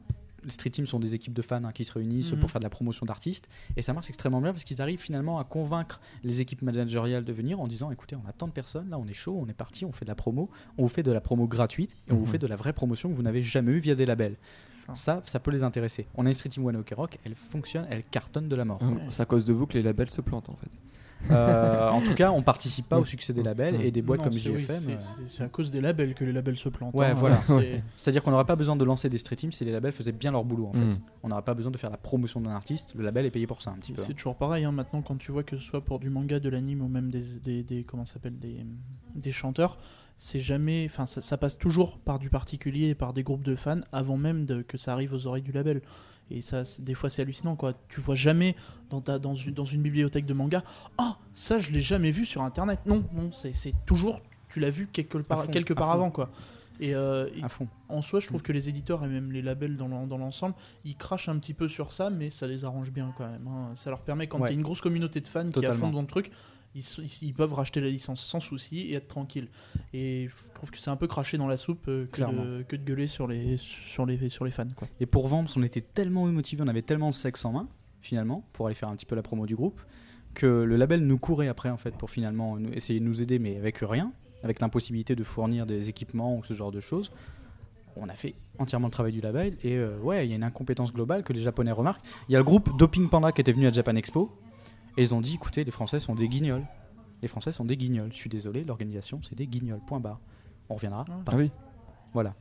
Les 0.43 0.49
street 0.51 0.69
teams 0.69 0.85
sont 0.87 0.99
des 0.99 1.13
équipes 1.15 1.33
de 1.33 1.41
fans 1.41 1.63
hein, 1.63 1.71
qui 1.71 1.83
se 1.83 1.91
réunissent 1.93 2.31
Mhm. 2.31 2.39
pour 2.39 2.51
faire 2.51 2.59
de 2.59 2.65
la 2.65 2.69
promotion 2.69 3.05
d'artistes 3.05 3.47
et 3.75 3.81
ça 3.81 3.93
marche 3.93 4.09
extrêmement 4.09 4.41
bien 4.41 4.51
parce 4.51 4.63
qu'ils 4.63 4.81
arrivent 4.81 4.99
finalement 5.01 5.39
à 5.39 5.43
convaincre 5.43 5.99
les 6.23 6.41
équipes 6.41 6.61
managériales 6.61 7.25
de 7.25 7.33
venir 7.33 7.59
en 7.59 7.67
disant 7.67 7.91
écoutez 7.91 8.15
on 8.15 8.27
a 8.27 8.31
tant 8.31 8.47
de 8.47 8.51
personnes 8.53 8.89
là 8.89 8.97
on 8.99 9.07
est 9.07 9.13
chaud 9.13 9.37
on 9.41 9.47
est 9.49 9.53
parti 9.53 9.85
on 9.85 9.91
fait 9.91 10.05
de 10.05 10.09
la 10.09 10.15
promo 10.15 10.49
on 10.77 10.83
vous 10.83 10.87
fait 10.89 11.03
de 11.03 11.11
la 11.11 11.21
promo 11.21 11.47
gratuite 11.47 11.95
et 12.07 12.11
on 12.13 12.15
vous 12.17 12.21
Mhm. 12.21 12.27
fait 12.27 12.37
de 12.37 12.47
la 12.47 12.55
vraie 12.55 12.73
promotion 12.73 13.09
que 13.09 13.15
vous 13.15 13.23
n'avez 13.23 13.41
jamais 13.43 13.71
eue 13.73 13.79
via 13.79 13.95
des 13.95 14.05
labels 14.05 14.37
Ça. 14.87 14.95
ça 14.95 15.23
ça 15.25 15.39
peut 15.39 15.51
les 15.51 15.63
intéresser 15.63 16.07
on 16.15 16.25
a 16.25 16.29
une 16.29 16.33
street 16.35 16.49
team 16.49 16.65
One 16.65 16.77
Ok 16.77 16.93
Rock 16.95 17.17
elle 17.25 17.35
fonctionne 17.35 17.85
elle 17.89 18.03
cartonne 18.03 18.47
de 18.49 18.55
la 18.55 18.65
mort 18.65 18.79
Euh, 18.83 18.95
C'est 19.09 19.21
à 19.21 19.25
cause 19.25 19.45
de 19.45 19.53
vous 19.53 19.67
que 19.67 19.73
les 19.73 19.83
labels 19.83 20.09
se 20.09 20.21
plantent 20.21 20.49
en 20.49 20.55
fait. 20.55 20.71
Euh, 21.31 21.89
en 21.89 22.01
tout 22.01 22.15
cas 22.15 22.31
on 22.31 22.41
participe 22.41 22.87
pas 22.87 22.97
au 22.97 23.05
succès 23.05 23.33
des 23.33 23.43
labels 23.43 23.75
et 23.81 23.91
des 23.91 24.01
boîtes 24.01 24.19
Non, 24.19 24.23
comme 24.25 24.33
oui, 24.33 24.39
JFM 24.39 24.79
c'est- 24.83 24.91
euh, 24.93 24.97
c'est- 25.27 25.43
à 25.43 25.49
cause 25.49 25.69
des 25.69 25.81
labels 25.81 26.15
que 26.15 26.23
les 26.23 26.31
labels 26.31 26.55
se 26.57 26.69
plantent. 26.69 26.93
Ouais, 26.95 27.07
hein. 27.07 27.13
voilà. 27.13 27.39
C'est- 27.45 27.83
c'est 27.97 28.09
à 28.09 28.11
dire 28.13 28.23
qu'on 28.23 28.31
n'aurait 28.31 28.45
pas 28.45 28.55
besoin 28.55 28.75
de 28.75 28.83
lancer 28.85 29.09
des 29.09 29.17
street 29.17 29.35
teams 29.35 29.51
si 29.51 29.65
les 29.65 29.71
labels 29.71 29.91
faisaient 29.91 30.11
bien 30.13 30.31
leur 30.31 30.43
boulot 30.45 30.67
en 30.67 30.73
fait 30.73 30.79
Mhm. 30.85 30.97
on 31.23 31.27
n'aurait 31.29 31.41
pas 31.43 31.53
besoin 31.53 31.71
de 31.71 31.77
faire 31.77 31.89
la 31.89 31.97
promotion 31.97 32.39
d'un 32.41 32.51
artiste 32.51 32.93
le 32.95 33.03
label 33.03 33.25
est 33.25 33.31
payé 33.31 33.47
pour 33.47 33.61
ça 33.61 33.71
un 33.71 33.75
petit 33.75 33.91
peu 33.93 34.01
C'est 34.01 34.13
toujours 34.13 34.35
pareil, 34.37 34.63
hein, 34.63 34.71
maintenant 34.71 35.01
quand 35.01 35.17
tu 35.17 35.31
vois 35.31 35.43
que 35.43 35.57
ce 35.57 35.63
soit 35.63 35.83
pour 35.83 35.99
du 35.99 36.09
manga, 36.09 36.39
de 36.39 36.49
l'anime 36.49 36.81
ou 36.81 36.87
même 36.87 37.11
des, 37.11 37.23
des, 37.43 37.63
des- 37.63 37.83
comment 37.83 38.05
s'appelle 38.05 38.39
des, 38.39 38.65
des 39.15 39.31
chanteurs, 39.31 39.77
c'est 40.17 40.39
jamais, 40.39 40.85
enfin 40.89 41.05
ça, 41.05 41.19
ça 41.21 41.37
passe 41.37 41.57
toujours 41.57 41.97
par 41.99 42.17
du 42.19 42.29
particulier 42.29 42.87
et 42.87 42.95
par 42.95 43.13
des 43.13 43.23
groupes 43.23 43.43
de 43.43 43.55
fans 43.55 43.81
avant 43.91 44.17
même 44.17 44.45
de, 44.45 44.61
que 44.61 44.77
ça 44.77 44.93
arrive 44.93 45.13
aux 45.13 45.27
oreilles 45.27 45.43
du 45.43 45.51
label. 45.51 45.81
Et 46.31 46.41
ça, 46.41 46.63
des 46.79 46.93
fois 46.93 47.09
c'est 47.09 47.21
hallucinant 47.21 47.55
quoi. 47.55 47.73
Tu 47.89 47.99
vois 48.01 48.15
jamais 48.15 48.55
dans 48.89 49.01
ta 49.01 49.17
dans 49.19 49.35
une, 49.35 49.53
dans 49.53 49.65
une 49.65 49.81
bibliothèque 49.81 50.25
de 50.25 50.33
manga, 50.33 50.63
ah 50.97 51.17
ça 51.33 51.59
je 51.59 51.71
l'ai 51.71 51.81
jamais 51.81 52.11
vu 52.11 52.25
sur 52.25 52.41
internet. 52.43 52.79
Non 52.85 53.03
non, 53.13 53.31
c'est 53.31 53.53
c'est 53.53 53.73
toujours 53.85 54.21
tu 54.49 54.59
l'as 54.59 54.69
vu 54.71 54.87
quelque 54.91 55.17
part 55.19 55.45
fond, 55.45 55.51
quelque 55.51 55.73
part 55.73 55.91
avant 55.91 56.11
quoi. 56.11 56.29
Et, 56.81 56.95
euh, 56.95 57.27
et 57.35 57.43
à 57.43 57.49
fond 57.49 57.67
en 57.89 58.01
soi, 58.01 58.19
je 58.21 58.27
trouve 58.27 58.41
que 58.41 58.53
les 58.53 58.69
éditeurs 58.69 59.03
et 59.03 59.07
même 59.09 59.31
les 59.33 59.41
labels 59.41 59.75
dans 59.75 59.87
l'en- 59.89 60.07
dans 60.07 60.17
l'ensemble, 60.17 60.55
ils 60.85 60.95
crachent 60.95 61.27
un 61.27 61.37
petit 61.37 61.53
peu 61.53 61.67
sur 61.67 61.91
ça, 61.91 62.09
mais 62.09 62.29
ça 62.29 62.47
les 62.47 62.63
arrange 62.63 62.91
bien 62.91 63.13
quand 63.17 63.27
même. 63.29 63.45
hein. 63.47 63.71
Ça 63.75 63.89
leur 63.89 63.99
permet, 64.01 64.27
quand 64.27 64.37
il 64.37 64.41
Ouais. 64.43 64.49
y 64.49 64.51
a 64.51 64.55
une 64.55 64.61
grosse 64.61 64.79
communauté 64.79 65.19
de 65.19 65.27
fans 65.27 65.47
qui 65.49 65.59
est 65.59 65.65
à 65.65 65.73
fond 65.73 65.91
dans 65.91 65.99
le 66.01 66.07
truc, 66.07 66.31
ils, 67.21 67.33
peuvent 67.33 67.53
racheter 67.53 67.81
la 67.81 67.89
licence 67.89 68.21
sans 68.21 68.39
souci 68.39 68.79
et 68.79 68.93
être 68.93 69.07
tranquille. 69.07 69.47
Et 69.93 70.27
je 70.29 70.53
trouve 70.53 70.71
que 70.71 70.79
c'est 70.79 70.89
un 70.89 70.95
peu 70.95 71.07
craché 71.07 71.37
dans 71.37 71.47
la 71.47 71.57
soupe 71.57 71.87
euh, 71.87 72.05
que, 72.11 72.21
de, 72.21 72.63
que 72.63 72.75
de 72.75 72.83
gueuler 72.83 73.07
sur 73.07 73.27
les, 73.27 73.57
sur 73.57 74.05
les, 74.05 74.29
sur 74.29 74.45
les 74.45 74.51
fans. 74.51 74.67
Quoi. 74.75 74.87
Et 74.99 75.05
pour 75.05 75.27
Vamps, 75.27 75.55
on 75.55 75.63
était 75.63 75.81
tellement 75.81 76.25
motivés, 76.27 76.63
on 76.63 76.67
avait 76.67 76.81
tellement 76.81 77.09
de 77.09 77.15
sexe 77.15 77.45
en 77.45 77.51
main, 77.51 77.67
finalement, 78.01 78.43
pour 78.53 78.67
aller 78.67 78.75
faire 78.75 78.89
un 78.89 78.95
petit 78.95 79.05
peu 79.05 79.15
la 79.15 79.21
promo 79.21 79.45
du 79.45 79.55
groupe, 79.55 79.81
que 80.33 80.45
le 80.45 80.75
label 80.77 81.05
nous 81.05 81.17
courait 81.17 81.47
après, 81.47 81.69
en 81.69 81.77
fait, 81.77 81.95
pour 81.95 82.09
finalement 82.09 82.57
nous- 82.57 82.71
essayer 82.73 82.99
de 82.99 83.05
nous 83.05 83.21
aider, 83.21 83.39
mais 83.39 83.57
avec 83.57 83.79
rien, 83.81 84.11
avec 84.43 84.59
l'impossibilité 84.59 85.15
de 85.15 85.23
fournir 85.23 85.65
des 85.65 85.89
équipements 85.89 86.37
ou 86.37 86.43
ce 86.43 86.53
genre 86.53 86.71
de 86.71 86.79
choses. 86.79 87.11
On 87.95 88.07
a 88.07 88.13
fait 88.15 88.35
entièrement 88.59 88.87
le 88.87 88.91
travail 88.91 89.11
du 89.11 89.19
label, 89.21 89.57
et 89.63 89.75
euh, 89.75 89.97
ouais, 89.99 90.25
il 90.25 90.29
y 90.29 90.33
a 90.33 90.35
une 90.35 90.43
incompétence 90.43 90.93
globale 90.93 91.23
que 91.23 91.33
les 91.33 91.41
Japonais 91.41 91.71
remarquent. 91.71 92.05
Il 92.29 92.33
y 92.33 92.35
a 92.35 92.39
le 92.39 92.45
groupe 92.45 92.77
Doping 92.77 93.09
Panda 93.09 93.31
qui 93.31 93.41
était 93.41 93.51
venu 93.51 93.67
à 93.67 93.71
Japan 93.71 93.95
Expo, 93.95 94.31
et 94.97 95.01
ils 95.03 95.13
ont 95.15 95.21
dit 95.21 95.35
écoutez, 95.35 95.63
les 95.63 95.71
Français 95.71 95.99
sont 95.99 96.15
des 96.15 96.27
guignols. 96.27 96.65
Les 97.21 97.27
Français 97.27 97.51
sont 97.51 97.65
des 97.65 97.77
guignols. 97.77 98.09
Je 98.11 98.17
suis 98.17 98.29
désolé, 98.29 98.63
l'organisation, 98.63 99.19
c'est 99.27 99.35
des 99.35 99.47
guignols, 99.47 99.81
point 99.85 99.99
barre. 99.99 100.19
On 100.69 100.75
reviendra. 100.75 101.05
Ah. 101.09 101.13
par 101.25 101.35
Ah 101.35 101.37
oui. 101.37 101.51
voilà. 102.13 102.33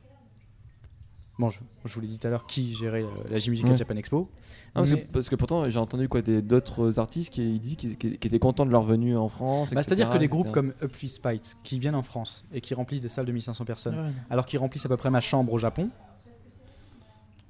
Bon, 1.37 1.49
je, 1.49 1.61
je 1.85 1.93
vous 1.95 2.01
l'ai 2.01 2.07
dit 2.07 2.19
tout 2.19 2.27
à 2.27 2.29
l'heure, 2.29 2.45
qui 2.45 2.73
gérait 2.73 3.03
euh, 3.03 3.07
la 3.29 3.37
J-Music 3.37 3.65
à 3.65 3.69
Ouais. 3.69 3.77
Japan 3.77 3.95
Expo. 3.95 4.29
Ah, 4.29 4.71
parce, 4.73 4.91
Mais- 4.91 5.01
que, 5.03 5.07
parce 5.11 5.29
que 5.29 5.35
pourtant 5.37 5.69
j'ai 5.69 5.79
entendu 5.79 6.09
quoi 6.09 6.21
des- 6.21 6.41
d'autres 6.41 6.99
artistes 6.99 7.31
qui 7.31 7.57
disent 7.61 7.77
qu'ils 7.77 8.13
étaient 8.15 8.39
contents 8.39 8.65
de 8.65 8.71
leur 8.71 8.83
venue 8.83 9.15
en 9.15 9.29
France. 9.29 9.73
Bah, 9.73 9.81
C'est-à-dire 9.81 10.09
que 10.09 10.15
etc. 10.17 10.27
groupes 10.29 10.51
comme 10.51 10.73
Upfist 10.83 11.15
Spite, 11.15 11.55
qui 11.63 11.79
viennent 11.79 11.95
en 11.95 12.03
France 12.03 12.43
et 12.51 12.59
qui 12.59 12.73
remplissent 12.73 12.99
des 12.99 13.07
salles 13.07 13.25
de 13.25 13.31
1500 13.31 13.63
personnes, 13.63 13.95
Ouais, 13.97 14.11
alors 14.29 14.45
qu'ils 14.45 14.59
remplissent 14.59 14.85
à 14.85 14.89
peu 14.89 14.97
près 14.97 15.09
ma 15.09 15.21
chambre 15.21 15.53
au 15.53 15.57
Japon, 15.57 15.89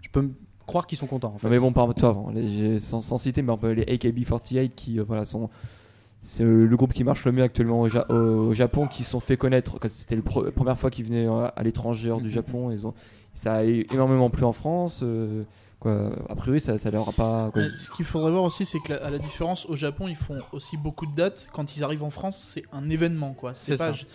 je 0.01 0.09
peux 0.09 0.21
me 0.21 0.33
croire 0.69 0.87
qu'ils 0.87 0.97
sont 0.97 1.07
contents. 1.07 1.33
En 1.35 1.37
fait. 1.37 1.47
Non, 1.47 1.51
mais 1.51 1.59
bon, 1.59 1.73
par 1.73 1.93
toi, 1.93 2.25
les- 2.33 2.79
sans, 2.79 3.01
sans 3.01 3.17
citer, 3.17 3.41
mais 3.41 3.53
les 3.75 3.83
AKB48 3.85 4.69
qui, 4.69 4.99
euh, 4.99 5.03
voilà, 5.05 5.25
sont. 5.25 5.49
C'est 6.21 6.43
euh, 6.43 6.65
le 6.65 6.77
groupe 6.77 6.93
qui 6.93 7.03
marche 7.03 7.23
le 7.25 7.31
mieux 7.31 7.43
actuellement 7.43 7.79
au, 7.81 7.87
Ja- 7.89 8.09
au 8.11 8.53
Japon, 8.53 8.87
qui 8.87 9.03
se 9.03 9.11
sont 9.11 9.19
fait 9.21 9.37
connaître. 9.37 9.77
C'était 9.87 10.15
la 10.15 10.21
pre- 10.21 10.51
première 10.51 10.77
fois 10.77 10.89
qu'ils 10.91 11.05
venaient 11.05 11.27
euh, 11.27 11.47
à 11.55 11.63
l'étranger 11.63 12.11
hors 12.11 12.21
du. 12.21 12.29
Japon. 12.29 12.71
Ils 12.71 12.85
ont, 12.85 12.93
ça 13.33 13.53
a 13.55 13.63
énormément 13.63 14.29
plu 14.29 14.43
en 14.43 14.51
France. 14.51 14.99
euh, 15.01 15.43
quoi. 15.79 16.11
A 16.27 16.35
priori, 16.35 16.59
ça, 16.59 16.77
ça 16.77 16.91
leur 16.91 17.07
a 17.07 17.13
pas. 17.13 17.49
quoi. 17.53 17.61
Ouais, 17.61 17.69
ce 17.73 17.89
qu'il 17.91 18.03
faudrait 18.03 18.31
voir 18.31 18.43
aussi, 18.43 18.65
c'est 18.65 18.79
que 18.79 18.91
la- 18.91 19.05
à 19.05 19.09
la 19.09 19.17
différence, 19.17 19.65
au 19.67 19.75
Japon, 19.77 20.09
ils 20.09 20.17
font 20.17 20.35
aussi 20.51 20.75
beaucoup 20.75 21.05
de 21.05 21.15
dates. 21.15 21.47
Quand 21.53 21.77
ils 21.77 21.85
arrivent 21.85 22.03
en 22.03 22.09
France, 22.09 22.37
c'est 22.37 22.63
un 22.73 22.89
événement, 22.89 23.31
quoi. 23.31 23.53
C'est 23.53 23.77
pas, 23.77 23.93
ju- 23.93 24.05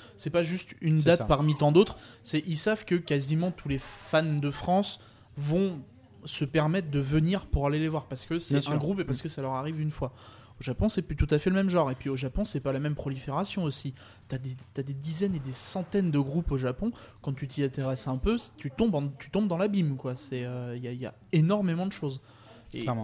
juste 0.43 0.75
une 0.83 0.97
date 0.97 1.21
ça. 1.21 1.25
parmi 1.25 1.57
tant 1.57 1.73
d'autres. 1.73 1.97
C'est, 2.23 2.43
ils 2.47 2.59
savent 2.59 2.85
que 2.85 2.97
quasiment 2.97 3.51
tous 3.51 3.71
les 3.71 3.79
fans 3.79 4.23
de 4.43 4.51
France 4.51 5.01
vont 5.39 5.79
se 6.25 6.45
permettre 6.45 6.91
de 6.91 6.99
venir 7.01 7.47
pour 7.47 7.67
aller 7.67 7.79
les 7.79 7.89
voir 7.89 8.07
parce 8.07 8.25
que 8.27 8.39
c'est 8.39 8.57
un 8.57 8.61
sûr. 8.61 8.79
groupe 8.79 9.01
et 9.01 9.05
parce 9.05 9.23
que 9.23 9.29
ça 9.29 9.43
leur 9.43 9.53
arrive 9.53 9.81
une 9.81 9.91
fois. 9.91 10.13
Au 10.61 10.63
Japon, 10.63 10.89
c'est 10.89 11.03
plus 11.03 11.17
tout 11.17 11.27
à 11.31 11.39
fait 11.41 11.51
le 11.51 11.57
même 11.57 11.69
genre. 11.69 11.91
Et 11.91 11.97
puis 11.97 12.09
au 12.09 12.17
Japon, 12.17 12.45
c'est 12.45 12.61
pas 12.61 12.73
la 12.73 12.79
même 12.79 12.95
prolifération 12.95 13.65
aussi. 13.65 13.93
T'as 14.29 14.39
des, 14.39 14.57
des 14.83 14.95
dizaines 14.95 15.35
et 15.35 15.41
des 15.41 15.53
centaines 15.53 16.11
de 16.13 16.19
groupes 16.21 16.53
au 16.53 16.59
Japon. 16.59 16.93
Quand 17.23 17.33
tu 17.33 17.49
t'y 17.49 17.63
intéresses 17.65 18.07
un 18.07 18.17
peu, 18.19 18.37
tu 18.57 18.71
tombes, 18.71 18.95
en- 18.95 19.09
tu 19.09 19.31
tombes 19.31 19.49
dans 19.49 19.59
l'abîme, 19.59 19.97
quoi. 19.97 20.15
C'est, 20.15 20.45
euh, 20.45 20.77
il 20.77 20.83
y, 20.85 20.89
a- 20.89 20.93
il 20.93 21.01
y 21.01 21.07
a 21.07 21.15
énormément 21.33 21.87
de 21.87 21.93
choses. 21.93 22.21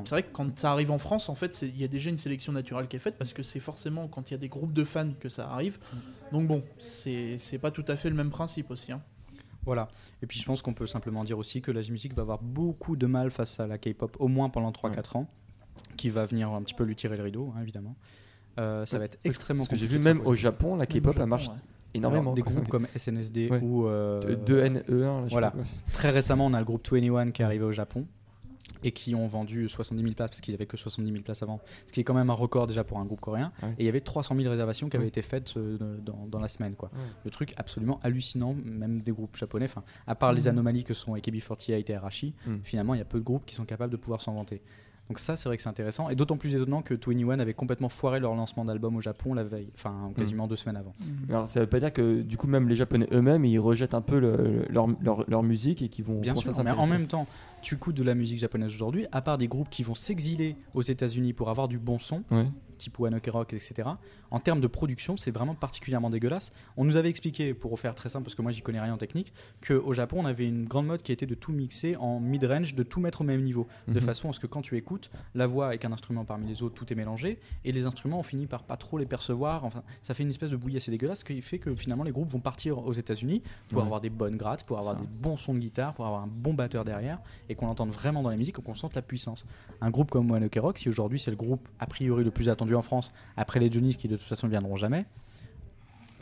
C'est 0.04 0.10
vrai 0.14 0.22
que 0.24 0.32
quand 0.32 0.58
ça 0.58 0.72
arrive 0.72 0.90
en 0.90 0.98
France, 0.98 1.28
en 1.28 1.34
fait, 1.36 1.62
il 1.62 1.76
y 1.76 1.84
a 1.84 1.88
déjà 1.88 2.10
une 2.10 2.18
sélection 2.18 2.52
naturelle 2.52 2.88
qui 2.88 2.96
est 2.96 3.00
faite 3.00 3.16
parce 3.18 3.32
que 3.32 3.42
c'est 3.44 3.60
forcément 3.60 4.08
quand 4.08 4.30
il 4.30 4.34
y 4.34 4.36
a 4.36 4.38
des 4.38 4.48
groupes 4.48 4.72
de 4.72 4.82
fans 4.84 5.10
que 5.20 5.28
ça 5.28 5.48
arrive. 5.50 5.78
Donc 6.32 6.46
bon, 6.48 6.62
c'est 6.80 7.36
c'est 7.38 7.58
pas 7.58 7.70
tout 7.70 7.84
à 7.88 7.94
fait 7.96 8.10
le 8.10 8.16
même 8.16 8.30
principe 8.30 8.70
aussi. 8.70 8.90
hein. 8.92 9.02
Voilà. 9.64 9.88
Et 10.22 10.26
puis 10.26 10.38
je 10.38 10.44
pense 10.46 10.62
qu'on 10.62 10.72
peut 10.74 10.86
simplement 10.86 11.22
dire 11.24 11.38
aussi 11.38 11.60
que 11.62 11.70
la 11.70 11.82
J-Music 11.82 12.14
va 12.14 12.22
avoir 12.22 12.40
beaucoup 12.42 12.96
de 12.96 13.06
mal 13.06 13.30
face 13.30 13.60
à 13.60 13.66
la 13.66 13.78
K-pop, 13.78 14.16
au 14.18 14.28
moins 14.28 14.48
pendant 14.48 14.70
3-4 14.72 15.18
ans, 15.18 15.26
qui 15.96 16.08
va 16.10 16.24
venir 16.26 16.50
un 16.50 16.62
petit 16.62 16.74
peu 16.74 16.84
lui 16.84 16.96
tirer 16.96 17.16
le 17.16 17.22
rideau, 17.22 17.52
hein, 17.56 17.60
évidemment. 17.62 17.94
Euh, 18.58 18.84
ça 18.86 18.98
va 18.98 19.04
être 19.04 19.18
extrêmement 19.24 19.62
Parce 19.62 19.68
que 19.70 19.76
j'ai 19.76 19.86
compliqué 19.86 20.08
vu 20.10 20.14
même 20.18 20.26
au. 20.26 20.34
Japon, 20.34 20.76
la 20.76 20.86
K-pop, 20.86 21.16
elle 21.20 21.26
marche 21.26 21.48
ouais. 21.48 21.54
énormément. 21.94 22.32
Alors, 22.32 22.34
des 22.34 22.42
groupes 22.42 22.68
comme 22.68 22.86
SNSD 22.96 23.48
Ouais. 23.50 23.60
ou 23.62 23.86
euh, 23.86 24.20
De- 24.20 24.34
2NE1, 24.34 24.90
là, 24.90 25.18
je 25.22 25.24
sais 25.24 25.30
voilà. 25.30 25.50
pas. 25.52 25.58
Très 25.92 26.10
récemment, 26.10 26.46
on 26.46 26.54
a 26.54 26.58
le 26.58 26.64
groupe 26.64 26.86
21 26.90 27.30
qui 27.30 27.42
est 27.42 27.44
arrivé 27.44 27.64
au 27.64 27.72
Japon 27.72 28.06
et 28.82 28.92
qui 28.92 29.14
ont 29.14 29.26
vendu 29.28 29.68
70 29.68 30.02
000 30.02 30.14
places 30.14 30.30
parce 30.30 30.40
qu'ils 30.40 30.54
avaient 30.54 30.66
que 30.66 30.76
70 30.76 31.10
000 31.10 31.22
places 31.22 31.42
avant, 31.42 31.60
ce 31.86 31.92
qui 31.92 32.00
est 32.00 32.04
quand 32.04 32.14
même 32.14 32.30
un 32.30 32.34
record 32.34 32.66
déjà 32.66 32.84
pour 32.84 32.98
un 32.98 33.04
groupe 33.04 33.20
coréen. 33.20 33.52
Ouais. 33.62 33.70
Et 33.78 33.82
il 33.82 33.86
y 33.86 33.88
avait 33.88 34.00
300 34.00 34.34
000 34.36 34.48
réservations 34.50 34.88
qui 34.88 34.96
avaient 34.96 35.04
Ouais. 35.04 35.08
été 35.08 35.22
faites 35.22 35.54
euh, 35.56 35.76
dans, 36.00 36.26
dans 36.26 36.40
la 36.40 36.48
semaine. 36.48 36.74
Quoi. 36.74 36.90
Ouais. 36.94 37.00
Le 37.24 37.30
truc 37.30 37.54
absolument 37.56 38.00
hallucinant, 38.02 38.54
même 38.64 39.00
des 39.02 39.12
groupes 39.12 39.36
japonais. 39.36 39.66
Enfin, 39.66 39.82
à 40.06 40.14
part 40.14 40.32
les 40.32 40.48
anomalies 40.48 40.84
que 40.84 40.94
sont 40.94 41.14
AKB48 41.16 41.84
et 41.90 41.94
Arashi, 41.94 42.34
Mhm. 42.46 42.60
finalement, 42.64 42.94
il 42.94 42.98
y 42.98 43.02
a 43.02 43.04
peu 43.04 43.18
de 43.18 43.24
groupes 43.24 43.44
qui 43.46 43.54
sont 43.54 43.64
capables 43.64 43.92
de 43.92 43.96
pouvoir 43.98 44.20
s'en 44.20 44.34
vanter. 44.34 44.62
Donc 45.10 45.18
ça, 45.18 45.36
c'est 45.36 45.48
vrai 45.48 45.56
que 45.56 45.62
c'est 45.64 45.68
intéressant. 45.68 46.08
Et 46.08 46.14
d'autant 46.14 46.36
plus 46.36 46.54
étonnant 46.54 46.82
que 46.82 46.94
21 46.94 47.40
avait 47.40 47.52
complètement 47.52 47.88
foiré 47.88 48.20
leur 48.20 48.32
lancement 48.36 48.64
d'album 48.64 48.94
au 48.94 49.00
Japon 49.00 49.34
la 49.34 49.42
veille, 49.42 49.68
enfin 49.74 50.12
quasiment 50.16 50.46
deux 50.46 50.54
semaines 50.54 50.76
avant. 50.76 50.94
Alors 51.28 51.48
ça 51.48 51.58
veut 51.58 51.66
pas 51.66 51.80
dire 51.80 51.92
que 51.92 52.22
du 52.22 52.36
coup 52.36 52.46
même 52.46 52.68
les 52.68 52.76
Japonais 52.76 53.08
eux-mêmes 53.12 53.44
ils 53.44 53.58
rejettent 53.58 53.94
un 53.94 54.02
peu 54.02 54.20
le- 54.20 54.64
leur, 54.70 54.86
leur, 55.02 55.28
leur 55.28 55.42
musique 55.42 55.82
et 55.82 55.88
qu'ils 55.88 56.04
vont 56.04 56.20
Bien 56.20 56.34
sûr, 56.36 56.52
mais 56.62 56.70
en 56.70 56.86
même 56.86 57.06
temps, 57.08 57.26
tu 57.60 57.76
coûtes 57.76 57.96
de 57.96 58.04
la 58.04 58.14
musique 58.14 58.38
japonaise 58.38 58.72
aujourd'hui, 58.72 59.06
à 59.10 59.20
part 59.20 59.36
des 59.36 59.48
groupes 59.48 59.68
qui 59.68 59.82
vont 59.82 59.96
s'exiler 59.96 60.54
aux 60.74 60.82
États-Unis 60.82 61.32
pour 61.32 61.50
avoir 61.50 61.66
du 61.66 61.78
bon 61.80 61.98
son, 61.98 62.22
Ouais. 62.30 62.46
Type 62.80 62.98
One 62.98 63.16
Rock, 63.28 63.52
etc. 63.52 63.88
En 64.30 64.38
termes 64.40 64.60
de 64.60 64.66
production, 64.66 65.16
c'est 65.16 65.30
vraiment 65.30 65.54
particulièrement 65.54 66.10
dégueulasse. 66.10 66.52
On 66.76 66.84
nous 66.84 66.96
avait 66.96 67.08
expliqué, 67.10 67.54
pour 67.54 67.78
faire 67.78 67.94
très 67.94 68.08
simple, 68.08 68.24
parce 68.24 68.34
que 68.34 68.42
moi 68.42 68.50
j'y 68.50 68.62
connais 68.62 68.80
rien 68.80 68.94
en 68.94 68.96
technique, 68.96 69.32
qu'au 69.66 69.92
Japon 69.92 70.18
on 70.20 70.24
avait 70.26 70.48
une 70.48 70.64
grande 70.64 70.86
mode 70.86 71.02
qui 71.02 71.12
était 71.12 71.26
de 71.26 71.34
tout 71.34 71.52
mixer 71.52 71.96
en 71.96 72.18
mid-range, 72.20 72.74
de 72.74 72.82
tout 72.82 73.00
mettre 73.00 73.20
au 73.20 73.24
même 73.24 73.42
niveau, 73.42 73.66
de 73.86 73.94
Mhm. 73.94 74.00
façon 74.00 74.30
à 74.30 74.32
ce 74.32 74.40
que 74.40 74.46
quand 74.46 74.62
tu 74.62 74.76
écoutes, 74.76 75.10
la 75.34 75.46
voix 75.46 75.66
avec 75.68 75.84
un 75.84 75.92
instrument 75.92 76.24
parmi 76.24 76.46
les 76.48 76.62
autres, 76.62 76.74
tout 76.74 76.90
est 76.92 76.96
mélangé, 76.96 77.38
et 77.64 77.72
les 77.72 77.86
instruments 77.86 78.18
on 78.18 78.22
finit 78.22 78.46
par 78.46 78.62
pas 78.64 78.76
trop 78.76 78.98
les 78.98 79.06
percevoir. 79.06 79.64
Enfin, 79.64 79.82
ça 80.02 80.14
fait 80.14 80.22
une 80.22 80.30
espèce 80.30 80.50
de 80.50 80.56
bouillie 80.56 80.78
assez 80.78 80.90
dégueulasse, 80.90 81.20
ce 81.20 81.24
qui 81.24 81.40
fait 81.42 81.58
que 81.58 81.74
finalement 81.74 82.04
les 82.04 82.12
groupes 82.12 82.28
vont 82.30 82.40
partir 82.40 82.78
aux 82.78 82.92
États-Unis 82.92 83.42
pour 83.68 83.78
Ouais. 83.78 83.84
avoir 83.84 84.00
des 84.00 84.10
bonnes 84.10 84.36
grattes, 84.36 84.64
pour 84.64 84.78
avoir 84.78 84.94
Ça. 84.94 85.00
des 85.00 85.06
bons 85.06 85.36
sons 85.36 85.54
de 85.54 85.58
guitare, 85.58 85.92
pour 85.94 86.06
avoir 86.06 86.22
un 86.22 86.26
bon 86.28 86.54
batteur 86.54 86.84
derrière, 86.84 87.18
et 87.48 87.54
qu'on 87.54 87.66
entende 87.68 87.90
vraiment 87.90 88.22
dans 88.22 88.30
la 88.30 88.36
musique 88.36 88.56
qu'on 88.60 88.74
sente 88.74 88.94
la 88.94 89.02
puissance. 89.02 89.44
Un 89.80 89.90
groupe 89.90 90.10
comme 90.10 90.30
One 90.30 90.44
Ok 90.44 90.56
Rock, 90.60 90.78
si 90.78 90.88
aujourd'hui 90.88 91.18
c'est 91.18 91.30
le 91.30 91.36
groupe 91.36 91.68
a 91.78 91.86
priori 91.86 92.24
le 92.24 92.30
plus 92.30 92.48
attendu 92.48 92.69
en 92.76 92.82
France, 92.82 93.12
après 93.36 93.60
les 93.60 93.70
Johnny's 93.70 93.96
qui 93.96 94.08
de 94.08 94.16
toute 94.16 94.26
façon 94.26 94.46
ne 94.46 94.50
viendront 94.50 94.76
jamais, 94.76 95.06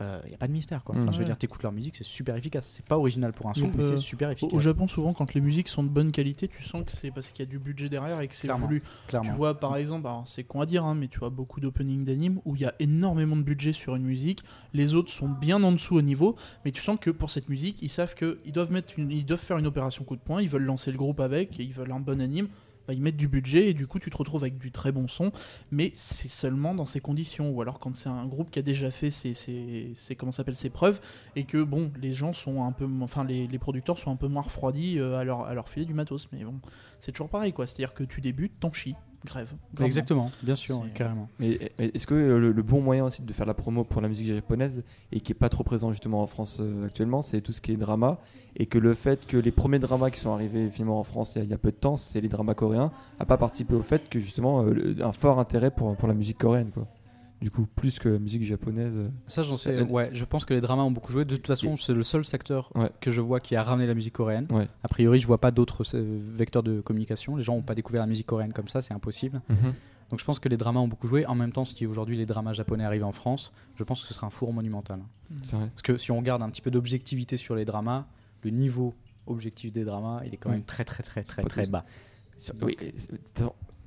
il 0.01 0.29
n'y 0.29 0.35
a 0.35 0.39
pas 0.39 0.47
de 0.47 0.53
mystère. 0.53 0.85
Quoi. 0.85 0.97
Enfin. 0.97 1.11
Je 1.13 1.19
veux 1.19 1.25
dire, 1.25 1.37
t'écoutes 1.37 1.63
leur 1.63 1.73
musique, 1.73 1.97
c'est 1.97 2.05
super 2.05 2.37
efficace. 2.37 2.73
C'est 2.77 2.85
pas 2.85 2.97
original 2.97 3.33
pour 3.33 3.49
un 3.49 3.55
son, 3.55 3.71
mais 3.75 3.85
euh, 3.85 3.89
c'est 3.89 3.97
super 3.97 4.29
Au, 4.29 4.33
efficace. 4.33 4.55
au 4.55 4.61
Japon, 4.61 4.89
souvent, 4.89 5.13
quand 5.13 5.35
les 5.35 5.41
musiques 5.41 5.69
sont 5.69 5.83
de 5.83 5.89
bonne 5.89 6.13
qualité, 6.13 6.49
tu 6.49 6.63
sens 6.63 6.85
que 6.85 6.93
c'est 6.93 7.11
parce 7.11 7.33
qu'il 7.33 7.45
y 7.45 7.49
a 7.49 7.51
du 7.51 7.59
budget 7.59 7.89
derrière 7.89 8.21
et 8.21 8.29
que 8.29 8.35
c'est 8.35 8.49
voulu. 8.53 8.83
clairement. 9.07 9.31
Tu 9.31 9.37
vois, 9.37 9.59
par 9.59 9.77
exemple, 9.77 10.09
c'est 10.27 10.45
con 10.45 10.61
à 10.61 10.67
dire, 10.67 10.85
hein, 10.85 10.95
mais 10.95 11.09
tu 11.09 11.19
vois 11.19 11.31
beaucoup 11.31 11.61
d'openings 11.61 12.05
d'animes 12.05 12.41
où 12.45 12.55
il 12.55 12.63
y 12.63 12.65
a 12.65 12.75
énormément 12.79 13.37
de 13.37 13.43
budget 13.43 13.73
sur 13.73 13.95
une 13.97 14.05
musique. 14.05 14.43
Les 14.73 14.95
autres 14.95 15.11
sont 15.11 15.29
bien 15.29 15.63
en 15.63 15.73
dessous 15.73 15.97
au 15.97 16.03
niveau, 16.03 16.37
mais 16.65 16.71
tu 16.71 16.83
sens 16.83 16.99
que 17.01 17.11
pour 17.11 17.31
cette 17.31 17.49
musique, 17.49 17.79
ils 17.83 17.91
savent 17.91 18.15
qu'ils 18.15 18.53
doivent 18.53 18.73
mettre, 18.73 18.93
une, 18.99 19.11
ils 19.11 19.27
doivent 19.27 19.41
faire 19.41 19.59
une 19.59 19.67
opération 19.67 20.05
coup 20.05 20.17
de 20.17 20.21
poing. 20.21 20.41
Ils 20.41 20.49
veulent 20.49 20.63
lancer 20.63 20.93
le 20.93 20.99
groupe 20.99 21.21
avec, 21.21 21.59
et 21.59 21.65
ils 21.65 21.73
veulent 21.73 21.93
un 21.93 22.01
bon 22.01 22.21
anime. 22.21 22.49
Bah, 22.89 22.95
ils 22.95 23.03
mettent 23.03 23.19
du 23.19 23.29
budget 23.29 23.69
et 23.69 23.75
du 23.75 23.87
coup 23.87 23.99
tu 23.99 24.09
te 24.09 24.17
retrouves 24.17 24.43
avec 24.43 24.57
du 24.57 24.73
très 24.73 24.93
bon 24.93 25.09
son, 25.09 25.31
mais 25.71 25.91
c'est 25.93 26.29
seulement 26.29 26.75
dans 26.75 26.87
ces 26.87 27.01
conditions. 27.01 27.51
Ou 27.51 27.61
alors 27.61 27.79
quand 27.81 27.95
c'est 27.95 28.09
un 28.09 28.25
groupe 28.25 28.51
qui 28.51 28.59
a 28.59 28.63
déjà 28.63 28.91
fait 28.91 29.11
ses, 29.11 29.35
ses, 29.35 30.17
comment 30.17 30.33
s'appelle 30.33 30.55
preuves 30.73 30.99
et 31.37 31.45
que 31.45 31.63
bon 31.63 31.93
les 32.01 32.13
gens 32.13 32.33
sont 32.33 32.65
un 32.65 32.73
peu, 32.73 32.89
enfin 33.03 33.25
les, 33.25 33.59
producteurs 33.59 33.99
sont 33.99 34.11
un 34.11 34.17
peu 34.17 34.29
moins 34.29 34.41
refroidis 34.41 34.99
euh, 34.99 35.19
à 35.19 35.25
leur 35.25 35.43
à 35.43 35.53
leur 35.53 35.69
filer 35.69 35.85
du 35.85 35.93
matos. 35.93 36.29
Mais 36.33 36.45
bon, 36.45 36.61
c'est 36.99 37.13
toujours 37.13 37.29
pareil 37.29 37.53
quoi. 37.53 37.67
C'est-à-dire 37.67 37.93
que 37.93 38.05
tu 38.05 38.23
débutes, 38.23 38.59
t'en 38.59 38.73
chies, 38.73 38.95
grève. 39.25 39.49
Grandement. 39.75 39.87
Exactement, 39.87 40.31
bien 40.43 40.57
sûr, 40.57 40.85
carrément. 40.95 41.29
Mais 41.39 41.59
est-ce 41.79 42.07
que 42.07 42.15
euh, 42.15 42.39
le, 42.39 42.53
le 42.53 42.63
bon 42.63 42.81
moyen 42.81 43.05
aussi 43.05 43.23
de 43.23 43.33
faire 43.33 43.47
la 43.47 43.55
promo 43.55 43.85
pour 43.85 44.01
la 44.01 44.09
musique 44.09 44.27
japonaise 44.27 44.85
et 45.13 45.21
qui 45.21 45.33
est 45.33 45.35
pas 45.35 45.49
trop 45.49 45.65
présent 45.65 45.93
justement 45.93 46.23
en 46.23 46.27
France 46.27 46.59
euh, 46.61 46.87
actuellement, 46.87 47.23
c'est 47.23 47.41
tout 47.41 47.53
ce 47.53 47.61
qui 47.61 47.73
est 47.73 47.77
drama 47.77 48.19
et 48.57 48.67
que 48.67 48.79
le 48.79 48.95
fait 48.95 49.27
que 49.27 49.37
les 49.37 49.51
premiers 49.51 49.79
dramas 49.79 50.11
qui 50.11 50.21
sont 50.21 50.33
arrivés 50.33 50.71
finalement 50.71 51.01
en 51.01 51.05
France 51.05 51.35
il 51.35 51.39
y 51.39 51.41
a, 51.43 51.45
il 51.45 51.51
y 51.51 51.55
a 51.55 51.59
peu 51.59 51.71
de 51.71 51.77
temps, 51.77 51.97
c'est 51.97 52.21
les 52.21 52.29
dramas 52.29 52.55
coréens, 52.55 52.91
a 53.19 53.25
pas 53.27 53.37
participé 53.37 53.75
au 53.75 53.83
fait 53.83 54.09
que 54.09 54.19
justement 54.19 54.65
euh, 54.65 54.97
un 55.03 55.13
fort 55.13 55.39
intérêt 55.39 55.71
pour, 55.71 55.97
pour 55.97 56.09
la 56.09 56.15
musique 56.15 56.39
coréenne 56.39 56.71
quoi. 56.73 56.87
Du 57.41 57.51
coup, 57.53 57.67
plus 57.67 58.01
que 58.01 58.09
la 58.09 58.19
musique 58.19 58.43
japonaise. 58.43 58.95
euh. 58.99 59.09
Ça, 59.29 59.43
j'en 59.43 59.57
sais. 59.57 59.81
Ouais, 59.83 60.11
je 60.13 60.25
pense 60.25 60.45
que 60.45 60.55
les 60.55 60.61
dramas 60.61 60.83
ont 60.83 60.91
beaucoup 60.91 61.13
joué. 61.13 61.25
De 61.25 61.37
toute 61.37 61.47
façon, 61.47 61.77
c'est 61.77 61.93
le 61.95 62.03
seul 62.03 62.25
secteur 62.25 62.71
Ouais. 62.75 62.91
que 63.01 63.13
je 63.13 63.21
vois 63.21 63.39
qui 63.39 63.55
a 63.55 63.63
ramené 63.63 63.87
la 63.87 63.95
musique 63.95 64.15
coréenne. 64.15 64.47
Ouais. 64.51 64.69
A 64.83 64.89
priori, 64.89 65.21
je 65.21 65.27
vois 65.29 65.39
pas 65.39 65.53
d'autres 65.53 65.85
euh, 65.95 66.19
vecteurs 66.35 66.65
de 66.65 66.81
communication. 66.81 67.37
Les 67.37 67.45
gens 67.45 67.55
n'ont 67.55 67.63
pas 67.63 67.77
découvert 67.77 68.01
la 68.01 68.09
musique 68.09 68.27
coréenne 68.27 68.53
comme 68.53 68.67
ça, 68.69 68.83
c'est 68.83 68.93
impossible. 68.95 69.41
Donc 70.11 70.19
je 70.19 70.25
pense 70.25 70.41
que 70.41 70.49
les 70.49 70.57
dramas 70.57 70.81
ont 70.81 70.89
beaucoup 70.89 71.07
joué. 71.07 71.27
En 71.27 71.35
même 71.35 71.53
temps, 71.53 71.65
si 71.67 71.87
aujourd'hui 71.87 72.17
les 72.17 72.25
dramas 72.27 72.55
japonais 72.55 72.83
arrivent 72.85 73.05
en 73.05 73.13
France, 73.13 73.53
je 73.77 73.85
pense 73.85 74.01
que 74.03 74.09
ce 74.09 74.15
sera 74.15 74.27
un 74.27 74.31
four 74.31 74.53
monumental. 74.55 75.01
C'est 75.43 75.55
vrai. 75.57 75.69
Parce 75.69 75.83
que 75.83 75.97
si 75.99 76.11
on 76.11 76.17
regarde 76.19 76.43
un 76.43 76.49
petit 76.49 76.63
peu 76.63 76.71
d'objectivité 76.71 77.37
sur 77.37 77.55
les 77.55 77.65
dramas, 77.67 78.07
le 78.43 78.51
niveau 78.51 78.95
objectif 79.27 79.71
des 79.71 79.85
dramas, 79.85 80.23
il 80.25 80.33
est 80.33 80.39
quand 80.39 80.49
Oui. 80.49 80.57
même 80.57 80.65
très 80.65 80.85
très 80.85 81.03
très 81.03 81.23
très 81.23 81.43
très 81.45 81.65
tous. 81.67 81.71
bas. 81.71 81.85
Sur- 82.39 82.55
oui, 82.63 82.75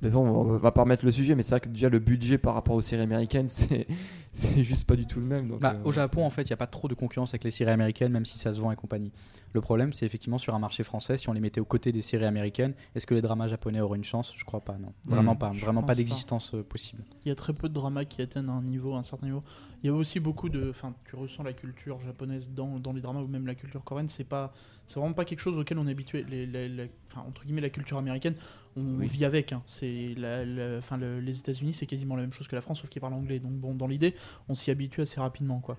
façon, 0.08 0.20
on 0.20 0.56
va 0.56 0.70
pas 0.72 0.82
remettre 0.82 1.04
le 1.04 1.10
sujet, 1.10 1.34
mais 1.34 1.42
c'est 1.42 1.50
vrai 1.50 1.60
que 1.60 1.68
déjà 1.68 1.88
le 1.88 1.98
budget 1.98 2.38
par 2.38 2.54
rapport 2.54 2.74
aux 2.74 2.82
séries 2.82 3.02
américaines, 3.02 3.48
c'est 3.48 3.86
c'est 4.34 4.64
juste 4.64 4.86
pas 4.86 4.96
du 4.96 5.06
tout 5.06 5.20
le 5.20 5.26
même. 5.26 5.48
donc, 5.48 5.60
Bah, 5.60 5.74
euh, 5.76 5.84
au 5.84 5.92
Japon, 5.92 6.20
c'est- 6.20 6.26
en 6.26 6.30
fait, 6.30 6.42
il 6.42 6.48
n'y 6.48 6.52
a 6.54 6.56
pas 6.56 6.66
trop 6.66 6.88
de 6.88 6.94
concurrence 6.94 7.30
avec 7.30 7.44
les 7.44 7.50
séries 7.50 7.70
américaines, 7.70 8.12
même 8.12 8.24
si 8.24 8.38
ça 8.38 8.52
se 8.52 8.60
vend 8.60 8.72
et 8.72 8.76
compagnie. 8.76 9.12
Le 9.52 9.60
problème, 9.60 9.92
c'est 9.92 10.06
effectivement 10.06 10.38
sur 10.38 10.54
un 10.54 10.58
marché 10.58 10.82
français, 10.84 11.18
si 11.18 11.28
on 11.28 11.32
les 11.34 11.40
mettait 11.40 11.60
aux 11.60 11.66
côtés 11.66 11.92
des 11.92 12.00
séries 12.02 12.24
américaines, 12.24 12.72
est-ce 12.94 13.06
que 13.06 13.14
les 13.14 13.20
dramas 13.20 13.48
japonais 13.48 13.80
auraient 13.80 13.98
une 13.98 14.04
chance? 14.04 14.32
Je 14.36 14.44
crois 14.44 14.60
pas, 14.60 14.78
non. 14.78 14.92
Vraiment 15.06 15.34
Mm. 15.34 15.38
pas, 15.38 15.50
vraiment 15.50 15.82
pas. 15.82 15.94
d'existence 15.94 16.54
euh, 16.54 16.62
possible. 16.62 17.04
Il 17.24 17.28
y 17.28 17.32
a 17.32 17.34
très 17.34 17.52
peu 17.52 17.68
de 17.68 17.74
dramas 17.74 18.04
qui 18.06 18.22
atteignent 18.22 18.48
un 18.48 18.62
niveau, 18.62 18.94
un 18.94 19.02
certain 19.02 19.26
niveau. 19.26 19.42
Il 19.82 19.86
y 19.88 19.90
a 19.90 19.92
aussi 19.94 20.18
beaucoup 20.20 20.48
de, 20.48 20.70
enfin, 20.70 20.94
tu 21.04 21.14
ressens 21.16 21.42
la 21.42 21.52
culture 21.52 22.00
japonaise 22.00 22.50
dans, 22.54 22.78
dans 22.80 22.92
les 22.92 23.00
dramas 23.02 23.20
ou 23.20 23.26
même 23.28 23.46
la 23.46 23.54
culture 23.54 23.84
coréenne. 23.84 24.08
C'est 24.08 24.24
pas, 24.24 24.52
c'est 24.92 25.00
vraiment 25.00 25.14
pas 25.14 25.24
quelque 25.24 25.40
chose 25.40 25.56
auquel 25.58 25.78
on 25.78 25.86
est 25.86 25.90
habitué. 25.90 26.24
Les, 26.28 26.44
les- 26.46 26.68
les- 26.68 26.90
enfin, 27.10 27.24
entre 27.26 27.44
guillemets, 27.44 27.60
la 27.62 27.70
culture 27.70 27.96
américaine, 27.96 28.34
on 28.76 28.98
Oui. 28.98 29.06
vit 29.06 29.24
avec. 29.24 29.52
hein. 29.52 29.62
C'est, 29.64 30.14
la- 30.16 30.44
la- 30.44 30.78
enfin, 30.78 30.96
le- 30.98 31.20
les 31.20 31.38
États-Unis, 31.38 31.72
c'est 31.72 31.86
quasiment 31.86 32.14
la 32.16 32.22
même 32.22 32.32
chose 32.32 32.46
que 32.48 32.54
la 32.56 32.60
France, 32.62 32.80
sauf 32.80 32.90
qu'ils 32.90 33.00
parlent 33.00 33.14
anglais. 33.14 33.38
Donc 33.38 33.52
bon, 33.52 33.74
dans 33.74 33.86
l'idée, 33.86 34.14
on 34.48 34.54
s'y 34.54 34.70
habitue 34.70 35.00
assez 35.00 35.20
rapidement, 35.20 35.60
quoi. 35.60 35.78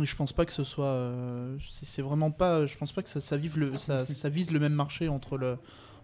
Et 0.00 0.04
je 0.04 0.14
pense 0.16 0.32
pas 0.32 0.44
que 0.44 0.52
ce 0.52 0.64
soit, 0.64 0.84
euh, 0.86 1.56
c'est 1.70 2.02
vraiment 2.02 2.30
pas, 2.30 2.66
je 2.66 2.76
pense 2.76 2.92
pas 2.92 3.02
que 3.02 3.08
ça, 3.08 3.20
ça 3.20 3.36
vive 3.36 3.58
le, 3.58 3.78
ça, 3.78 4.04
ça 4.04 4.28
vise 4.28 4.50
le 4.50 4.58
même 4.58 4.74
marché 4.74 5.08
entre 5.08 5.38
le, 5.38 5.56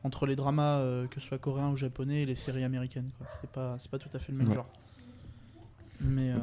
entre 0.02 0.24
les 0.26 0.34
dramas, 0.36 0.78
euh, 0.78 1.06
que 1.08 1.20
ce 1.20 1.26
soit 1.26 1.38
coréens 1.38 1.68
ou 1.70 1.76
japonais, 1.76 2.22
et 2.22 2.26
les 2.26 2.34
séries 2.34 2.64
américaines. 2.64 3.10
C'est 3.40 3.50
pas, 3.50 3.76
pas 3.90 3.98
tout 3.98 4.08
à 4.14 4.18
fait 4.18 4.32
le 4.32 4.38
même 4.38 4.48
Ouais. 4.48 4.54
genre. 4.54 4.66
Mais 6.04 6.30
euh, 6.30 6.36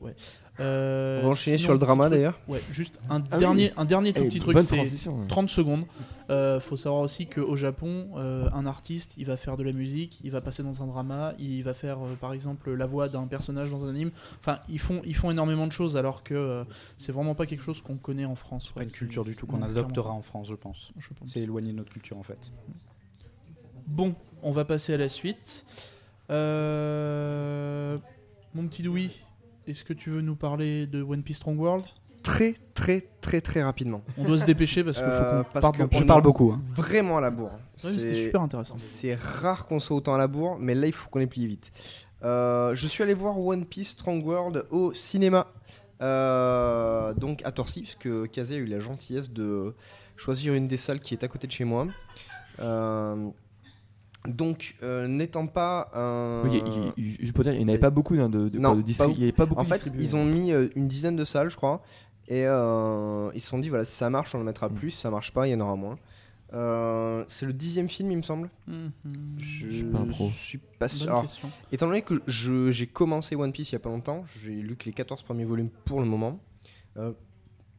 ouais. 0.00 0.14
Euh, 0.60 1.20
On 1.20 1.24
va 1.24 1.28
enchaîner 1.30 1.56
sinon, 1.56 1.66
sur 1.66 1.72
le 1.72 1.78
drama 1.78 2.04
truc- 2.04 2.14
d'ailleurs. 2.14 2.38
Ouais, 2.46 2.62
juste 2.70 2.98
un 3.10 3.22
Ah 3.30 3.38
dernier, 3.38 3.72
un 3.76 3.84
dernier 3.84 4.12
tout 4.12 4.22
Eh, 4.24 4.28
petit 4.28 4.38
truc, 4.40 4.58
c'est 4.60 4.76
transition. 4.76 5.26
30 5.28 5.48
secondes. 5.48 5.84
Euh, 6.30 6.60
faut 6.60 6.76
savoir 6.76 7.02
aussi 7.02 7.26
qu'au 7.26 7.56
Japon, 7.56 8.08
euh, 8.16 8.48
un 8.52 8.64
artiste, 8.66 9.14
il 9.16 9.26
va 9.26 9.36
faire 9.36 9.56
de 9.56 9.62
la 9.62 9.72
musique, 9.72 10.20
il 10.24 10.30
va 10.30 10.40
passer 10.40 10.62
dans 10.62 10.82
un 10.82 10.86
drama, 10.86 11.32
il 11.38 11.62
va 11.62 11.74
faire 11.74 11.98
euh, 12.04 12.14
par 12.20 12.32
exemple 12.32 12.72
la 12.72 12.86
voix 12.86 13.08
d'un 13.08 13.26
personnage 13.26 13.70
dans 13.70 13.84
un 13.86 13.90
anime. 13.90 14.10
Enfin, 14.40 14.58
ils 14.68 14.78
font, 14.78 15.00
ils 15.04 15.16
font 15.16 15.30
énormément 15.30 15.66
de 15.66 15.72
choses 15.72 15.96
alors 15.96 16.22
que 16.22 16.34
euh, 16.34 16.62
c'est 16.98 17.12
vraiment 17.12 17.34
pas 17.34 17.46
quelque 17.46 17.62
chose 17.62 17.80
qu'on 17.82 17.96
connaît 17.96 18.24
en 18.26 18.34
France. 18.36 18.66
C'est 18.68 18.74
pas 18.74 18.82
une 18.84 18.90
culture 18.90 19.24
du 19.24 19.34
tout 19.34 19.46
qu'on 19.46 19.62
adoptera 19.62 20.10
en 20.12 20.22
France, 20.22 20.48
je 20.48 20.54
pense. 20.54 20.92
je 20.98 21.08
pense. 21.18 21.30
C'est 21.30 21.40
éloigné 21.40 21.72
de 21.72 21.76
notre 21.78 21.92
culture 21.92 22.18
en 22.18 22.22
fait. 22.22 22.52
Bon, 23.86 24.14
on 24.42 24.52
va 24.52 24.64
passer 24.64 24.94
à 24.94 24.96
la 24.98 25.08
suite. 25.08 25.64
Euh, 26.30 27.98
Mon 28.54 28.66
petit 28.66 28.82
Louis, 28.82 29.18
est-ce 29.66 29.84
que 29.84 29.92
tu 29.92 30.10
veux 30.10 30.20
nous 30.20 30.36
parler 30.36 30.86
de 30.86 31.02
One 31.02 31.22
Piece 31.22 31.38
Strong 31.38 31.58
World? 31.58 31.84
Très 32.22 32.54
très 32.74 33.04
très 33.20 33.40
très 33.40 33.62
rapidement. 33.62 34.02
On 34.16 34.22
doit 34.22 34.38
se 34.38 34.44
dépêcher 34.44 34.84
parce 34.84 34.98
qu'il 34.98 35.06
faut 35.06 35.12
Euh, 35.12 35.42
qu'on 35.42 35.50
parce 35.50 35.62
parte 35.62 35.76
que 35.90 35.96
Je 35.96 36.04
parle 36.04 36.22
beaucoup. 36.22 36.52
hein. 36.52 36.60
Vraiment 36.76 37.18
à 37.18 37.20
la 37.20 37.30
bourre. 37.30 37.50
Ouais, 37.82 37.92
C'était 37.98 38.14
super 38.14 38.42
intéressant. 38.42 38.76
C'est 38.78 39.14
rare 39.14 39.66
qu'on 39.66 39.80
soit 39.80 39.96
autant 39.96 40.14
à 40.14 40.18
la 40.18 40.28
bourre, 40.28 40.56
mais 40.60 40.74
là 40.74 40.86
il 40.86 40.92
faut 40.92 41.08
qu'on 41.10 41.20
ait 41.20 41.26
plié 41.26 41.46
vite. 41.48 41.72
Euh, 42.22 42.74
je 42.76 42.86
suis 42.86 43.02
allé 43.02 43.14
voir 43.14 43.36
One 43.40 43.64
Piece 43.64 43.90
Strong 43.90 44.24
World 44.24 44.66
au 44.70 44.92
cinéma. 44.94 45.48
Euh, 46.00 47.12
donc 47.14 47.42
à 47.44 47.52
Torcy, 47.52 47.82
parce 47.82 47.94
que 47.96 48.26
Kazé 48.26 48.56
a 48.56 48.58
eu 48.58 48.66
la 48.66 48.80
gentillesse 48.80 49.30
de 49.30 49.74
choisir 50.16 50.54
une 50.54 50.68
des 50.68 50.76
salles 50.76 51.00
qui 51.00 51.14
est 51.14 51.24
à 51.24 51.28
côté 51.28 51.46
de 51.46 51.52
chez 51.52 51.64
moi. 51.64 51.86
Euh, 52.60 53.28
donc 54.28 54.76
euh, 54.82 55.06
n'étant 55.08 55.46
pas 55.46 55.90
un... 55.94 56.42
Oui, 56.48 56.62
il- 56.64 56.92
il- 56.96 57.04
juste 57.20 57.32
pour 57.32 57.44
dire, 57.44 57.52
il 57.54 57.58
n'y 57.58 57.64
en 57.64 57.68
avait 57.68 57.78
pas 57.78 57.90
beaucoup 57.90 58.14
hein, 58.14 58.28
de, 58.28 58.48
de, 58.48 58.58
Non, 58.58 58.72
quoi, 58.74 58.82
de 58.82 58.86
distri- 58.86 59.06
pas- 59.06 59.12
il 59.12 59.20
y 59.20 59.22
avait 59.24 59.32
pas 59.32 59.46
beaucoup 59.46 59.60
En 59.60 59.64
fait, 59.64 59.90
ils 59.98 60.14
ont 60.16 60.24
mis 60.24 60.52
euh, 60.52 60.68
une 60.76 60.86
dizaine 60.88 61.16
de 61.16 61.24
salles, 61.24 61.50
je 61.50 61.56
crois, 61.56 61.82
et 62.28 62.46
euh, 62.46 63.30
ils 63.34 63.40
se 63.40 63.48
sont 63.48 63.58
dit 63.58 63.68
voilà, 63.68 63.84
si 63.84 63.94
ça 63.96 64.08
marche, 64.10 64.34
on 64.34 64.40
en 64.40 64.44
mettra 64.44 64.68
Mm. 64.68 64.74
plus, 64.74 64.90
si 64.92 65.00
ça 65.00 65.10
marche 65.10 65.32
pas, 65.32 65.48
il 65.48 65.50
y 65.50 65.54
en 65.54 65.60
aura 65.60 65.74
moins. 65.76 65.98
Euh, 66.54 67.24
c'est 67.28 67.46
le 67.46 67.52
dixième 67.54 67.88
film, 67.88 68.10
il 68.10 68.18
me 68.18 68.22
semble. 68.22 68.50
Mhm. 68.68 68.90
Je, 69.38 69.70
suis 69.70 69.84
pas 69.84 69.98
un 70.00 70.04
pro. 70.06 70.28
suis 70.28 70.58
pas 70.58 70.88
sûr. 70.88 71.06
Bonne 71.06 71.08
Alors, 71.08 71.22
question. 71.22 71.50
étant 71.72 71.86
donné 71.86 72.02
que 72.02 72.14
je- 72.26 72.70
j'ai 72.70 72.86
commencé 72.86 73.34
One 73.36 73.52
Piece 73.52 73.70
il 73.70 73.74
y 73.74 73.76
a 73.76 73.78
pas 73.78 73.88
longtemps, 73.88 74.24
j'ai 74.44 74.50
lu 74.52 74.76
que 74.76 74.84
les 74.84 74.92
14 74.92 75.22
premiers 75.22 75.46
volumes 75.46 75.70
pour 75.86 76.00
le 76.00 76.06
moment. 76.06 76.38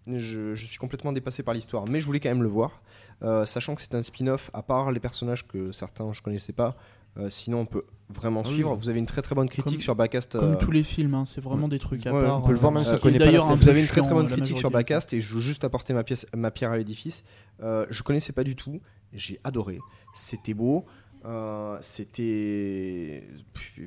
Je, 0.08 0.56
je 0.56 0.66
suis 0.66 0.78
complètement 0.78 1.12
dépassé 1.14 1.44
par 1.44 1.54
l'histoire, 1.54 1.86
mais 1.88 2.00
je 2.00 2.06
voulais 2.06 2.20
quand 2.20 2.30
même 2.30 2.44
le 2.44 2.50
voir. 2.50 2.82
Euh, 3.24 3.46
sachant 3.46 3.76
que 3.76 3.82
c'est 3.82 3.96
un 3.96 4.04
spin-off, 4.04 4.50
à 4.54 4.62
part 4.62 4.92
les 4.92 5.00
personnages 5.00 5.48
que 5.48 5.72
certains 5.72 6.12
je 6.14 6.22
connaissais 6.22 6.52
pas, 6.54 6.76
euh, 7.18 7.30
sinon 7.30 7.60
on 7.62 7.66
peut 7.66 7.84
vraiment 8.10 8.42
Ah 8.44 8.48
oui, 8.48 8.54
suivre. 8.56 8.76
Vous 8.76 8.90
avez 8.90 9.00
une 9.00 9.06
très 9.06 9.22
très 9.22 9.36
bonne 9.36 9.48
critique 9.48 9.74
Comme- 9.74 9.80
sur 9.80 9.96
Backcast. 9.96 10.38
Comme 10.38 10.54
euh, 10.54 10.58
tous 10.58 10.72
les 10.72 10.84
films, 10.84 11.14
hein, 11.14 11.26
c'est 11.26 11.42
vraiment 11.42 11.68
des 11.68 11.80
trucs 11.80 12.06
à 12.08 12.14
Ouais, 12.14 12.22
part. 12.22 12.38
on 12.40 12.42
peut 12.42 12.52
le 12.52 12.58
voir 12.58 12.72
même 12.72 12.84
si 12.84 12.92
on 12.94 12.98
connaît 12.98 13.18
pas 13.20 13.32
la 13.32 13.40
vous 13.40 13.70
avez 13.70 13.80
une 13.82 13.88
très 13.88 14.02
très 14.02 14.14
bonne 14.14 14.28
critique 14.28 14.58
sur. 14.58 14.72
Backcast 14.72 15.14
et 15.14 15.22
je 15.22 15.34
veux 15.36 15.42
juste 15.42 15.64
apporter 15.64 15.94
ma, 15.94 16.04
pièce, 16.04 16.26
ma 16.36 16.52
pierre 16.52 16.72
à 16.72 16.78
l'édifice. 16.78 17.24
Je 17.62 18.04
connaissais 18.04 18.34
pas 18.34 18.44
du 18.44 18.56
tout, 18.56 18.82
j'ai 19.14 19.40
adoré. 19.44 19.80
C'était 20.16 20.54
beau, 20.54 20.86
euh, 21.26 21.78
c'était. 21.82 23.24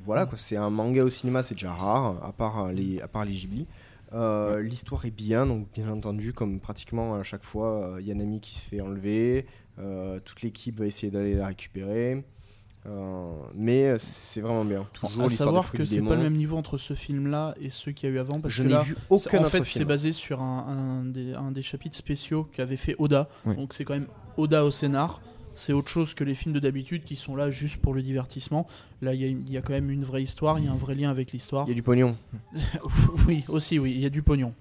Voilà 0.05 0.27
quoi, 0.27 0.39
c'est 0.39 0.57
un 0.57 0.71
manga 0.71 1.05
au 1.05 1.11
cinéma, 1.11 1.43
c'est 1.43 1.55
déjà 1.55 1.73
rare, 1.75 2.25
à 2.25 2.33
part 2.33 2.69
les, 2.73 3.01
à 3.01 3.09
part 3.09 3.25
les 3.25 3.33
Ghibli. 3.33 3.67
Euh, 4.13 4.61
L'histoire 4.63 5.05
est 5.05 5.11
bien, 5.11 5.47
donc 5.47 5.67
bien 5.73 5.91
entendu, 5.91 6.33
comme 6.33 6.61
pratiquement 6.61 7.15
à 7.17 7.23
chaque 7.23 7.45
fois, 7.45 7.97
il 8.01 8.07
y 8.07 8.13
a 8.13 8.15
Nami 8.15 8.41
qui 8.41 8.55
se 8.55 8.65
fait 8.65 8.81
enlever, 8.81 9.47
euh, 9.79 10.21
toute 10.25 10.43
l'équipe 10.43 10.79
va 10.79 10.87
essayer 10.87 11.11
d'aller 11.11 11.35
la 11.35 11.49
récupérer. 11.49 12.25
Euh, 12.89 13.33
mais 13.55 13.87
euh, 13.87 13.99
c'est 13.99 14.41
vraiment 14.41 14.65
bien. 14.65 14.87
Toujours 14.93 15.25
à 15.25 15.29
savoir 15.29 15.73
que 15.73 15.85
c'est 15.85 16.01
pas 16.03 16.15
le 16.15 16.23
même 16.23 16.37
niveau 16.37 16.57
entre 16.57 16.79
ce 16.79 16.95
film-là 16.95 17.55
et 17.61 17.69
ceux 17.69 17.91
qu'il 17.91 18.09
y 18.09 18.13
a 18.13 18.15
eu 18.15 18.19
avant. 18.21 18.41
Parce 18.41 18.55
Je 18.55 18.63
que 18.63 18.69
n'ai 18.69 18.75
là, 18.75 18.83
vu 18.83 18.97
aucun 19.11 19.39
en 19.39 19.43
autre 19.43 19.51
fait, 19.51 19.65
c'est 19.65 19.85
basé 19.85 20.13
sur 20.13 20.41
un, 20.41 21.01
un 21.03 21.05
des, 21.05 21.35
un 21.35 21.51
des 21.51 21.63
chapitres 21.63 21.97
spéciaux 21.97 22.45
qu'avait 22.45 22.77
fait 22.77 22.95
Oda. 22.99 23.29
Oui. 23.45 23.57
Donc 23.57 23.75
c'est 23.75 23.85
quand 23.85 23.95
même 23.95 24.07
Oda 24.37 24.65
au 24.65 24.71
scénar. 24.71 25.21
C'est 25.57 25.73
autre 25.73 25.89
chose 25.89 26.15
que 26.15 26.23
les 26.23 26.35
films 26.35 26.55
de 26.55 26.61
d'habitude 26.61 27.03
qui 27.03 27.17
sont 27.17 27.35
là 27.35 27.51
juste 27.51 27.79
pour 27.79 27.95
le 27.95 28.03
divertissement. 28.03 28.67
Là, 29.03 29.15
il 29.15 29.23
y, 29.23 29.57
a 29.57 29.59
y 29.59 29.63
quand 29.63 29.73
même 29.73 29.91
une 29.91 30.05
vraie 30.05 30.23
histoire, 30.23 30.59
il 30.59 30.67
y 30.67 30.69
a 30.69 30.73
un 30.73 30.77
vrai 30.77 30.95
lien 30.95 31.11
avec 31.11 31.33
l'histoire. 31.33 31.65
Il 31.67 31.71
y 31.71 31.73
a 31.73 31.75
du 31.75 31.83
pognon. 31.83 32.17
oui, 33.27 33.45
aussi, 33.49 33.79
oui, 33.79 33.93
il 33.95 34.01
y 34.01 34.07
a 34.07 34.11
du 34.11 34.23
pognon. 34.23 34.53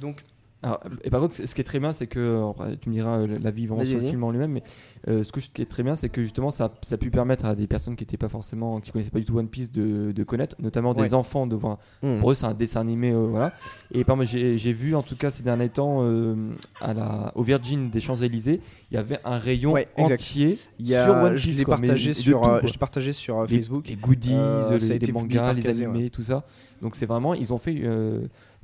Donc, 0.00 0.24
Alors, 0.66 0.80
et 1.04 1.10
par 1.10 1.20
contre, 1.20 1.34
ce 1.34 1.54
qui 1.54 1.60
est 1.60 1.64
très 1.64 1.78
bien, 1.78 1.92
c'est 1.92 2.08
que 2.08 2.42
tu 2.80 2.88
me 2.88 2.94
diras 2.94 3.18
euh, 3.18 3.26
vraiment 3.26 3.76
Vas-y, 3.76 3.86
sur 3.86 3.98
le 4.00 4.04
film 4.08 4.24
en 4.24 4.32
lui-même, 4.32 4.50
mais 4.50 4.62
euh, 5.06 5.22
ce, 5.22 5.30
que 5.30 5.38
je- 5.40 5.46
ce 5.46 5.50
qui 5.50 5.62
est 5.62 5.66
très 5.66 5.84
bien, 5.84 5.94
c'est 5.94 6.08
que 6.08 6.22
justement, 6.22 6.50
ça, 6.50 6.72
ça 6.82 6.96
a 6.96 6.98
pu 6.98 7.10
permettre 7.10 7.44
à 7.44 7.54
des 7.54 7.68
personnes 7.68 7.94
qui 7.94 8.02
étaient 8.02 8.16
pas 8.16 8.28
forcément, 8.28 8.80
qui 8.80 8.90
connaissaient 8.90 9.10
pas 9.12 9.20
du 9.20 9.24
tout 9.24 9.38
One 9.38 9.46
Piece 9.48 9.70
de, 9.70 10.10
de 10.10 10.24
connaître, 10.24 10.56
notamment 10.58 10.90
Ouais. 10.92 11.04
des 11.04 11.14
enfants 11.14 11.46
de 11.46 11.54
voir. 11.54 11.78
hmm. 12.02 12.18
Pour 12.18 12.32
eux, 12.32 12.34
c'est 12.34 12.46
un 12.46 12.54
dessin 12.54 12.80
animé, 12.80 13.12
euh, 13.12 13.26
voilà. 13.30 13.52
Et 13.92 14.02
par 14.02 14.16
j'ai 14.24 14.72
vu 14.72 14.96
en 14.96 15.02
tout 15.02 15.14
cas 15.16 15.30
ces 15.30 15.44
derniers 15.44 15.68
temps 15.68 15.98
euh, 16.00 16.34
à 16.80 16.92
la, 16.94 17.30
au 17.36 17.42
Virgin 17.44 17.88
des 17.88 18.00
Champs 18.00 18.16
Élysées, 18.16 18.60
il 18.90 18.94
y 18.94 18.98
avait 18.98 19.18
un 19.24 19.38
rayon 19.38 19.70
Ouais, 19.72 19.86
entier 19.96 20.58
il 20.80 20.88
y 20.88 20.96
a, 20.96 21.04
sur 21.04 21.14
One 21.14 21.36
Piece. 21.36 21.62
partagé 21.62 22.12
sur, 22.12 22.60
je 22.66 22.72
l'ai 22.72 22.78
partagé 22.78 23.12
sur 23.12 23.38
euh, 23.40 23.46
Les- 23.48 23.56
Facebook. 23.58 23.86
les 23.86 23.94
goodies, 23.94 24.34
les, 24.80 24.98
les 24.98 25.12
mangas, 25.12 25.52
les 25.52 25.68
animés, 25.68 26.10
tout 26.10 26.22
ça. 26.22 26.44
Donc 26.82 26.94
c'est 26.96 27.06
vraiment, 27.06 27.32
ils 27.34 27.52
ont 27.52 27.58
fait, 27.58 27.80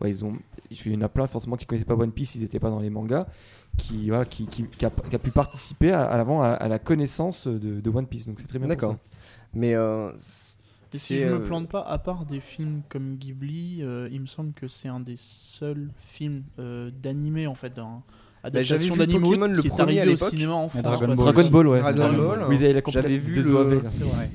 ouais, 0.03 0.11
ils 0.11 0.25
ont, 0.25 0.35
il 0.71 0.93
y 0.93 0.97
en 0.97 1.01
a 1.01 1.09
plein 1.09 1.27
forcément 1.27 1.57
qui 1.57 1.65
connaissaient 1.65 1.87
pas 1.87 1.95
One 1.95 2.13
Piece, 2.13 2.35
ils 2.35 2.43
étaient 2.45 2.59
pas 2.59 2.71
dans 2.71 2.81
les 2.81 2.91
mangas, 2.91 3.27
qui, 3.79 4.09
voilà, 4.09 4.25
qui, 4.25 4.47
qui, 4.47 4.65
qui 4.65 4.85
a, 4.85 4.91
qui 4.91 5.17
a 5.17 5.19
pu 5.19 5.31
participer 5.31 5.93
à, 5.93 6.05
à 6.05 6.17
l'avant 6.17 6.43
à, 6.43 6.49
à 6.49 6.69
la 6.69 6.79
connaissance 6.79 7.47
de, 7.47 7.81
de 7.81 7.91
One 7.91 8.07
Piece. 8.07 8.27
Donc 8.27 8.41
c'est 8.41 8.47
très 8.47 8.59
bien. 8.59 8.69
D'accord. 8.69 8.97
Mais 9.55 9.75
euh, 9.75 10.11
si 10.95 11.19
je 11.19 11.27
me 11.27 11.35
euh, 11.35 11.39
plante 11.39 11.69
pas, 11.69 11.83
à 11.83 11.99
part 11.99 12.27
des 12.27 12.41
films 12.41 12.83
comme 12.89 13.17
Ghibli, 13.17 13.83
euh, 13.83 14.09
il 14.13 14.21
me 14.21 14.27
semble 14.27 14.53
que 14.53 14.69
c'est 14.69 14.89
un 14.89 15.01
des 15.01 15.17
seuls 15.17 15.89
films 15.97 16.43
euh, 16.59 16.91
d'animé 17.03 17.47
en 17.47 17.55
fait, 17.55 17.75
d'un 17.75 18.03
adaptation 18.43 18.95
vu 18.95 18.99
d'animaux 18.99 19.33
qui 19.61 19.67
est 19.69 19.81
arrivé 19.81 20.13
au 20.13 20.17
cinéma 20.17 20.53
en 20.53 20.69
France. 20.69 20.83
Dragon. 20.83 21.07
Ball. 21.07 21.17
Dragon 21.17 21.49
Ball, 21.51 21.67
ouais. 21.69 21.81
Dragon 21.81 22.13
Ball. 22.13 22.45
Oui, 22.49 22.59
la 22.59 22.81
J'avais 22.89 23.17
vu 23.19 23.33
de 23.35 23.43
le-. 23.43 23.83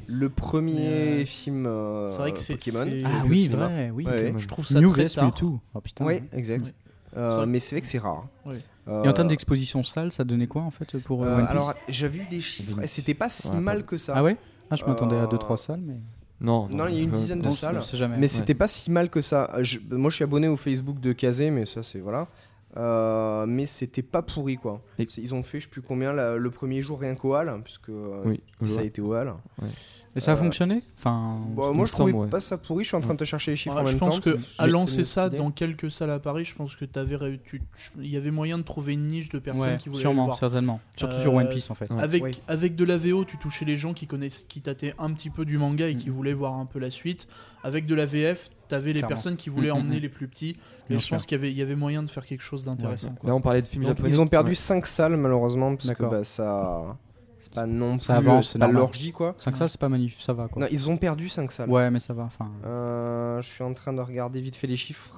Le 0.07 0.29
premier 0.29 0.87
euh, 0.87 1.25
film 1.25 1.65
euh, 1.65 2.07
C'est 2.07 2.17
vrai 2.17 2.31
que 2.31 2.39
c'est- 2.39 2.55
Pokémon. 2.55 3.01
Ah 3.05 3.23
oui, 3.27 3.47
vrai, 3.47 3.91
oui. 3.93 4.05
Je 4.37 4.47
trouve 4.47 4.65
ça 4.65 4.79
New 4.79 4.91
très 4.91 5.07
tard. 5.07 5.33
Oh 5.73 5.81
putain. 5.81 6.05
Oui, 6.05 6.21
exact. 6.33 6.67
Ouais. 6.67 6.73
Euh, 7.17 7.45
mais 7.45 7.59
c'est 7.59 7.75
vrai 7.75 7.81
que 7.81 7.87
c'est 7.87 7.97
rare. 7.97 8.27
Ouais. 8.45 8.59
Euh, 8.87 9.03
Et 9.03 9.09
en 9.09 9.13
termes 9.13 9.27
d'exposition 9.27 9.83
salle, 9.83 10.11
ça 10.11 10.23
donnait 10.23 10.47
quoi 10.47 10.61
en 10.61 10.71
fait 10.71 10.97
pour 10.99 11.23
euh, 11.23 11.43
alors, 11.49 11.73
j'ai 11.89 12.07
vu 12.07 12.21
des 12.29 12.39
chiffres. 12.41 12.77
C'était 12.85 13.13
pas 13.13 13.29
si 13.29 13.49
Ouais, 13.49 13.59
mal 13.59 13.83
que 13.85 13.97
ça. 13.97 14.13
Ah 14.15 14.23
ouais? 14.23 14.37
Ah, 14.69 14.75
je 14.75 14.85
m'attendais 14.85 15.17
à 15.17 15.23
Euh, 15.23 15.27
2-3 15.27 15.57
salles, 15.57 15.81
mais. 15.85 15.95
Non, 16.39 16.67
Non, 16.69 16.87
il 16.87 16.95
y 16.95 16.99
a 16.99 17.01
une 17.01 17.13
euh, 17.13 17.17
dizaine 17.17 17.39
de 17.39 17.45
Non, 17.45 17.51
salles. 17.51 17.77
on 17.77 17.81
sait 17.81 17.97
jamais. 17.97 18.17
Mais 18.17 18.27
c'était 18.27 18.53
pas 18.53 18.67
si 18.67 18.91
mal 18.91 19.09
que 19.09 19.21
ça. 19.21 19.49
Je- 19.61 19.79
moi, 19.89 20.09
je 20.11 20.15
suis 20.15 20.23
abonné 20.23 20.47
au 20.47 20.55
Facebook 20.55 20.99
de 20.99 21.11
Kazé, 21.11 21.49
mais 21.49 21.65
ça, 21.65 21.81
c'est 21.83 21.99
voilà. 21.99 22.27
Euh, 22.75 23.45
mais 23.47 23.65
c'était 23.65 24.01
pas 24.03 24.21
pourri, 24.21 24.57
quoi. 24.57 24.81
Et- 24.99 25.07
Ils 25.17 25.33
ont 25.33 25.41
fait, 25.41 25.59
je 25.59 25.65
sais 25.65 25.69
plus 25.71 25.81
combien, 25.81 26.11
la- 26.13 26.35
le 26.35 26.51
premier 26.51 26.81
jour 26.81 26.99
rien 26.99 27.15
qu'au 27.15 27.33
hall, 27.33 27.51
puisque 27.63 27.89
euh, 27.89 28.21
Oui, 28.25 28.41
je 28.61 28.67
ça 28.67 28.73
vois. 28.73 28.81
a 28.81 28.85
été 28.85 29.01
au 29.01 29.13
hall. 29.15 29.33
Et 30.15 30.19
ça 30.19 30.31
a 30.31 30.35
euh, 30.35 30.37
fonctionné 30.37 30.81
Enfin. 30.97 31.37
Bon, 31.49 31.71
il 31.71 31.77
moi, 31.77 31.85
je 31.85 31.91
trouvais 31.91 32.11
ouais. 32.11 32.27
pas 32.27 32.39
ça 32.41 32.57
pourri. 32.57 32.83
Je 32.83 32.89
suis 32.89 32.97
en 32.97 33.01
train 33.01 33.13
de 33.13 33.19
te 33.19 33.23
chercher 33.23 33.51
les 33.51 33.57
chiffres 33.57 33.75
Ouais, 33.75 33.81
en 33.81 33.85
je 33.85 33.91
même 33.91 33.99
pense 33.99 34.15
temps. 34.15 34.31
que 34.31 34.37
c'est- 34.37 34.45
à 34.57 34.65
c'est 34.65 34.69
lancer 34.71 35.03
ça 35.05 35.27
idée. 35.27 35.37
dans 35.37 35.49
quelques 35.51 35.89
salles 35.91 36.09
à 36.09 36.19
Paris, 36.19 36.43
je 36.43 36.55
pense 36.55 36.75
que 36.75 36.85
t'avais 36.85 37.15
ré- 37.15 37.39
tu- 37.45 37.61
tu- 37.61 37.91
il 37.99 38.09
y 38.09 38.17
avait 38.17 38.31
moyen 38.31 38.57
de 38.57 38.63
trouver 38.63 38.93
une 38.93 39.07
niche 39.07 39.29
de 39.29 39.39
personnes 39.39 39.69
Ouais, 39.71 39.77
qui 39.77 39.89
voulaient 39.89 39.99
le 39.99 40.01
sûrement, 40.01 40.25
voir. 40.25 40.37
certainement. 40.37 40.79
Surtout 40.97 41.15
Euh, 41.15 41.21
sur 41.21 41.33
One 41.33 41.49
Piece 41.49 41.69
en 41.71 41.75
fait. 41.75 41.89
Ouais. 41.91 42.01
Avec, 42.01 42.41
avec 42.47 42.75
de 42.75 42.83
la 42.83 42.97
VO, 42.97 43.25
tu 43.25 43.37
touchais 43.37 43.65
les 43.65 43.77
gens 43.77 43.93
qui 43.93 44.07
connaissent, 44.07 44.45
qui 44.47 44.61
tâtaient 44.61 44.93
un 44.99 45.11
petit 45.13 45.29
peu 45.29 45.45
du 45.45 45.57
manga 45.57 45.87
et 45.87 45.95
qui 45.95 46.09
Mhm. 46.09 46.15
voulaient 46.15 46.33
voir 46.33 46.53
un 46.55 46.65
peu 46.65 46.79
la 46.79 46.89
suite. 46.91 47.27
Avec 47.67 47.85
de 47.85 47.95
la 47.95 48.05
VF, 48.05 48.49
t'avais 48.69 48.87
les 48.87 48.93
Clairement. 48.99 49.07
personnes 49.09 49.35
qui 49.35 49.49
voulaient 49.49 49.71
Mhm, 49.71 49.77
emmener 49.77 49.95
mhm. 49.97 50.01
les 50.03 50.09
plus 50.09 50.27
petits. 50.27 50.51
Et 50.51 50.55
Bien 50.89 50.99
je 50.99 51.03
sûr. 51.03 51.17
pense 51.17 51.25
qu'il 51.25 51.35
y 51.37 51.39
avait, 51.39 51.51
il 51.51 51.57
y 51.57 51.61
avait 51.61 51.75
moyen 51.75 52.01
de 52.01 52.09
faire 52.09 52.25
quelque 52.25 52.43
chose 52.43 52.63
d'intéressant. 52.63 53.13
quoi. 53.19 53.29
Là, 53.29 53.35
on 53.35 53.41
parlait 53.41 53.61
de 53.61 53.67
films 53.67 53.83
Donc, 53.83 53.97
japonais. 53.97 54.09
ils 54.09 54.21
ont 54.21 54.27
perdu 54.27 54.51
Ouais. 54.51 54.55
5 54.55 54.85
salles, 54.85 55.17
malheureusement, 55.17 55.75
parce 55.75 55.83
que 55.83 55.89
D'accord. 55.89 56.11
bah, 56.11 56.23
ça. 56.23 56.97
C'est 57.39 57.53
pas 57.53 57.65
non 57.65 57.97
Ça 57.99 58.17
plus. 58.19 58.27
avance, 58.29 58.47
c'est 58.47 58.53
c'est 58.53 58.59
pas 58.59 58.65
normal. 58.65 58.81
l'orgie, 58.81 59.11
quoi. 59.13 59.33
5 59.37 59.55
salles, 59.55 59.69
c'est 59.69 59.79
pas 59.79 59.87
magnifique, 59.89 60.21
ça 60.21 60.33
va 60.33 60.47
quoi. 60.47 60.61
Non, 60.63 60.67
ils 60.69 60.89
ont 60.89 60.97
perdu 60.97 61.29
5 61.29 61.49
salles. 61.51 61.69
Ouais, 61.69 61.89
mais 61.91 61.99
ça 61.99 62.13
va. 62.13 62.23
Enfin. 62.23 62.49
Euh, 62.65 63.41
je 63.41 63.47
suis 63.47 63.63
en 63.63 63.73
train 63.73 63.93
de 63.93 64.01
regarder 64.01 64.41
vite 64.41 64.55
fait 64.55 64.67
les 64.67 64.75
chiffres. 64.75 65.09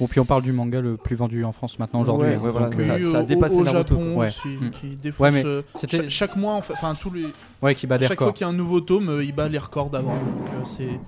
Bon, 0.00 0.06
puis 0.06 0.18
on 0.20 0.24
parle 0.24 0.42
du 0.42 0.52
manga 0.52 0.80
le 0.80 0.96
plus 0.96 1.16
vendu 1.16 1.44
en 1.44 1.52
France 1.52 1.78
maintenant 1.78 2.00
aujourd'hui. 2.02 2.28
Ouais, 2.28 2.34
hein, 2.36 2.40
ouais, 2.40 2.50
voilà, 2.52 2.66
donc, 2.68 2.78
Oui, 2.78 2.88
euh, 2.88 3.04
ça- 3.06 3.12
ça 3.12 3.18
a 3.18 3.22
au- 3.22 3.26
dépassé 3.26 3.54
au, 3.56 3.64
Naruto, 3.64 3.94
Japon 3.96 4.14
quoi. 4.14 4.26
aussi, 4.26 4.48
Ouais. 4.56 4.70
qui 4.70 4.88
défonce. 4.96 5.20
Ouais, 5.20 5.30
mais 5.30 5.44
euh, 5.44 5.62
c'était- 5.74 6.04
cha- 6.04 6.08
chaque 6.08 6.36
mois, 6.36 6.54
en 6.54 6.62
fait- 6.62 6.72
enfin 6.74 6.94
tous 6.94 7.10
les, 7.12 7.26
ouais, 7.60 7.74
qui 7.74 7.86
bat 7.86 7.98
des 7.98 8.06
chaque 8.06 8.18
fois 8.18 8.28
records. 8.28 8.34
qu'il 8.38 8.46
y 8.46 8.50
a 8.50 8.52
un 8.52 8.56
nouveau 8.56 8.80
tome, 8.80 9.08
euh, 9.10 9.24
il 9.24 9.34
bat 9.34 9.48
les 9.48 9.58
records 9.58 9.90
d'avant. 9.90 10.14
Donc 10.14 10.48
euh, 10.54 10.64
c'est, 10.64 10.98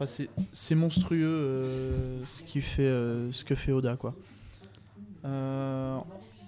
enfin 0.00 0.26
c'est, 0.52 0.74
monstrueux 0.74 1.26
euh, 1.26 2.24
ce 2.26 2.42
qui 2.44 2.60
fait, 2.60 2.82
euh, 2.82 3.32
ce 3.32 3.44
que 3.44 3.54
fait 3.54 3.72
Oda 3.72 3.96
quoi. 3.96 4.14
Euh, 5.24 5.98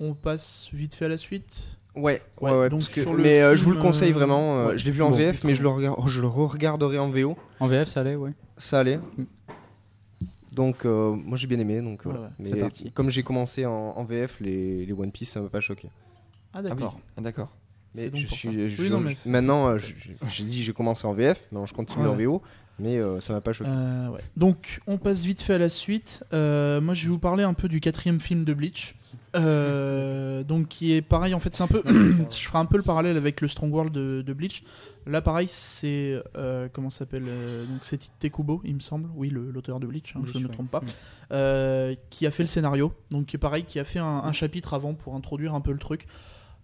on 0.00 0.14
passe 0.14 0.68
vite 0.72 0.94
fait 0.94 1.06
à 1.06 1.08
la 1.08 1.18
suite? 1.18 1.62
Ouais, 1.96 2.22
ouais, 2.40 2.52
Ouais, 2.52 2.68
donc 2.70 2.80
parce 2.80 2.92
que- 2.92 3.16
mais 3.20 3.56
je 3.56 3.64
vous 3.64 3.72
le 3.72 3.78
conseille 3.78 4.12
vraiment. 4.12 4.58
euh, 4.60 4.68
ouais. 4.68 4.78
Je 4.78 4.84
l'ai 4.84 4.92
vu 4.92 5.02
en 5.02 5.10
Bon, 5.10 5.16
VF, 5.16 5.42
mais 5.44 5.54
je 5.56 5.62
le, 5.62 5.68
regard- 5.68 6.08
je 6.08 6.20
le 6.20 6.28
regarderai 6.28 6.98
en 6.98 7.10
VO. 7.10 7.36
En 7.58 7.66
VF, 7.66 7.88
ça 7.88 8.00
allait, 8.00 8.14
ouais. 8.14 8.32
Ça 8.56 8.78
allait. 8.80 8.98
Mm. 8.98 9.24
Donc, 10.52 10.84
euh, 10.84 11.10
moi 11.12 11.36
j'ai 11.36 11.46
bien 11.46 11.58
aimé. 11.58 11.80
Donc, 11.80 12.04
voilà. 12.04 12.30
mais 12.38 12.54
parti. 12.56 12.90
comme 12.92 13.10
j'ai 13.10 13.22
commencé 13.22 13.66
en, 13.66 13.72
en 13.96 14.04
VF, 14.04 14.38
les, 14.40 14.86
les 14.86 14.92
One 14.92 15.10
Piece, 15.10 15.30
ça 15.30 15.40
m'a 15.40 15.48
pas 15.48 15.60
choqué. 15.60 15.88
Ah 16.52 16.62
d'accord. 16.62 16.98
Ah, 17.16 17.20
D'accord. 17.20 17.48
Mais 17.94 18.08
je 18.14 18.26
suis, 18.28 18.70
je- 18.70 18.82
Oui, 18.82 18.90
non, 18.90 19.00
mais 19.00 19.16
c'est- 19.16 19.28
maintenant, 19.28 19.76
j'ai 19.78 20.44
dit 20.44 20.62
j'ai 20.62 20.72
commencé 20.72 21.06
en 21.08 21.12
VF, 21.12 21.40
maintenant 21.50 21.66
je 21.66 21.74
continue 21.74 22.06
en. 22.06 22.14
VO, 22.14 22.42
mais 22.80 22.96
euh, 23.02 23.20
ça 23.20 23.32
m'a 23.32 23.40
pas 23.40 23.52
choqué. 23.52 23.70
Euh, 23.70 24.08
ouais. 24.08 24.20
Donc, 24.36 24.80
on 24.86 24.98
passe 24.98 25.22
vite 25.24 25.42
fait 25.42 25.54
à 25.54 25.58
la 25.58 25.68
suite. 25.68 26.22
Euh, 26.32 26.80
moi, 26.80 26.94
je 26.94 27.04
vais 27.04 27.10
vous 27.10 27.18
parler 27.18 27.44
un 27.44 27.54
peu 27.54 27.68
du 27.68 27.80
quatrième 27.80 28.20
film 28.20 28.44
de 28.44 28.54
Bleach. 28.54 28.94
Euh, 29.36 30.42
donc, 30.42 30.68
qui 30.68 30.92
est 30.92 31.02
pareil, 31.02 31.34
en 31.34 31.38
fait, 31.38 31.54
c'est 31.54 31.62
un 31.62 31.68
peu. 31.68 31.82
je 31.86 32.36
ferai 32.48 32.58
un 32.58 32.64
peu 32.66 32.76
le 32.76 32.82
parallèle 32.82 33.16
avec 33.16 33.40
le 33.40 33.48
Strong 33.48 33.72
World 33.72 33.92
de, 33.92 34.22
de 34.26 34.32
Bleach. 34.32 34.64
Là, 35.06 35.22
pareil, 35.22 35.46
c'est. 35.48 36.20
euh, 36.36 36.68
comment 36.72 36.90
ça 36.90 37.00
s'appelle 37.00 37.24
Donc, 37.24 37.80
c'est 37.82 38.00
Tekubo, 38.18 38.60
il 38.64 38.74
me 38.74 38.80
semble. 38.80 39.08
Oui, 39.14 39.30
l'auteur 39.30 39.78
de 39.80 39.86
Bleach, 39.86 40.14
hein, 40.16 40.22
je 40.24 40.36
ne 40.38 40.44
me 40.44 40.48
trompe 40.48 40.70
pas. 40.70 40.82
Qui 42.10 42.26
a 42.26 42.30
fait 42.30 42.42
le 42.42 42.48
scénario. 42.48 42.92
Donc, 43.10 43.26
qui 43.26 43.36
est 43.36 43.38
pareil, 43.40 43.64
qui 43.64 43.78
a 43.78 43.84
fait 43.84 43.98
un, 44.00 44.06
un 44.24 44.32
chapitre 44.32 44.74
avant 44.74 44.94
pour 44.94 45.14
introduire 45.14 45.54
un 45.54 45.60
peu 45.60 45.72
le 45.72 45.78
truc. 45.78 46.06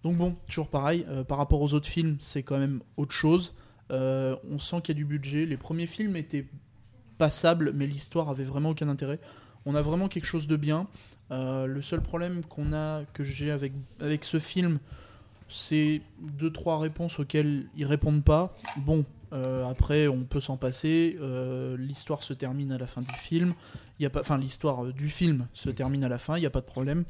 Donc, 0.03 0.15
bon, 0.17 0.35
toujours 0.47 0.67
pareil. 0.67 1.05
euh, 1.09 1.23
par 1.23 1.37
rapport 1.37 1.61
aux 1.61 1.73
autres 1.73 1.87
films, 1.87 2.17
c'est 2.19 2.43
quand 2.43 2.59
même 2.59 2.81
autre 2.97 3.13
chose. 3.13 3.53
Euh, 3.91 4.35
on 4.49 4.59
sent 4.59 4.81
qu'il 4.81 4.95
y 4.95 4.97
a 4.97 4.99
du 4.99 5.05
budget. 5.05 5.45
Les 5.45 5.57
premiers 5.57 5.87
films 5.87 6.15
étaient 6.15 6.45
passables, 7.17 7.71
mais 7.73 7.87
l'histoire 7.87 8.29
avait 8.29 8.43
vraiment 8.43 8.69
aucun 8.69 8.89
intérêt. 8.89 9.19
On 9.65 9.75
a 9.75 9.81
vraiment 9.81 10.07
quelque 10.07 10.25
chose 10.25 10.47
de 10.47 10.55
bien. 10.55 10.87
Euh, 11.31 11.65
le 11.65 11.81
seul 11.81 12.01
problème 12.01 12.43
qu'on 12.43 12.73
a, 12.73 13.03
que 13.13 13.23
j'ai 13.23 13.51
avec, 13.51 13.73
avec 13.99 14.23
ce 14.23 14.39
film, 14.39 14.79
c'est 15.49 16.01
deux 16.19 16.51
trois 16.51 16.79
réponses 16.79 17.19
auxquelles 17.19 17.65
ils 17.75 17.85
répondent 17.85 18.23
pas. 18.23 18.55
Bon, 18.77 19.05
euh, 19.33 19.65
après 19.69 20.07
on 20.07 20.23
peut 20.23 20.39
s'en 20.39 20.57
passer. 20.57 21.17
L'histoire 21.77 22.23
se 22.23 22.33
termine 22.33 22.71
à 22.71 22.77
la 22.77 22.87
fin 22.87 23.01
du 23.01 23.13
film. 23.13 23.53
Il 23.99 24.03
y 24.03 24.05
a 24.05 24.09
pas, 24.09 24.21
enfin 24.21 24.37
l'histoire 24.37 24.85
du 24.85 25.09
film 25.09 25.47
se 25.53 25.69
termine 25.69 26.03
à 26.03 26.09
la 26.09 26.17
fin. 26.17 26.37
Il 26.37 26.41
n'y 26.41 26.45
a 26.45 26.51
pas 26.51 26.61
de 26.61 26.65
problème. 26.65 27.03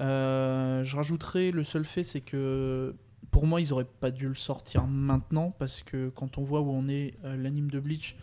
Je 0.00 0.96
rajouterai 0.96 1.50
le 1.50 1.64
seul 1.64 1.84
fait, 1.84 2.04
c'est 2.04 2.20
que 2.20 2.94
pour 3.30 3.46
moi 3.46 3.60
ils 3.60 3.72
auraient 3.72 3.84
pas 3.84 4.10
dû 4.10 4.28
le 4.28 4.34
sortir 4.34 4.86
maintenant 4.86 5.54
parce 5.58 5.82
que 5.82 6.08
quand 6.10 6.38
on 6.38 6.42
voit 6.42 6.60
où 6.60 6.70
on 6.70 6.88
est 6.88 7.14
euh, 7.24 7.36
l'anime 7.36 7.70
de 7.70 7.80
Bleach, 7.80 8.16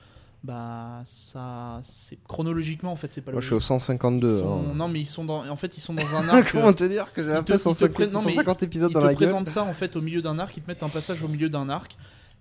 bah 0.44 1.02
ça, 1.06 1.80
c'est 1.84 2.18
chronologiquement 2.28 2.92
en 2.92 2.96
fait 2.98 3.14
c'est 3.14 3.22
pas 3.22 3.32
Moi 3.32 3.40
je 3.40 3.46
suis 3.46 3.56
au 3.56 3.60
152. 3.62 4.28
Ils 4.28 4.40
sont- 4.40 4.48
hein. 4.72 4.74
Non 4.76 4.88
mais 4.90 5.00
ils 5.00 5.06
sont 5.06 5.24
dans, 5.24 5.48
en 5.48 5.56
fait 5.56 5.78
ils 5.78 5.82
sont 5.82 5.94
dans 5.94 6.16
un 6.16 6.28
arc. 6.30 6.52
Comment 6.52 6.74
te 6.74 6.84
dire 6.84 7.14
que 7.14 7.24
j'ai 7.24 7.30
ils 7.30 7.34
te- 7.34 7.38
après 7.40 7.54
ils 7.54 7.58
te 7.58 7.64
150, 7.64 7.94
prennent- 7.94 8.12
non, 8.12 8.22
mais 8.24 8.32
150 8.34 8.64
épisodes 8.64 8.90
ils 8.92 8.94
dans 8.94 9.00
te 9.00 9.06
la 9.06 9.14
gueule 9.14 9.18
présentent 9.30 9.48
ça 9.48 9.64
en 9.64 9.74
fait 9.74 9.96
au 9.96 10.02
milieu 10.02 10.22
d'un 10.22 10.40
arc, 10.40 10.56
ils 10.58 10.62
te 10.64 10.68
mettent 10.70 10.84
un 10.84 10.90
passage 10.90 11.24
au 11.24 11.28
milieu 11.30 11.50
d'un 11.50 11.70
arc 11.70 11.96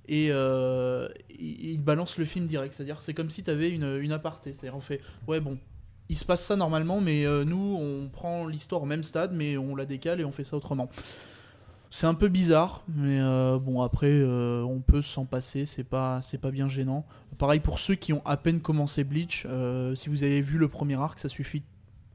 et 0.08 0.28
euh, 0.32 1.08
ils, 1.38 1.72
ils 1.72 1.78
te 1.78 1.82
balancent 1.84 2.18
le 2.18 2.24
film 2.24 2.46
direct. 2.48 2.74
C'est-à-dire 2.74 3.02
c'est 3.02 3.14
comme 3.14 3.30
si 3.30 3.42
tu 3.44 3.50
avais 3.50 3.70
une, 3.70 3.98
une 4.00 4.12
aparté. 4.12 4.52
C'est-à-dire 4.52 4.76
on 4.76 4.80
fait 4.80 5.00
ouais 5.28 5.38
bon, 5.40 5.58
il 6.08 6.16
se 6.16 6.24
passe 6.24 6.44
ça 6.44 6.56
normalement, 6.56 7.00
mais 7.00 7.24
euh, 7.24 7.44
nous 7.44 7.76
on 7.80 8.08
prend 8.08 8.46
l'histoire 8.48 8.82
au 8.82 8.86
même 8.86 9.04
stade, 9.04 9.32
mais 9.32 9.56
on 9.56 9.76
la 9.76 9.86
décale 9.86 10.20
et 10.20 10.24
on 10.24 10.32
fait 10.32 10.42
ça 10.44 10.56
autrement. 10.56 10.88
C'est 11.94 12.06
un 12.06 12.14
peu 12.14 12.28
bizarre, 12.28 12.84
mais 12.88 13.20
euh, 13.20 13.58
bon 13.58 13.82
après 13.82 14.08
euh, 14.10 14.62
on 14.62 14.80
peut 14.80 15.02
s'en 15.02 15.26
passer, 15.26 15.66
c'est 15.66 15.84
pas 15.84 16.22
c'est 16.22 16.38
pas 16.38 16.50
bien 16.50 16.66
gênant. 16.66 17.04
Pareil 17.36 17.60
pour 17.60 17.78
ceux 17.78 17.94
qui 17.96 18.14
ont 18.14 18.22
à 18.24 18.38
peine 18.38 18.60
commencé 18.60 19.04
Bleach, 19.04 19.44
euh, 19.46 19.94
si 19.94 20.08
vous 20.08 20.24
avez 20.24 20.40
vu 20.40 20.56
le 20.56 20.68
premier 20.68 20.94
arc, 20.98 21.18
ça 21.18 21.28
suffit 21.28 21.62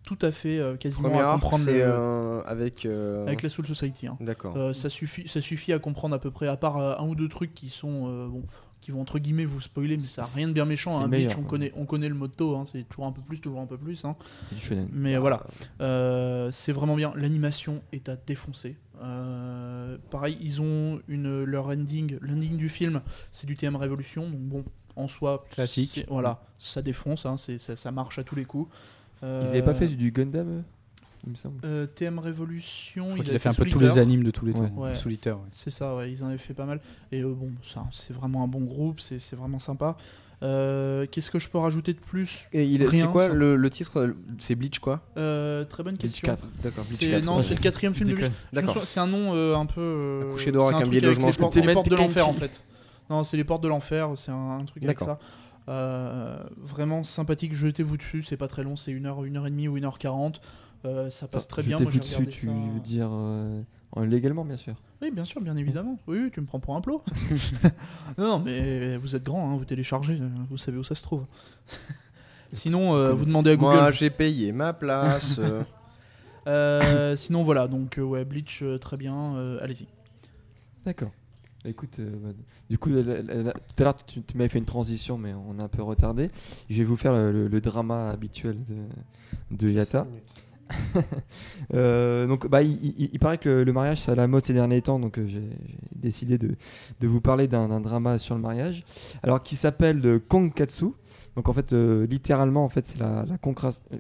tout 0.04 0.18
à 0.24 0.32
fait 0.32 0.60
quasiment 0.80 1.10
Premier 1.10 1.22
à 1.22 1.28
arc, 1.30 1.42
comprendre 1.42 1.64
c'est 1.66 1.78
le- 1.80 2.42
avec. 2.48 2.86
euh, 2.88 3.28
avec 3.28 3.44
la 3.44 3.50
Soul 3.50 3.68
Society. 3.68 4.08
hein. 4.08 4.18
D'accord. 4.20 4.74
Ça 4.74 4.90
suffit, 4.90 5.28
ça 5.28 5.42
suffit 5.42 5.74
à 5.74 5.80
comprendre 5.80 6.16
à 6.16 6.20
peu 6.20 6.32
près, 6.32 6.48
à 6.48 6.58
part 6.58 6.78
un 6.78 7.06
ou 7.08 7.14
deux 7.14 7.28
trucs 7.30 7.54
qui 7.54 7.70
sont 7.70 8.26
bon, 8.28 8.44
qui 8.82 8.92
vont 8.92 9.02
entre 9.02 9.20
guillemets 9.20 9.46
vous 9.46 9.62
spoiler, 9.62 9.98
mais 9.98 10.04
ça 10.04 10.22
n'a 10.22 10.28
rien 10.28 10.48
de 10.48 10.54
bien 10.54 10.66
méchant. 10.66 11.00
Hein. 11.02 11.08
meilleur, 11.08 11.32
on 11.38 11.42
quoi. 11.42 11.50
connaît, 11.52 11.72
on 11.76 11.86
connaît 11.86 12.10
le 12.10 12.16
motto, 12.16 12.56
hein, 12.56 12.64
c'est 12.66 12.84
toujours 12.88 13.06
un 13.06 13.12
peu 13.12 13.22
plus, 13.22 13.40
toujours 13.42 13.60
un 13.60 13.66
peu 13.66 13.78
plus. 13.78 14.06
hein. 14.06 14.16
C'est 14.46 14.56
du 14.56 14.62
shonen. 14.62 14.88
Mais 14.92 15.18
voilà, 15.18 15.46
euh, 15.82 16.50
c'est 16.52 16.72
vraiment 16.72 16.96
bien. 16.96 17.12
L'animation 17.16 17.82
est 17.92 18.10
à 18.10 18.16
défoncer. 18.16 18.76
Euh, 19.02 19.98
pareil, 20.10 20.38
ils 20.42 20.62
ont 20.62 21.00
une 21.08 21.44
leur 21.44 21.68
ending, 21.68 22.18
l'ending 22.22 22.58
du 22.58 22.70
film, 22.70 23.02
c'est 23.32 23.48
du 23.48 23.56
TM 23.56 23.76
Révolution, 23.76 24.30
donc 24.30 24.40
bon, 24.42 24.64
en 24.96 25.08
soi 25.08 25.46
Classique. 25.52 26.06
Voilà, 26.10 26.42
ça 26.60 26.82
défonce, 26.82 27.26
hein, 27.26 27.38
c'est 27.38 27.58
ça, 27.58 27.76
ça 27.76 27.92
marche 27.92 28.20
à 28.20 28.24
tous 28.24 28.36
les 28.36 28.46
coups. 28.46 28.72
Ils 29.24 29.28
avaient 29.28 29.64
pas 29.64 29.74
fait 29.74 29.88
du 29.88 30.12
Gundam 30.12 30.64
il 31.28 31.32
me 31.32 31.36
semble. 31.36 31.60
Euh, 31.66 31.86
TM 31.86 32.18
Révolution, 32.20 33.16
ils 33.16 33.22
avaient 33.28 33.36
a 33.36 33.40
fait 33.40 33.50
un 33.50 33.54
peu 33.54 33.66
tous 33.66 33.80
les 33.80 33.98
animes 33.98 34.24
de 34.24 34.32
tous 34.32 34.46
les 34.46 34.54
Ouais. 34.54 34.68
temps. 34.70 34.76
Ouais. 34.76 34.96
Solitaire. 34.96 35.38
ouais. 35.38 35.46
C'est 35.52 35.70
ça, 35.70 35.96
ouais, 35.96 36.12
ils 36.12 36.24
en 36.24 36.28
avaient 36.28 36.38
fait 36.38 36.54
pas 36.54 36.66
mal. 36.66 36.80
Et 37.12 37.22
euh, 37.22 37.34
bon, 37.34 37.52
ça, 37.64 37.86
c'est 37.92 38.14
vraiment 38.14 38.44
un 38.44 38.48
bon 38.48 38.62
groupe, 38.62 39.00
c'est 39.00 39.20
c'est 39.20 39.36
vraiment 39.36 39.60
sympa. 39.60 39.96
Euh, 40.44 41.06
Qu'est-ce 41.12 41.32
que 41.32 41.40
je 41.40 41.50
peux 41.50 41.58
rajouter 41.58 41.94
de 41.94 42.00
plus? 42.00 42.48
Et 42.54 42.64
il- 42.64 42.80
C'est 42.82 42.88
Rien, 42.90 43.08
quoi 43.08 43.28
le, 43.28 43.56
le 43.56 43.70
titre? 43.72 44.14
C'est 44.38 44.54
Bleach 44.56 44.78
quoi? 44.80 45.02
Euh, 45.18 45.66
Très 45.66 45.82
bonne 45.84 45.96
Bleach 45.96 46.12
question. 46.22 46.28
4. 46.28 46.48
D'accord. 46.64 46.84
C'est 46.86 47.22
non, 47.24 47.42
c'est 47.42 47.56
le 47.56 47.60
quatrième 47.60 47.94
film 47.96 48.10
de 48.12 48.16
Bleach. 48.16 48.32
C'est 48.84 49.00
un 49.00 49.08
nom 49.08 49.34
euh, 49.36 49.56
un 49.56 49.66
peu. 49.66 49.82
euh, 49.82 50.52
dehors 50.52 50.70
c'est 50.70 50.76
avec 50.76 50.88
un 50.88 50.90
billet 50.90 51.02
de 51.02 51.08
logement, 51.08 51.28
les 51.28 51.34
je 51.34 51.38
portes, 51.40 51.54
comprends. 51.56 51.68
les 51.68 51.74
portes 51.74 51.90
de 51.90 51.96
l'enfer 51.96 52.30
en 52.30 52.34
fait. 52.34 52.64
Non, 53.10 53.24
c'est 53.24 53.38
les 53.38 53.44
portes 53.46 53.64
de 53.64 53.68
l'enfer, 53.68 54.10
c'est 54.16 54.32
un, 54.32 54.60
un 54.60 54.66
truc 54.66 54.84
avec 54.84 55.00
ça. 55.00 55.18
Euh, 55.70 56.38
vraiment 56.58 57.04
sympathique, 57.04 57.54
jetez-vous 57.54 57.98
dessus, 57.98 58.24
c'est 58.24 58.38
pas 58.38 58.48
très 58.48 58.64
long, 58.64 58.76
c'est 58.78 58.92
1 58.94 59.06
heure, 59.06 59.20
1 59.26 59.36
heure 59.36 59.48
et 59.48 59.50
demie 59.50 59.68
ou 59.68 59.76
1 59.78 59.84
heure 59.84 59.98
40 60.00 60.40
Euh, 60.86 61.10
ça 61.10 61.28
passe 61.28 61.48
très 61.48 61.64
bien. 61.64 61.80
Moi, 61.80 61.92
j'ai 61.92 62.00
dessus, 62.00 62.28
tu 62.28 62.48
ça- 62.48 62.52
veux 62.54 62.80
dire 62.80 63.10
euh, 63.12 63.62
en- 63.92 64.02
légalement, 64.04 64.46
bien 64.46 64.58
sûr. 64.58 64.76
Oui, 65.02 65.12
bien 65.12 65.26
sûr, 65.26 65.42
bien 65.42 65.56
évidemment. 65.58 65.98
Oui, 66.08 66.30
tu 66.32 66.40
me 66.42 66.46
prends 66.46 66.60
pour 66.60 66.76
un 66.76 66.82
plot. 66.82 67.04
non, 68.18 68.40
mais 68.40 68.98
vous 68.98 69.16
êtes 69.16 69.24
grand, 69.24 69.52
hein, 69.52 69.58
vous 69.58 69.66
téléchargez, 69.66 70.20
euh, 70.22 70.30
vous 70.50 70.58
savez 70.58 70.78
où 70.78 70.84
ça 70.84 70.96
se 70.96 71.04
trouve. 71.04 71.26
Sinon, 72.54 72.96
euh, 72.96 73.14
vous 73.14 73.26
demandez 73.26 73.52
à 73.52 73.56
Google. 73.58 73.76
Moi 73.76 73.92
j'ai 73.92 74.10
payé 74.10 74.52
ma 74.54 74.72
place. 74.74 75.38
euh. 75.40 75.64
Euh, 76.48 77.18
sinon, 77.18 77.44
voilà, 77.44 77.68
donc 77.68 77.98
euh, 77.98 78.04
ouais, 78.04 78.24
Bleach, 78.24 78.60
euh, 78.64 78.78
très 78.78 78.96
bien, 78.96 79.36
euh, 79.36 79.60
allez-y. 79.62 79.86
D'accord. 80.86 81.12
Bah, 81.62 81.70
Écoute, 81.70 81.98
euh, 82.00 82.10
bah, 82.24 82.30
du 82.70 82.78
coup, 82.78 82.90
la- 82.90 83.02
la- 83.22 83.22
la- 83.44 83.52
tout 83.52 83.76
à 83.80 83.84
l'heure, 83.84 84.06
tu, 84.06 84.22
tu 84.22 84.38
m'avais 84.38 84.48
fait 84.48 84.60
une 84.60 84.64
transition, 84.66 85.18
mais 85.18 85.34
on 85.34 85.60
a 85.60 85.66
un 85.66 85.68
peu 85.68 85.82
retardé. 85.84 86.30
Je 86.70 86.78
vais 86.78 86.84
vous 86.86 86.96
faire 86.96 87.12
le, 87.12 87.34
le- 87.34 87.48
le 87.50 87.60
drama 87.62 88.10
habituel 88.12 88.64
de, 88.64 88.76
de 89.52 89.70
Yata. 89.70 90.08
Euh, 91.74 92.28
donc, 92.28 92.48
bah, 92.48 92.62
il, 92.64 93.20
paraît 93.20 93.38
que 93.38 93.50
le, 93.50 93.64
le 93.66 93.74
mariage, 93.74 94.00
c'est 94.00 94.12
à 94.14 94.16
la 94.16 94.26
mode 94.26 94.46
ces 94.46 94.54
derniers 94.54 94.82
temps, 94.82 95.00
donc 95.00 95.20
euh, 95.20 95.28
j'ai 95.28 95.44
décidé 95.94 96.38
de, 96.38 96.56
de 97.02 97.08
vous 97.08 97.20
parler 97.20 97.50
d'un 97.50 97.82
drama 97.82 98.18
sur 98.18 98.36
le 98.36 98.42
mariage, 98.42 98.86
alors 99.22 99.44
qui 99.44 99.58
s'appelle 99.58 100.02
euh, 100.06 100.18
Konkatsu. 100.18 100.86
Donc, 101.36 101.50
en 101.50 101.54
fait, 101.54 101.74
littéralement, 101.74 102.64
en 102.64 102.70
fait, 102.70 102.86
c'est 102.86 103.00
la, 103.00 103.26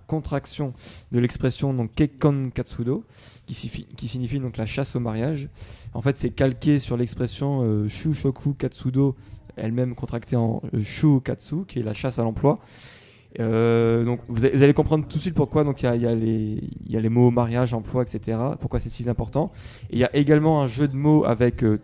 contraction 0.08 0.74
de 1.12 1.20
l'expression 1.20 1.74
donc 1.74 1.94
Kekkon 1.94 2.52
Katsudo, 2.54 3.04
qui, 3.46 3.54
signifie- 3.54 4.40
donc 4.40 4.56
la 4.56 4.66
chasse 4.66 4.96
au 4.96 5.02
mariage. 5.02 5.50
En 5.94 6.02
fait, 6.02 6.16
c'est 6.16 6.30
calqué 6.30 6.80
sur 6.80 6.96
l'expression 6.96 7.86
Shushoku 7.90 8.54
Katsudo, 8.54 9.16
elle-même 9.58 9.96
contractée 9.96 10.36
en 10.36 10.62
euh, 10.74 10.82
Shu 10.82 11.20
Katsu, 11.22 11.66
qui 11.68 11.80
est 11.80 11.84
la 11.84 11.94
chasse 11.94 12.20
à 12.20 12.24
l'emploi. 12.24 12.60
Euh, 13.40 14.04
donc 14.04 14.20
vous, 14.28 14.46
allez- 14.46 14.74
comprendre 14.74 15.06
tout 15.08 15.18
de 15.18 15.22
suite 15.22 15.36
pourquoi 15.36 15.64
il 15.64 16.02
y 16.02 16.08
a, 16.08 17.02
les 17.02 17.10
mots 17.10 17.32
mariage, 17.32 17.74
emploi, 17.74 18.04
etc. 18.04 18.38
Pourquoi 18.60 18.80
c'est 18.80 18.90
si 18.90 19.08
important. 19.10 19.52
Il 19.92 20.00
y 20.00 20.04
a 20.04 20.16
également 20.16 20.62
un 20.62 20.68
jeu 20.68 20.88
de 20.88 20.96
mots 20.96 21.24
avec 21.26 21.64
euh, 21.64 21.80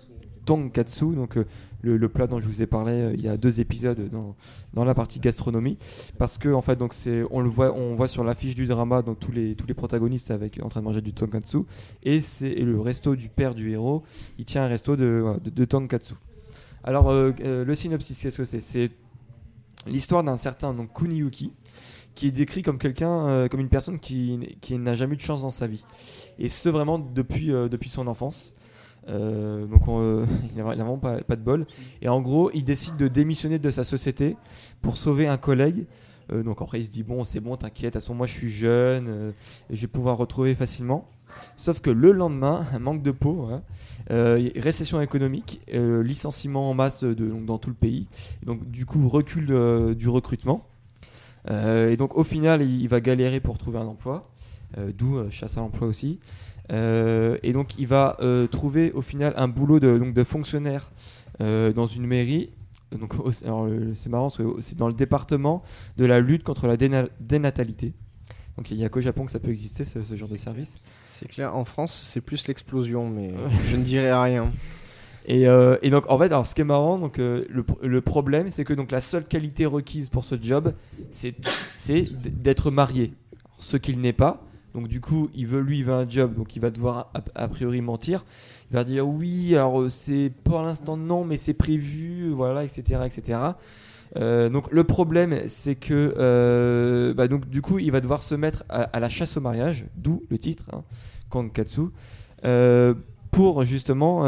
tonkatsu, 0.45 1.13
donc 1.15 1.37
euh, 1.37 1.45
le, 1.81 2.09
plat 2.09 2.27
dont 2.27 2.39
je 2.39 2.47
vous 2.47 2.61
ai 2.61 2.65
parlé 2.65 2.93
euh, 2.93 3.13
il 3.13 3.21
y 3.21 3.27
a 3.27 3.37
deux 3.37 3.59
épisodes 3.59 4.09
dans, 4.73 4.83
la 4.83 4.93
partie 4.93 5.19
gastronomie, 5.19 5.77
parce 6.17 6.37
que 6.37 6.49
en 6.49 6.61
fait 6.61 6.75
donc 6.75 6.93
on 7.31 7.41
le 7.41 7.49
voit 7.49 7.73
on 7.73 7.95
voit 7.95 8.07
sur 8.07 8.23
l'affiche 8.23 8.55
du 8.55 8.65
drama 8.65 9.01
donc 9.01 9.19
tous 9.19 9.31
les 9.31 9.55
tous 9.55 9.67
les 9.67 9.73
protagonistes 9.73 10.31
avec 10.31 10.59
en 10.61 10.69
train 10.69 10.81
de 10.81 10.85
manger 10.85 11.01
du 11.01 11.13
tonkatsu 11.13 11.59
et 12.03 12.19
c'est 12.19 12.55
le 12.55 12.79
resto 12.81 13.15
du 13.15 13.29
père 13.29 13.53
du 13.53 13.71
héros, 13.71 14.03
il 14.37 14.45
tient 14.45 14.63
un 14.63 14.67
resto 14.67 14.95
de 14.95 15.39
de, 15.43 15.65
tonkatsu. 15.65 16.15
Alors 16.83 17.13
le 17.13 17.75
synopsis 17.75 18.21
qu'est-ce 18.21 18.37
que 18.37 18.45
C'est 18.45 18.91
l'histoire 19.85 20.23
d'un 20.23 20.37
certain 20.37 20.73
donc 20.73 20.93
Kuniyuki 20.93 21.51
qui 22.15 22.27
est 22.27 22.31
décrit 22.31 22.61
comme 22.61 22.77
quelqu'un, 22.77 23.27
euh, 23.27 23.47
comme 23.47 23.59
une 23.59 23.69
personne 23.69 23.99
qui, 23.99 24.39
n'a 24.71 24.95
jamais 24.95 25.13
eu 25.13 25.17
de 25.17 25.21
chance 25.21 25.41
dans 25.41 25.49
sa 25.49 25.67
vie. 25.67 25.83
Et 26.39 26.49
ce 26.49 26.69
vraiment 26.69 26.99
depuis, 26.99 27.51
euh, 27.51 27.67
son 27.87 28.07
enfance. 28.07 28.53
Euh, 29.09 29.65
donc 29.65 29.87
on, 29.87 30.25
il 30.51 30.57
n'a 30.57 30.63
vraiment 30.63 30.97
pas, 30.97 31.19
de 31.19 31.41
bol. 31.41 31.65
Et 32.01 32.09
en 32.09 32.21
gros, 32.21 32.51
il 32.53 32.63
décide 32.63 32.97
de 32.97 33.07
démissionner 33.07 33.59
de 33.59 33.71
sa 33.71 33.83
société 33.83 34.37
pour 34.81 34.97
sauver 34.97 35.27
un 35.27 35.37
collègue. 35.37 35.85
Donc 36.31 36.61
après, 36.61 36.79
il 36.79 36.85
se 36.85 36.89
dit 36.89 37.03
bon, 37.03 37.25
c'est 37.25 37.41
bon, 37.41 37.57
t'inquiète. 37.57 37.93
Toute 37.93 38.01
façon, 38.01 38.15
moi, 38.15 38.27
je 38.27 38.31
suis 38.31 38.49
jeune, 38.49 39.33
je 39.69 39.81
vais 39.81 39.87
pouvoir 39.87 40.17
retrouver 40.17 40.55
facilement. 40.55 41.07
Sauf 41.57 41.81
que 41.81 41.89
le 41.89 42.11
lendemain, 42.11 42.65
un 42.73 42.79
manque 42.79 43.03
de 43.03 43.11
peau, 43.11 43.49
hein, 43.51 43.61
euh, 44.11 44.49
récession 44.55 45.01
économique, 45.01 45.61
euh, 45.73 46.03
licenciement 46.03 46.69
en 46.69 46.73
masse 46.73 47.03
dans 47.03 47.57
tout 47.57 47.69
le 47.69 47.75
pays. 47.75 48.07
Donc 48.43 48.69
du 48.69 48.85
coup, 48.85 49.07
recul 49.07 49.47
euh, 49.49 49.95
du 49.95 50.09
recrutement. 50.09 50.67
Et 51.49 51.97
donc 51.97 52.17
au 52.17 52.23
final, 52.23 52.61
il, 52.61 52.87
va 52.87 53.01
galérer 53.01 53.41
pour 53.41 53.57
trouver 53.57 53.77
un 53.77 53.85
emploi, 53.85 54.31
d'où 54.97 55.29
chasse 55.29 55.57
à 55.57 55.59
l'emploi 55.59 55.89
aussi. 55.89 56.21
Et 56.69 57.51
donc 57.51 57.77
il 57.77 57.85
va 57.85 58.15
trouver 58.49 58.93
au 58.93 59.01
final 59.01 59.33
un 59.35 59.49
boulot 59.49 59.81
de, 59.81 60.23
fonctionnaire 60.23 60.89
dans 61.41 61.85
une 61.85 62.07
mairie. 62.07 62.51
Donc 62.97 63.15
c'est 63.33 64.07
marrant 64.07 64.29
c'est 64.29 64.77
dans 64.77 64.87
le 64.87 64.93
département 64.93 65.63
de 65.97 66.05
la 66.05 66.21
lutte 66.21 66.43
contre 66.43 66.65
la 66.65 66.77
déna- 66.77 67.09
dénatalité. 67.19 67.93
Donc 68.57 68.69
il 68.71 68.77
n'y 68.77 68.85
a 68.85 68.89
qu'au 68.89 69.01
Japon 69.01 69.25
que 69.25 69.31
ça 69.31 69.39
peut 69.39 69.49
exister 69.49 69.83
ce, 69.83 70.03
ce 70.03 70.15
genre 70.15 70.29
de 70.29 70.37
service. 70.37 70.79
C'est 71.07 71.27
clair, 71.27 71.55
en 71.55 71.65
France 71.65 72.07
c'est 72.11 72.21
plus 72.21 72.47
l'explosion, 72.47 73.09
mais 73.09 73.33
je 73.69 73.77
ne 73.77 73.83
dirai 73.83 74.13
rien. 74.13 74.51
Et, 75.25 75.47
euh, 75.47 75.77
et 75.81 75.89
donc 75.89 76.09
en 76.09 76.17
fait, 76.17 76.25
alors 76.25 76.45
ce 76.45 76.53
qui 76.53 76.61
est 76.61 76.65
marrant, 76.65 76.97
donc 76.97 77.17
euh, 77.17 77.45
le, 77.49 77.63
le 77.81 78.01
problème, 78.01 78.49
c'est 78.49 78.65
que 78.65 78.73
donc 78.73 78.91
la 78.91 79.01
seule 79.01 79.23
qualité 79.23 79.65
requise 79.65 80.09
pour 80.09 80.25
ce 80.25 80.35
job, 80.41 80.73
c'est 81.09 81.35
d'être 82.21 82.71
marié. 82.71 83.13
Ce 83.59 83.77
qu'il 83.77 84.01
n'est 84.01 84.13
pas. 84.13 84.43
Donc 84.73 84.87
du 84.87 84.99
coup, 84.99 85.29
il 85.35 85.47
veut 85.47 85.61
lui, 85.61 85.79
il 85.79 85.85
veut 85.85 85.93
un 85.93 86.09
job, 86.09 86.35
donc 86.35 86.55
il 86.55 86.59
va 86.59 86.71
devoir 86.71 87.11
a, 87.13 87.23
a 87.35 87.47
priori 87.47 87.79
mentir. 87.79 88.25
Il 88.71 88.73
va 88.75 88.83
dire 88.83 89.07
oui, 89.07 89.55
alors 89.55 89.81
euh, 89.81 89.89
c'est 89.89 90.31
pour 90.43 90.61
l'instant 90.61 90.97
non, 90.97 91.23
mais 91.23 91.37
c'est 91.37 91.53
prévu, 91.53 92.29
voilà, 92.31 92.63
etc., 92.63 93.01
etc. 93.05 93.39
Euh, 94.17 94.49
donc 94.49 94.71
le 94.71 94.83
problème, 94.83 95.47
c'est 95.47 95.75
que 95.75 96.13
euh, 96.17 97.13
bah, 97.13 97.27
du 97.27 97.61
coup, 97.61 97.79
il 97.79 97.91
va 97.91 98.01
devoir 98.01 98.21
se 98.21 98.35
mettre 98.35 98.63
à, 98.69 98.99
la 98.99 99.09
chasse 99.09 99.37
au 99.37 99.41
mariage, 99.41 99.85
d'où 99.95 100.23
le 100.29 100.37
titre, 100.37 100.65
hein, 100.73 100.83
Kankatsu, 101.29 101.81
euh, 102.45 102.93
pour 103.31 103.63
justement 103.63 104.25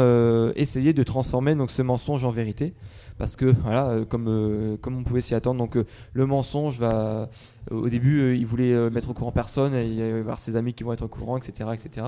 essayer 0.56 0.92
de 0.92 1.02
transformer 1.04 1.54
ce 1.68 1.82
mensonge 1.82 2.24
en 2.24 2.30
vérité, 2.30 2.74
parce 3.18 3.36
que 3.36 3.46
voilà, 3.46 3.88
euh, 3.88 4.04
comme 4.04 4.26
euh, 4.28 4.76
comme 4.76 4.98
on 4.98 5.02
pouvait 5.04 5.20
s'y 5.20 5.34
attendre, 5.34 5.58
donc 5.58 5.76
euh, 5.76 5.84
le 6.12 6.26
mensonge 6.26 6.78
va, 6.78 7.28
au 7.70 7.88
début, 7.88 8.36
il 8.36 8.46
voulait 8.46 8.90
mettre 8.90 9.10
au 9.10 9.14
courant 9.14 9.32
personne, 9.32 9.74
et 9.74 9.84
il 9.84 9.98
va 9.98 10.06
y 10.06 10.10
avoir 10.12 10.38
ses 10.38 10.56
amis 10.56 10.74
qui 10.74 10.84
vont 10.84 10.92
être 10.92 11.04
au 11.04 11.08
courant, 11.08 11.36
etc., 11.36 11.70
etc. 11.72 12.06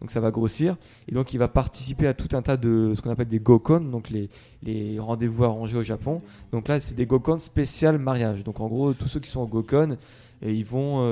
Donc 0.00 0.10
ça 0.10 0.20
va 0.20 0.30
grossir, 0.30 0.76
et 1.08 1.12
donc 1.12 1.32
il 1.32 1.38
va 1.38 1.48
participer 1.48 2.06
à 2.06 2.14
tout 2.14 2.34
un 2.36 2.42
tas 2.42 2.56
de 2.56 2.92
ce 2.94 3.02
qu'on 3.02 3.10
appelle 3.10 3.28
des 3.28 3.40
gokon, 3.40 3.80
donc 3.80 4.10
les 4.10 4.28
les 4.62 4.98
rendez-vous 4.98 5.44
arrangés 5.44 5.76
au 5.76 5.82
Japon. 5.82 6.20
Donc 6.52 6.68
là, 6.68 6.80
c'est 6.80 6.94
des 6.94 7.06
gokon 7.06 7.38
spécial 7.38 7.98
mariage. 7.98 8.44
Donc 8.44 8.60
en 8.60 8.68
gros, 8.68 8.92
tous 8.92 9.08
ceux 9.08 9.20
qui 9.20 9.30
sont 9.30 9.40
au 9.40 9.46
gokon, 9.46 9.96
et 10.42 10.52
ils 10.52 10.64
vont, 10.64 11.04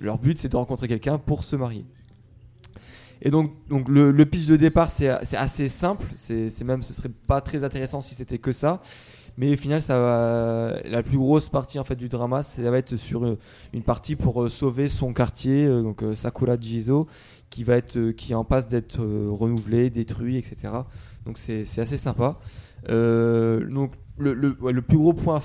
leur 0.00 0.18
but 0.18 0.38
c'est 0.38 0.48
de 0.48 0.56
rencontrer 0.56 0.88
quelqu'un 0.88 1.18
pour 1.18 1.44
se 1.44 1.56
marier. 1.56 1.84
Et 3.22 3.30
donc, 3.30 3.52
donc 3.68 3.88
le, 3.88 4.10
le 4.10 4.26
pitch 4.26 4.46
de 4.46 4.56
départ 4.56 4.90
c'est 4.90 5.08
assez 5.08 5.68
simple. 5.68 6.06
C'est 6.14 6.64
même, 6.64 6.82
ce 6.82 6.92
serait 6.92 7.10
pas 7.26 7.40
très 7.40 7.64
intéressant 7.64 8.00
si 8.00 8.14
c'était 8.14 8.38
que 8.38 8.52
ça. 8.52 8.80
Mais 9.36 9.54
au 9.54 9.56
final, 9.56 9.80
ça 9.82 10.80
la 10.84 11.02
plus 11.02 11.18
grosse 11.18 11.48
partie 11.48 11.78
en 11.78 11.84
fait 11.84 11.96
du 11.96 12.08
drama, 12.08 12.42
ça 12.42 12.70
va 12.70 12.78
être 12.78 12.96
sur 12.96 13.24
euh, 13.24 13.38
une 13.72 13.82
partie 13.82 14.14
pour 14.14 14.44
euh, 14.44 14.48
sauver 14.48 14.88
son 14.88 15.12
quartier, 15.12 15.66
euh, 15.66 15.82
donc 15.82 16.04
Sakura 16.14 16.56
Jizo, 16.60 17.08
qui 17.50 17.64
va 17.64 17.76
être, 17.76 18.12
qui 18.12 18.32
est 18.32 18.36
en 18.36 18.44
passe 18.44 18.66
d'être 18.66 19.00
renouvelé, 19.00 19.90
détruit, 19.90 20.36
etc. 20.36 20.72
Donc 21.26 21.38
c'est 21.38 21.62
assez 21.78 21.98
sympa. 21.98 22.36
Donc 22.88 23.92
le, 24.18 24.34
le 24.34 24.82
plus 24.82 24.98
gros 24.98 25.12
point 25.12 25.40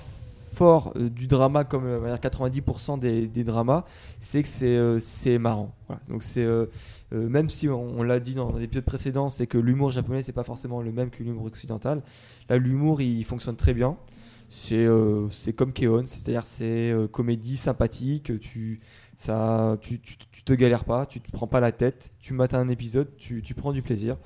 fort 0.60 0.92
euh, 0.98 1.10
du 1.10 1.26
drama, 1.28 1.64
comme 1.64 1.86
euh, 1.86 2.00
on 2.00 2.02
va 2.02 2.18
dire 2.18 2.30
90% 2.30 3.00
des, 3.00 3.28
des 3.28 3.44
dramas, 3.46 3.86
c'est 4.20 4.44
que 4.44 5.00
c'est 5.00 5.36
euh, 5.36 5.40
marrant. 5.40 5.74
Donc 6.10 6.22
c'est 6.22 6.44
euh, 6.44 6.66
euh, 7.14 7.30
même 7.30 7.50
si 7.50 7.70
on, 7.70 8.04
l'a 8.04 8.20
dit 8.20 8.36
dans 8.36 8.52
l'épisode 8.58 8.84
précédent, 8.84 9.30
c'est 9.30 9.48
que 9.48 9.58
l'humour 9.58 9.90
japonais 9.90 10.22
c'est 10.22 10.34
pas 10.34 10.44
forcément 10.44 10.82
le 10.82 10.92
même 10.92 11.12
que 11.12 11.24
l'humour 11.24 11.46
occidental. 11.46 12.04
Là, 12.50 12.58
l'humour 12.58 13.02
il 13.02 13.24
fonctionne 13.24 13.56
très 13.56 13.74
bien. 13.74 13.98
C'est 14.50 14.84
euh, 14.86 15.28
comme 15.56 15.72
Keon, 15.74 16.04
c'est-à-dire 16.06 16.46
c'est 16.46 16.92
euh, 16.92 17.08
comédie 17.08 17.56
sympathique. 17.56 18.38
Tu 18.40 18.82
ça, 19.16 19.78
tu, 19.82 20.00
te 20.02 20.54
galères 20.54 20.86
pas, 20.86 21.06
tu 21.06 21.22
te 21.22 21.32
prends 21.32 21.48
pas 21.48 21.60
la 21.60 21.72
tête. 21.72 22.12
Tu 22.20 22.34
mates 22.34 22.54
un 22.54 22.68
épisode, 22.68 23.10
tu, 23.18 23.42
prends 23.56 23.72
du 23.72 23.82
plaisir. 23.82 24.18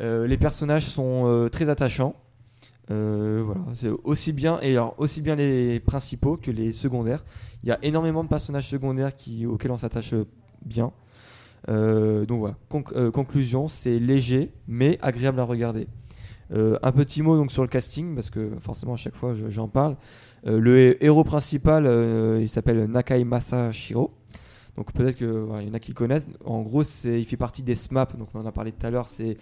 Euh, 0.00 0.26
les 0.26 0.36
personnages 0.36 0.84
sont 0.84 1.24
euh, 1.26 1.48
très 1.48 1.68
attachants. 1.68 2.14
Euh, 2.90 3.42
voilà, 3.44 3.62
c'est 3.74 3.88
aussi 4.04 4.32
bien 4.34 4.58
et 4.60 4.72
alors 4.72 4.94
aussi 4.98 5.22
bien 5.22 5.34
les 5.36 5.80
principaux 5.80 6.36
que 6.36 6.50
les 6.50 6.72
secondaires. 6.72 7.24
Il 7.62 7.68
y 7.68 7.72
a 7.72 7.78
énormément 7.82 8.22
de 8.22 8.28
personnages 8.28 8.68
secondaires 8.68 9.14
qui, 9.14 9.46
auxquels 9.46 9.70
on 9.70 9.78
s'attache 9.78 10.12
euh, 10.12 10.26
bien. 10.64 10.92
Euh, 11.70 12.26
donc 12.26 12.40
voilà. 12.40 12.56
Conc- 12.70 13.10
conclusion, 13.10 13.68
c'est 13.68 13.98
léger 13.98 14.52
mais 14.68 14.98
agréable 15.00 15.40
à 15.40 15.44
regarder. 15.44 15.88
Un 16.52 16.92
petit 16.92 17.22
mot 17.22 17.36
donc 17.36 17.50
sur 17.50 17.62
le 17.62 17.68
casting 17.68 18.14
parce 18.14 18.30
que 18.30 18.50
forcément 18.60 18.92
à 18.92 18.96
chaque 18.96 19.16
fois 19.16 19.34
je- 19.34 19.50
j'en 19.50 19.66
parle. 19.66 19.96
Le 20.44 20.78
hé- 20.78 20.98
héros 21.04 21.24
principal, 21.24 21.86
il 22.40 22.48
s'appelle 22.48 22.84
Nakai 22.84 23.24
Masashiro. 23.24 24.12
Donc 24.76 24.92
peut-être 24.92 25.16
qu'il 25.16 25.28
voilà, 25.28 25.62
y 25.62 25.70
en 25.70 25.74
a 25.74 25.78
qui 25.78 25.92
le 25.92 25.96
connaissent. 25.96 26.28
En 26.44 26.62
gros, 26.62 26.82
il 27.04 27.24
fait 27.24 27.36
partie 27.36 27.62
des 27.62 27.74
SMAP, 27.74 28.16
donc 28.16 28.28
on 28.34 28.40
en 28.40 28.46
a 28.46 28.52
parlé 28.52 28.72
tout 28.72 28.84
à 28.86 28.90
l'heure. 28.90 29.08
C'est 29.08 29.36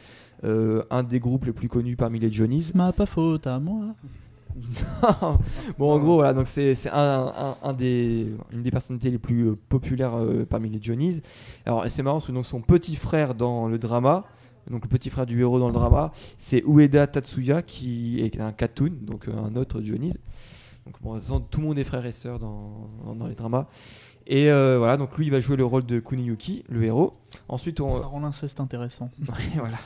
euh, 0.45 0.83
un 0.91 1.03
des 1.03 1.21
groupes 1.21 1.47
les 1.47 1.53
plus 1.53 1.69
connus 1.69 1.97
parmi 1.97 2.19
les 2.19 2.31
Johnny's. 2.31 2.75
Ma 2.75 2.93
pas 2.93 3.07
faute 3.07 3.47
à 3.47 3.59
moi. 3.59 3.95
bon, 5.79 5.91
en 5.93 5.99
gros, 5.99 6.15
voilà, 6.17 6.35
donc 6.35 6.47
c'est 6.47 6.75
c'est 6.75 6.91
un, 6.91 7.33
un- 7.35 7.57
un 7.63 7.73
des, 7.73 8.27
une 8.53 8.63
des 8.63 8.71
personnalités 8.71 9.11
les 9.11 9.19
plus 9.19 9.49
euh, 9.49 9.55
populaires 9.71 10.15
euh, 10.19 10.45
parmi 10.49 10.69
les 10.69 10.79
Johnny's. 10.83 11.23
Alors, 11.65 11.85
c'est 11.89 12.03
marrant 12.03 12.17
parce 12.17 12.27
que 12.27 12.33
donc, 12.33 12.45
son 12.45 12.61
petit 12.61 12.97
frère 12.97 13.35
dans 13.35 13.69
le 13.69 13.79
drama, 13.79 14.25
donc 14.71 14.83
le 14.83 14.89
petit 14.89 15.09
frère 15.11 15.25
du 15.25 15.41
héros 15.41 15.59
dans 15.59 15.69
le 15.69 15.73
drama, 15.73 16.13
c'est 16.39 16.63
Ueda 16.67 17.07
Tatsuya 17.07 17.63
qui 17.63 18.21
est 18.21 18.39
un 18.41 18.53
Katun, 18.53 18.91
donc 19.01 19.27
un 19.29 19.57
autre 19.57 19.81
Johnny's. 19.83 20.19
Donc, 20.85 20.97
bon, 21.01 21.19
tout 21.51 21.61
le 21.61 21.67
monde 21.67 21.79
est 21.79 21.85
frère 21.85 22.05
et 22.05 22.13
sœur 22.13 22.39
dans, 22.39 22.91
dans, 23.05 23.15
dans 23.15 23.27
les 23.29 23.35
dramas. 23.37 23.69
Et 24.27 24.51
euh, 24.51 24.79
voilà, 24.79 24.97
donc 24.97 25.17
lui, 25.19 25.27
il 25.27 25.31
va 25.33 25.41
jouer 25.41 25.57
le 25.57 25.65
rôle 25.65 25.85
de 25.85 25.99
Kuniyuki, 25.99 26.65
le 26.69 26.85
héros. 26.85 27.13
Ensuite, 27.49 27.81
on, 27.81 27.91
Ça 27.99 28.07
rend 28.07 28.21
l'inceste 28.21 28.61
intéressant. 28.61 29.11
Voilà. 29.57 29.79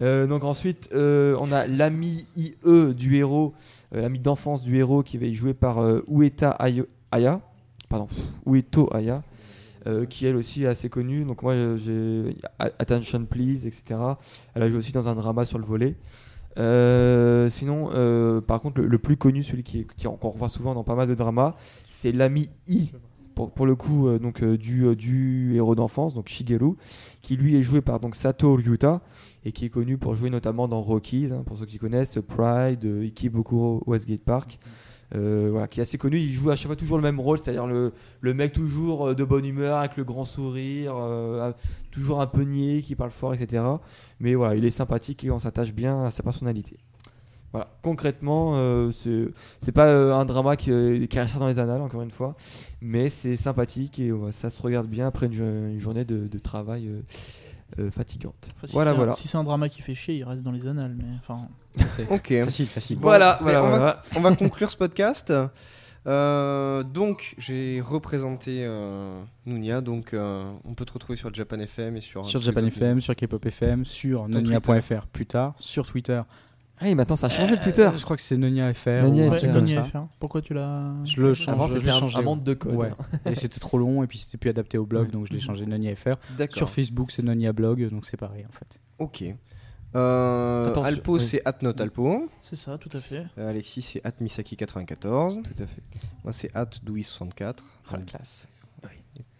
Euh, 0.00 0.26
donc 0.26 0.44
ensuite, 0.44 0.88
euh, 0.94 1.36
on 1.40 1.52
a 1.52 1.66
l'ami 1.66 2.26
IE 2.36 2.54
du 2.94 3.16
héros, 3.16 3.52
l'ami 3.92 4.18
d'enfance 4.18 4.62
du 4.62 4.76
héros 4.78 5.02
qui 5.02 5.18
va 5.18 5.26
y 5.26 5.34
jouer 5.34 5.52
par 5.54 5.78
Ueta 6.08 6.56
Ayo- 6.60 6.86
Aya, 7.10 7.40
pardon, 7.88 8.08
Ueto 8.46 8.88
Aya, 8.94 9.22
qui 10.08 10.26
elle 10.26 10.36
aussi 10.36 10.62
est 10.62 10.66
assez 10.68 10.88
connue. 10.88 11.24
Donc 11.24 11.42
moi, 11.42 11.54
j'ai 11.76 12.36
Attention 12.58 13.24
Please, 13.26 13.66
etc. 13.66 14.00
Elle 14.54 14.62
a 14.62 14.68
joué 14.68 14.78
aussi 14.78 14.92
dans 14.92 15.08
un 15.08 15.14
drama 15.14 15.44
sur 15.44 15.58
le 15.58 15.64
volet. 15.64 15.96
Euh, 16.58 17.48
sinon, 17.48 17.90
euh, 17.94 18.40
par 18.40 18.60
contre, 18.60 18.80
le, 18.80 18.86
le 18.86 18.98
plus 18.98 19.16
connu, 19.16 19.42
celui 19.42 19.62
qui, 19.62 19.86
qui 19.96 20.04
qu'on 20.06 20.28
revoit 20.28 20.48
souvent 20.50 20.74
dans 20.74 20.84
pas 20.84 20.94
mal 20.94 21.08
de 21.08 21.14
dramas, 21.14 21.54
c'est 21.88 22.12
l'ami 22.12 22.50
I. 22.68 22.92
Pour, 23.34 23.52
pour 23.52 23.66
le 23.66 23.74
coup, 23.74 24.08
euh, 24.08 24.18
donc 24.18 24.42
euh, 24.42 24.56
du, 24.56 24.86
euh, 24.86 24.94
du 24.94 25.54
héros 25.56 25.74
d'enfance, 25.74 26.14
donc 26.14 26.28
Shigeru, 26.28 26.74
qui 27.20 27.36
lui 27.36 27.56
est 27.56 27.62
joué 27.62 27.80
par 27.80 28.00
donc 28.00 28.14
Sato 28.14 28.54
Ryuta 28.54 29.00
et 29.44 29.52
qui 29.52 29.64
est 29.64 29.70
connu 29.70 29.98
pour 29.98 30.14
jouer 30.14 30.30
notamment 30.30 30.68
dans 30.68 30.80
Rockies, 30.80 31.28
hein, 31.32 31.42
pour 31.46 31.58
ceux 31.58 31.66
qui 31.66 31.78
connaissent, 31.78 32.18
Pride, 32.26 32.84
Ikebukuro 32.84 33.82
Westgate 33.86 34.22
Park. 34.22 34.58
Euh, 35.14 35.48
voilà, 35.50 35.68
qui 35.68 35.80
est 35.80 35.82
assez 35.82 35.98
connu, 35.98 36.16
il 36.18 36.32
joue 36.32 36.48
à 36.48 36.56
chaque 36.56 36.68
fois 36.68 36.76
toujours 36.76 36.96
le 36.96 37.02
même 37.02 37.20
rôle, 37.20 37.38
c'est-à-dire 37.38 37.66
le, 37.66 37.92
le 38.22 38.34
mec 38.34 38.54
toujours 38.54 39.14
de 39.14 39.24
bonne 39.24 39.44
humeur, 39.44 39.76
avec 39.76 39.98
le 39.98 40.04
grand 40.04 40.24
sourire, 40.24 40.94
toujours 41.90 42.22
un 42.22 42.26
peu 42.26 42.42
niais, 42.42 42.80
qui 42.80 42.94
parle 42.94 43.10
fort, 43.10 43.34
etc. 43.34 43.62
Mais 44.20 44.34
voilà, 44.34 44.54
il 44.54 44.64
est 44.64 44.70
sympathique 44.70 45.22
et 45.24 45.30
on 45.30 45.38
s'attache 45.38 45.74
bien 45.74 46.04
à 46.04 46.10
sa 46.10 46.22
personnalité. 46.22 46.78
Voilà, 47.52 47.68
concrètement, 47.82 48.52
euh, 48.56 48.90
c'est 49.60 49.72
pas 49.72 49.86
euh, 49.88 50.14
un 50.14 50.24
drama 50.24 50.56
qui, 50.56 50.70
euh, 50.70 51.06
qui 51.06 51.18
restera 51.20 51.38
dans 51.40 51.48
les 51.48 51.58
annales, 51.58 51.82
encore 51.82 52.00
une 52.02 52.10
fois, 52.10 52.34
mais 52.80 53.08
c'est 53.10 53.36
sympathique 53.36 53.98
et 53.98 54.10
ouais, 54.10 54.32
ça 54.32 54.48
se 54.48 54.60
regarde 54.62 54.86
bien 54.86 55.06
après 55.06 55.26
une, 55.26 55.34
jo- 55.34 55.44
une 55.44 55.78
journée 55.78 56.04
de, 56.06 56.26
de 56.28 56.38
travail 56.38 56.88
euh, 56.88 57.02
euh, 57.78 57.90
fatigante. 57.90 58.48
Enfin, 58.56 58.66
si 58.66 58.72
voilà, 58.72 58.90
c'est 58.90 58.94
un- 58.94 58.96
voilà. 58.96 59.12
Si 59.12 59.28
c'est 59.28 59.36
un 59.36 59.44
drama 59.44 59.68
qui 59.68 59.82
fait 59.82 59.94
chier, 59.94 60.14
il 60.14 60.24
reste 60.24 60.42
dans 60.42 60.50
les 60.50 60.66
annales. 60.66 60.94
Mais 60.96 61.04
enfin, 61.20 61.46
C'est 61.88 62.10
Ok. 62.10 62.28
facile, 62.44 62.66
facile. 62.66 62.98
Voilà, 63.00 63.38
voilà, 63.42 63.62
on 63.64 63.68
va- 63.68 63.76
voilà. 63.78 64.02
On 64.16 64.20
va 64.20 64.34
conclure 64.34 64.70
ce 64.70 64.76
podcast. 64.78 65.30
Euh, 66.06 66.82
donc, 66.82 67.34
j'ai 67.38 67.80
représenté 67.80 68.64
euh, 68.64 69.22
Nounia. 69.46 69.80
Donc, 69.80 70.14
euh, 70.14 70.50
on 70.64 70.74
peut 70.74 70.84
te 70.84 70.92
retrouver 70.92 71.16
sur 71.16 71.32
Japan 71.32 71.60
FM 71.60 71.96
et 71.96 72.00
sur. 72.00 72.24
Sur 72.24 72.40
Japan 72.42 72.64
FM, 72.66 73.00
sur 73.00 73.14
K-pop 73.14 73.44
FM, 73.46 73.84
sur 73.84 74.22
Ton 74.22 74.28
nonia.fr 74.28 75.06
plus 75.12 75.26
tard, 75.26 75.54
sur 75.58 75.86
Twitter. 75.86 76.20
Ah, 76.82 76.88
et 76.88 76.94
maintenant 76.94 77.16
ça 77.16 77.26
a 77.26 77.30
changé 77.30 77.54
le 77.54 77.60
Twitter. 77.60 77.82
Euh, 77.82 77.96
je 77.96 78.04
crois 78.04 78.16
que 78.16 78.22
c'est 78.22 78.36
Nonia 78.36 78.72
FR. 78.74 79.02
Nonia 79.02 79.28
ou 79.28 79.28
un 79.28 79.30
FR. 79.30 79.32
ouais, 79.32 79.38
truc 79.38 79.40
c'est 79.40 79.46
comme 79.46 79.54
Conny 79.60 79.72
ça. 79.74 79.84
FR. 79.84 80.06
Pourquoi 80.18 80.42
tu 80.42 80.54
l'as 80.54 80.92
Je 81.04 81.20
le 81.22 81.34
change. 81.34 81.48
Avant 81.54 81.66
je 81.66 81.74
c'était 81.74 81.84
l'ai 81.86 81.90
un, 81.92 81.98
changé, 81.98 82.18
un 82.18 82.22
monde 82.22 82.42
de 82.42 82.54
code. 82.54 82.74
Ouais. 82.74 82.90
et 83.26 83.34
c'était 83.34 83.60
trop 83.60 83.78
long 83.78 84.02
et 84.02 84.06
puis 84.06 84.18
c'était 84.18 84.38
plus 84.38 84.50
adapté 84.50 84.78
au 84.78 84.86
blog 84.86 85.10
donc 85.10 85.26
je 85.26 85.32
l'ai 85.32 85.40
changé 85.48 85.64
Nonia 85.66 85.94
FR. 85.94 86.14
D'accord. 86.36 86.56
Sur 86.56 86.68
Facebook 86.70 87.10
c'est 87.10 87.22
Nonia 87.22 87.52
Blog 87.52 87.88
donc 87.90 88.04
c'est 88.06 88.16
pareil 88.16 88.44
en 88.48 88.52
fait. 88.52 88.78
Ok. 88.98 89.24
Euh, 89.94 90.74
Alpo, 90.74 91.14
oui. 91.14 91.20
c'est 91.20 91.42
Alpo. 91.44 92.28
C'est 92.40 92.56
ça, 92.56 92.78
tout 92.78 92.96
à 92.96 93.00
fait. 93.00 93.26
Euh, 93.36 93.50
Alexis, 93.50 93.82
c'est 93.82 94.02
Misaki94. 94.22 95.42
Tout 95.42 95.62
à 95.62 95.66
fait. 95.66 95.82
Moi, 96.24 96.32
c'est 96.32 96.50
Douy64. 96.54 97.56
Ah, 97.90 97.96
la 97.98 97.98
classe. 97.98 98.46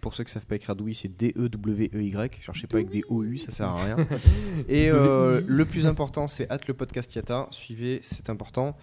Pour 0.03 0.15
ceux 0.15 0.25
qui 0.25 0.33
savent 0.33 0.45
pas 0.47 0.57
écrire 0.57 0.75
Douy, 0.77 0.95
c'est 0.97 1.09
D-E-W-E-Y. 1.17 2.41
Cherchez 2.43 2.67
pas 2.67 2.77
avec 2.79 2.91
des 2.91 3.03
O-U, 3.09 3.39
ça 3.39 3.51
sert 3.53 3.69
à 3.69 3.85
rien. 3.85 3.97
Et 4.69 4.91
euh, 4.91 5.41
le 5.47 5.65
plus 5.65 5.87
important, 5.87 6.27
c'est 6.27 6.51
at 6.51 6.59
le 6.69 6.75
podcast 6.75 7.15
Yata. 7.15 7.47
Suivez, 7.51 8.01
c'est 8.03 8.29
important. 8.29 8.77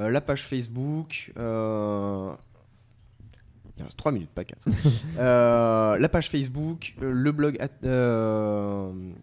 Euh, 0.00 0.10
la 0.10 0.20
page 0.20 0.44
Facebook. 0.44 1.32
euh, 1.38 2.32
Il 3.78 3.84
reste 3.84 3.96
3 3.96 4.10
minutes, 4.10 4.30
pas 4.30 4.42
4. 4.44 4.58
Euh, 5.20 5.96
la 5.96 6.08
page 6.08 6.28
Facebook, 6.28 6.94
le 7.00 7.30
blog 7.30 7.56
at- 7.60 7.68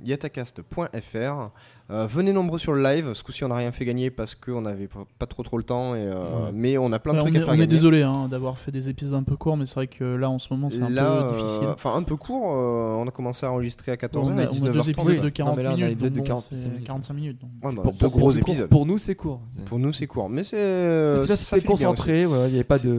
yatacast.fr. 0.06 1.50
Euh, 1.92 2.08
venez 2.10 2.32
nombreux 2.32 2.58
sur 2.60 2.72
le 2.74 2.82
live. 2.82 3.14
Ce 3.14 3.22
coup-ci, 3.24 3.44
on 3.44 3.50
n'a 3.50 3.56
rien 3.56 3.72
fait 3.72 3.84
gagner 3.86 4.10
parce 4.12 4.34
qu'on 4.34 4.62
n'avait 4.62 4.88
pas 5.20 5.26
trop 5.26 5.44
trop 5.44 5.58
le 5.58 5.64
temps. 5.64 5.94
Et, 5.96 6.00
euh, 6.00 6.14
Ouais. 6.14 6.52
Mais 6.54 6.78
on 6.78 6.92
a 6.94 7.00
plein 7.00 7.14
de 7.14 7.18
Ouais, 7.18 7.24
trucs 7.26 7.36
est, 7.36 7.40
à 7.40 7.42
faire 7.46 7.54
on 7.54 7.60
est 7.60 7.68
désolé 7.68 8.02
hein, 8.04 8.28
d'avoir 8.30 8.58
fait 8.58 8.72
des 8.72 8.88
épisodes 8.90 9.14
un 9.16 9.24
peu 9.24 9.36
courts, 9.36 9.58
mais 9.58 9.66
c'est 9.66 9.76
vrai 9.76 9.88
que 9.88 10.04
là 10.04 10.30
en 10.30 10.40
ce 10.40 10.48
moment 10.52 10.70
c'est 10.70 10.82
un 10.82 10.90
Là, 10.90 11.24
peu 11.28 11.34
euh, 11.34 11.38
difficile. 11.38 11.68
Enfin, 11.74 11.94
un 11.96 12.04
peu 12.04 12.16
court. 12.16 12.52
euh, 12.56 12.96
on 12.98 13.08
a 13.08 13.12
commencé 13.12 13.46
à 13.46 13.52
enregistrer 13.52 13.92
à 13.92 13.96
14h. 13.96 14.20
on, 14.20 14.30
a, 14.30 14.34
on 14.34 14.38
a 14.38 14.46
19h30. 14.48 14.72
deux 14.72 14.90
épisodes 14.90 15.18
de 15.18 15.22
Non, 15.24 15.30
40 15.32 15.58
mais 15.58 15.64
là, 15.64 15.70
on 15.70 15.72
a 15.72 15.76
un 15.76 15.78
minutes, 15.78 15.92
épisode 15.94 16.14
donc 16.14 16.16
de 16.16 16.20
bon, 16.20 16.26
45 16.28 16.56
c'est 16.56 16.70
minutes. 16.70 16.88
45 16.88 17.14
minutes. 17.14 17.38
donc. 17.42 17.50
Ouais, 17.70 17.76
bah, 17.76 17.82
pour, 17.84 17.92
deux 17.94 17.98
pour- 18.10 18.18
gros 18.18 18.32
épisodes. 18.32 18.70
pour 18.70 18.86
nous 18.86 18.98
c'est 18.98 19.16
court. 19.16 19.42
Pour 19.66 19.80
nous, 19.80 19.92
c'est 19.94 20.08
court. 20.08 20.30
Mais 20.30 20.44
c'est. 20.46 21.18
c'était 21.36 21.62
concentré, 21.66 22.22
il 22.22 22.28
n'y 22.28 22.36
avait 22.56 22.64
pas 22.64 22.80
de, 22.80 22.90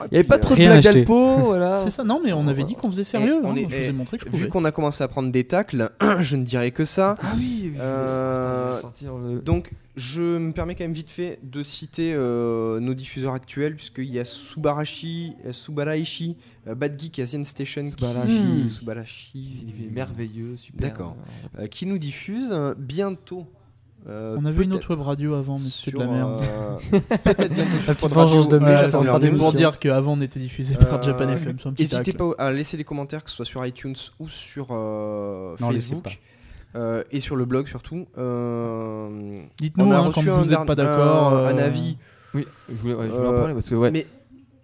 aussi. 0.00 0.08
il 0.10 0.14
y 0.14 0.18
avait 0.18 0.26
pas 0.28 0.38
trop 0.38 0.54
de 0.54 0.60
blagues 0.60 0.82
d'Alpo, 0.82 1.36
voilà. 1.38 1.80
C'est 1.80 1.90
ça, 1.90 2.04
non 2.04 2.20
mais 2.24 2.32
on 2.32 2.48
avait 2.48 2.64
dit 2.64 2.74
qu'on 2.74 2.90
faisait 2.90 3.04
sérieux. 3.04 3.40
on 3.44 3.54
est- 3.56 3.62
je 3.62 3.66
vous 3.68 3.74
ai 3.74 3.86
et- 3.88 3.92
montré 3.92 4.16
que 4.18 4.24
je 4.30 4.36
Vu 4.36 4.48
qu'on 4.48 4.64
a 4.64 4.70
commencé 4.72 5.04
à 5.04 5.08
prendre 5.08 5.30
des 5.30 5.44
tacles, 5.44 5.90
je 6.20 6.36
ne 6.36 6.44
dirais 6.44 6.70
que 6.70 6.84
ça. 6.84 7.14
Ah 7.22 7.26
oui, 7.36 7.72
oui, 7.74 7.78
Euh, 8.44 8.76
putain, 8.76 9.12
le- 9.18 9.40
Donc, 9.40 9.72
je 9.96 10.20
me 10.38 10.52
permets 10.52 10.74
quand 10.74 10.84
même 10.84 10.92
vite 10.92 11.10
fait 11.10 11.38
de 11.42 11.62
citer 11.62 12.12
euh, 12.14 12.80
nos 12.80 12.94
diffuseurs 12.94 13.34
actuels, 13.34 13.74
puisqu'il 13.76 14.10
y 14.12 14.18
a 14.18 14.24
Subarashi, 14.24 15.32
euh, 15.46 15.52
Subaraishi, 15.52 16.36
euh, 16.66 16.74
Bad 16.74 16.98
Geek 17.00 17.18
et 17.18 17.22
Asian 17.22 17.44
Station 17.44 17.84
qui, 17.84 17.90
Subarashi. 17.90 18.62
C'est 18.62 18.68
Subarashi, 18.68 19.64
merveilleux, 19.92 20.56
super. 20.56 20.88
D'accord. 20.90 21.16
euh, 21.58 21.66
qui 21.66 21.86
nous 21.86 21.98
diffusent 21.98 22.50
euh, 22.52 22.74
bientôt. 22.76 23.46
euh, 24.08 24.36
On 24.38 24.44
avait 24.44 24.64
une 24.64 24.72
autre 24.74 24.90
web 24.90 25.00
radio 25.00 25.34
avant, 25.34 25.58
mais 25.58 25.64
c'était 25.64 25.90
de 25.90 25.98
la 25.98 26.06
merde. 26.06 26.40
euh, 26.40 26.76
peut-être 27.24 27.52
bientôt 27.54 27.70
La 27.88 27.94
petite 27.94 28.10
vengeance 28.12 28.48
de 28.48 28.56
encore 28.58 29.18
des 29.18 29.30
pour 29.32 29.52
dire 29.52 29.78
qu'avant 29.78 30.12
on 30.12 30.20
était 30.20 30.38
diffusé 30.40 30.76
par 30.76 31.02
Japan 31.02 31.28
FM. 31.28 31.58
sur 31.58 31.70
un 31.70 31.72
petit 31.72 31.82
N'hésitez 31.82 32.12
pas 32.12 32.30
à 32.38 32.52
laisser 32.52 32.76
des 32.76 32.84
commentaires, 32.84 33.24
que 33.24 33.30
ce 33.30 33.36
soit 33.36 33.44
sur 33.44 33.64
iTunes 33.66 33.96
ou 34.20 34.28
sur 34.28 34.68
euh, 34.70 35.56
Non, 35.60 35.70
laissez 35.70 35.88
Facebook. 35.94 36.18
Euh, 36.74 37.02
et 37.10 37.20
sur 37.20 37.36
le 37.36 37.44
blog 37.44 37.66
surtout. 37.66 38.06
Euh, 38.18 39.40
Dites-nous 39.60 39.92
hein, 39.92 40.10
quand 40.14 40.22
vous 40.22 40.50
n'êtes 40.50 40.66
pas 40.66 40.74
d'accord. 40.74 41.32
un, 41.34 41.46
un 41.46 41.58
euh, 41.58 41.66
avis, 41.66 41.96
Oui, 42.34 42.46
je 42.68 42.74
voulais, 42.74 42.94
ouais, 42.94 43.06
je 43.06 43.12
voulais 43.12 43.28
en 43.28 43.32
parler 43.34 43.54
parce 43.54 43.68
que 43.68 43.74
ouais. 43.74 43.90
mais 43.90 44.06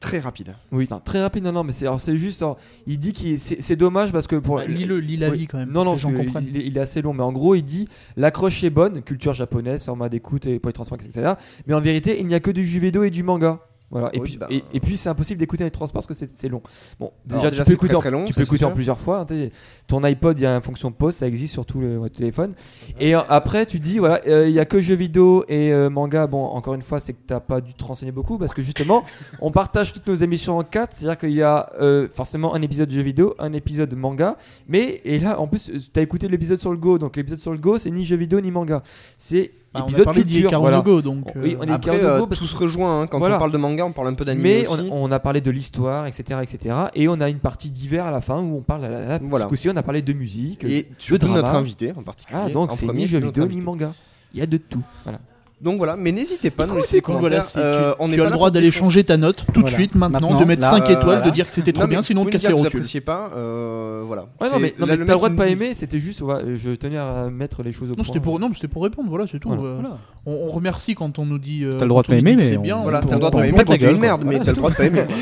très 0.01 0.19
rapide. 0.19 0.55
Oui, 0.71 0.87
non, 0.91 1.01
très 1.03 1.23
rapide, 1.23 1.45
non, 1.45 1.53
non, 1.53 1.65
mais 1.65 1.73
c'est 1.73 1.87
alors, 1.87 1.99
c'est 1.99 2.19
juste, 2.19 2.43
alors, 2.43 2.59
il 2.87 2.99
dit 2.99 3.13
qu'il 3.13 3.41
c'est 3.41 3.63
c'est 3.63 3.77
dommage 3.77 4.13
parce 4.13 4.27
que 4.27 4.37
pour 4.37 4.57
bah, 4.57 4.67
Lis-le, 4.67 5.01
lis 5.01 5.17
la 5.17 5.31
Oui. 5.31 5.39
vie 5.39 5.47
quand 5.47 5.57
même. 5.57 5.73
Non, 5.73 5.85
non, 5.85 5.97
que 5.97 6.03
que 6.03 6.17
comprennent. 6.17 6.45
il, 6.47 6.57
est, 6.59 6.67
il 6.67 6.77
est 6.77 6.81
assez 6.81 7.01
long, 7.01 7.15
mais 7.15 7.23
en 7.23 7.33
gros, 7.33 7.55
il 7.55 7.63
dit 7.63 7.89
l'accroche 8.17 8.63
est 8.65 8.71
bonne, 8.71 9.03
culture 9.03 9.33
japonaise, 9.33 9.83
format 9.85 10.11
d'écoute 10.11 10.47
et 10.47 10.59
pour 10.59 10.71
les 10.71 11.07
etc. 11.07 11.33
Mais 11.67 11.75
en 11.75 11.81
vérité, 11.81 12.21
il 12.21 12.27
n'y 12.27 12.35
a 12.35 12.41
que 12.41 12.51
du 12.51 12.63
vidéo 12.63 13.03
et 13.05 13.11
du 13.11 13.23
manga. 13.23 13.61
Voilà. 13.95 14.11
Et 14.13 14.19
Oui, 14.19 14.25
puis, 14.29 14.39
bah. 14.39 14.49
et, 14.51 14.63
et 14.75 14.81
puis 14.81 14.97
c'est 14.97 15.09
impossible 15.09 15.39
d'écouter 15.39 15.63
les 15.65 15.71
transports 15.71 16.05
parce 16.05 16.19
que 16.19 16.27
c'est 16.27 16.49
long. 16.49 16.61
Bon, 16.99 17.13
déjà, 17.25 17.43
Alors, 17.47 17.53
tu 17.53 17.63
peux 17.63 17.73
écouter, 17.73 17.89
très, 17.89 17.97
en, 17.97 18.01
très 18.01 18.11
long, 18.11 18.25
tu 18.25 18.33
ça, 18.33 18.41
peux 18.41 18.41
c'est 18.43 18.49
écouter 18.49 18.65
en 18.65 18.69
sûr. 18.69 18.75
plusieurs 18.75 18.99
fois. 18.99 19.21
hein, 19.31 19.49
ton 19.87 20.03
iPod, 20.03 20.39
il 20.41 20.43
y 20.43 20.47
a 20.47 20.57
une 20.57 20.63
fonction 20.63 20.91
pause, 20.91 21.15
ça 21.15 21.29
existe 21.29 21.53
sur 21.53 21.65
tout 21.65 21.79
le 21.81 22.11
téléphone. 22.11 22.55
Et 22.99 23.15
euh, 23.15 23.21
après, 23.29 23.67
tu 23.67 23.79
dis 23.79 24.01
voilà, 24.01 24.21
euh, 24.27 24.49
il 24.49 24.53
y 24.55 24.59
a 24.59 24.65
que 24.65 24.81
jeux 24.81 24.97
vidéo 24.97 25.45
et 25.49 25.73
euh, 25.73 25.89
manga. 25.91 26.27
Bon, 26.27 26.45
encore 26.45 26.75
une 26.75 26.83
fois, 26.83 26.99
c'est 26.99 27.13
que 27.13 27.21
t'as 27.25 27.39
pas 27.41 27.61
dû 27.61 27.73
te 27.73 27.85
renseigner 27.85 28.11
beaucoup 28.13 28.37
parce 28.37 28.53
que 28.53 28.63
justement, 28.63 29.05
on 29.41 29.53
partage 29.53 29.93
toutes 29.93 30.07
nos 30.09 30.17
émissions 30.17 30.59
en 30.59 30.65
quatre. 30.65 30.97
C'est-à-dire 30.97 31.19
qu'il 31.19 31.33
y 31.33 31.43
a 31.43 31.71
euh, 31.81 32.09
forcément 32.13 32.55
un 32.55 32.63
épisode 32.63 32.91
jeu 32.91 33.03
vidéo, 33.03 33.35
un 33.39 33.53
épisode 33.53 33.95
manga. 33.95 34.37
Mais 34.69 35.01
et 35.05 35.21
là, 35.21 35.39
en 35.41 35.47
plus, 35.47 35.71
tu 35.93 36.01
as 36.01 36.03
écouté 36.03 36.27
l'épisode 36.27 36.59
sur 36.61 36.73
le 36.73 36.79
Go. 36.79 36.99
Donc 36.99 37.17
l'épisode 37.17 37.39
sur 37.39 37.53
le 37.53 37.59
Go, 37.59 37.79
c'est 37.79 37.91
ni 37.93 38.05
jeu 38.05 38.17
vidéo 38.17 38.41
ni 38.41 38.51
manga. 38.51 38.83
C'est 39.19 39.53
Bah, 39.75 39.81
on 39.81 39.83
a 39.83 39.89
épisode 39.89 40.05
parlé 40.05 40.21
culture. 40.23 40.43
d'Ikaru 40.43 40.61
voilà. 40.63 40.81
Go, 40.83 41.03
donc. 41.03 41.33
Oui, 41.37 41.55
euh, 41.55 41.59
on 41.61 41.65
est 41.67 41.71
Après, 41.73 42.05
euh, 42.05 42.19
Go 42.21 42.27
parce 42.27 42.41
tout 42.41 42.47
se 42.47 42.57
rejoint. 42.57 43.03
hein. 43.03 43.07
Quand 43.09 43.19
Voilà. 43.19 43.37
on 43.37 43.39
parle 43.41 43.53
de 43.53 43.59
manga, 43.59 43.85
on 43.85 43.93
parle 43.93 44.09
un 44.09 44.15
peu 44.15 44.25
d'anime 44.25 44.43
Mais 44.43 44.67
aussi. 44.67 44.89
on, 44.91 45.05
on 45.05 45.13
a 45.13 45.19
parlé 45.19 45.41
de 45.41 45.51
l'histoire, 45.51 46.07
etc., 46.07 46.41
etc. 46.43 46.77
Et 46.95 47.09
on 47.09 47.21
a 47.21 47.29
une 47.29 47.41
partie 47.41 47.71
d'hiver 47.71 48.07
à 48.07 48.11
la 48.11 48.21
fin 48.21 48.41
où 48.41 48.57
on 48.59 48.63
parle. 48.63 48.85
À 48.85 48.89
la, 48.91 49.19
Voilà. 49.19 49.47
On 49.67 49.77
a 49.77 49.83
parlé 49.83 50.01
de 50.03 50.13
musique. 50.13 50.65
Et 50.65 50.89
drama. 51.19 51.43
notre 51.43 51.55
invité 51.55 51.93
en 51.97 52.03
particulier. 52.03 52.39
Voilà, 52.39 52.55
donc 52.55 52.73
c'est 52.73 52.87
ni 52.93 53.07
jeu 53.07 53.19
vidéo 53.19 53.47
ni 53.47 53.61
manga. 53.61 53.93
Il 54.33 54.41
y 54.41 54.43
a 54.43 54.47
de 54.47 54.57
tout. 54.57 54.83
Voilà. 55.05 55.19
Donc 55.65 55.79
voilà, 55.79 55.97
mais 55.97 56.13
n'hésitez 56.13 56.51
pas 56.51 56.65
à 56.65 56.67
nous 56.67 56.77
laisser 56.77 56.93
des 56.93 56.99
écoute, 56.99 57.15
commentaires. 57.17 57.31
voilà, 57.31 57.43
c'est- 57.43 57.59
Euh, 57.59 57.93
tu, 57.93 57.97
on 58.01 58.09
pas 58.09 58.15
as 58.15 58.25
le 58.27 58.31
droit 58.31 58.51
d'aller 58.51 58.71
changer 58.71 59.03
ta 59.03 59.17
note 59.17 59.45
tout 59.47 59.63
de 59.63 59.67
Voilà. 59.67 59.73
suite 59.75 59.95
maintenant, 59.95 60.21
Maintenant, 60.29 60.41
de 60.41 60.45
mettre 60.45 60.61
là, 60.63 60.71
5 60.71 60.89
euh, 60.89 60.93
étoiles, 60.93 61.03
voilà. 61.05 61.21
de 61.23 61.31
dire 61.31 61.49
que 61.49 61.55
c'était 61.55 61.73
trop 61.73 61.85
Non, 61.85 61.89
bien, 61.89 62.03
sinon 62.03 62.21
pouvez 62.21 62.33
casser 62.33 62.49
me 62.49 62.53
les 62.53 62.59
rotules. 62.59 62.81
Appréciez 62.81 63.01
pas, 63.01 63.31
euh, 63.35 64.03
voilà. 64.07 64.27
Ouais, 64.43 64.51
non, 64.53 64.59
mais, 64.61 64.75
non, 64.79 64.87
mais 64.87 64.87
le 64.87 64.87
t'as 64.87 64.93
le 64.93 64.99
mec, 64.99 65.09
droit 65.17 65.29
de 65.31 65.35
pas 65.37 65.49
aimer, 65.49 65.73
c'était 65.75 65.99
juste, 65.99 66.21
ouais, 66.21 66.35
je 66.57 66.71
tenais 66.73 66.99
à 66.99 67.29
mettre 67.31 67.63
les 67.63 67.73
choses 67.73 67.89
au 67.89 67.93
Non, 67.93 67.95
point. 67.97 68.05
c'était 68.05 68.21
pour, 68.21 68.39
non, 68.39 68.49
mais 68.51 68.55
c'était 68.55 68.69
pour 68.69 68.83
répondre, 68.85 69.09
voilà, 69.09 69.25
c'est 69.27 69.39
tout. 69.39 69.49
Voilà. 69.49 69.63
euh, 69.65 69.75
Voilà. 69.81 69.97
On, 70.27 70.49
on 70.49 70.51
remercie 70.51 70.95
quand 70.95 71.19
on 71.19 71.25
nous 71.25 71.39
dit. 71.39 71.65
euh, 71.65 71.73
T'as 71.79 71.85
le 71.85 71.89
droit 71.89 72.03
de 72.03 72.09
on 72.09 72.13
pas 72.13 72.17
aimer, 72.19 72.33
que 72.37 72.41
mais 72.43 72.47
c'est 72.49 72.57
on- 72.59 72.63
bien. 72.63 72.77
Voilà, 72.83 73.01
on- 73.03 73.07
t'as 73.07 73.15
le 73.15 73.21
droit 73.21 73.31
de 73.31 73.37
on- 73.37 73.39
pas 73.39 73.45
on 73.45 73.49
aimer 73.49 73.65
quand 73.65 73.91
une 73.91 73.99
merde, 73.99 74.23
mais 74.27 74.39
t'as 74.41 74.51
le 74.53 74.57
droit 74.57 74.71
de 74.71 74.77
pas 74.77 74.85
aimer. 74.85 75.05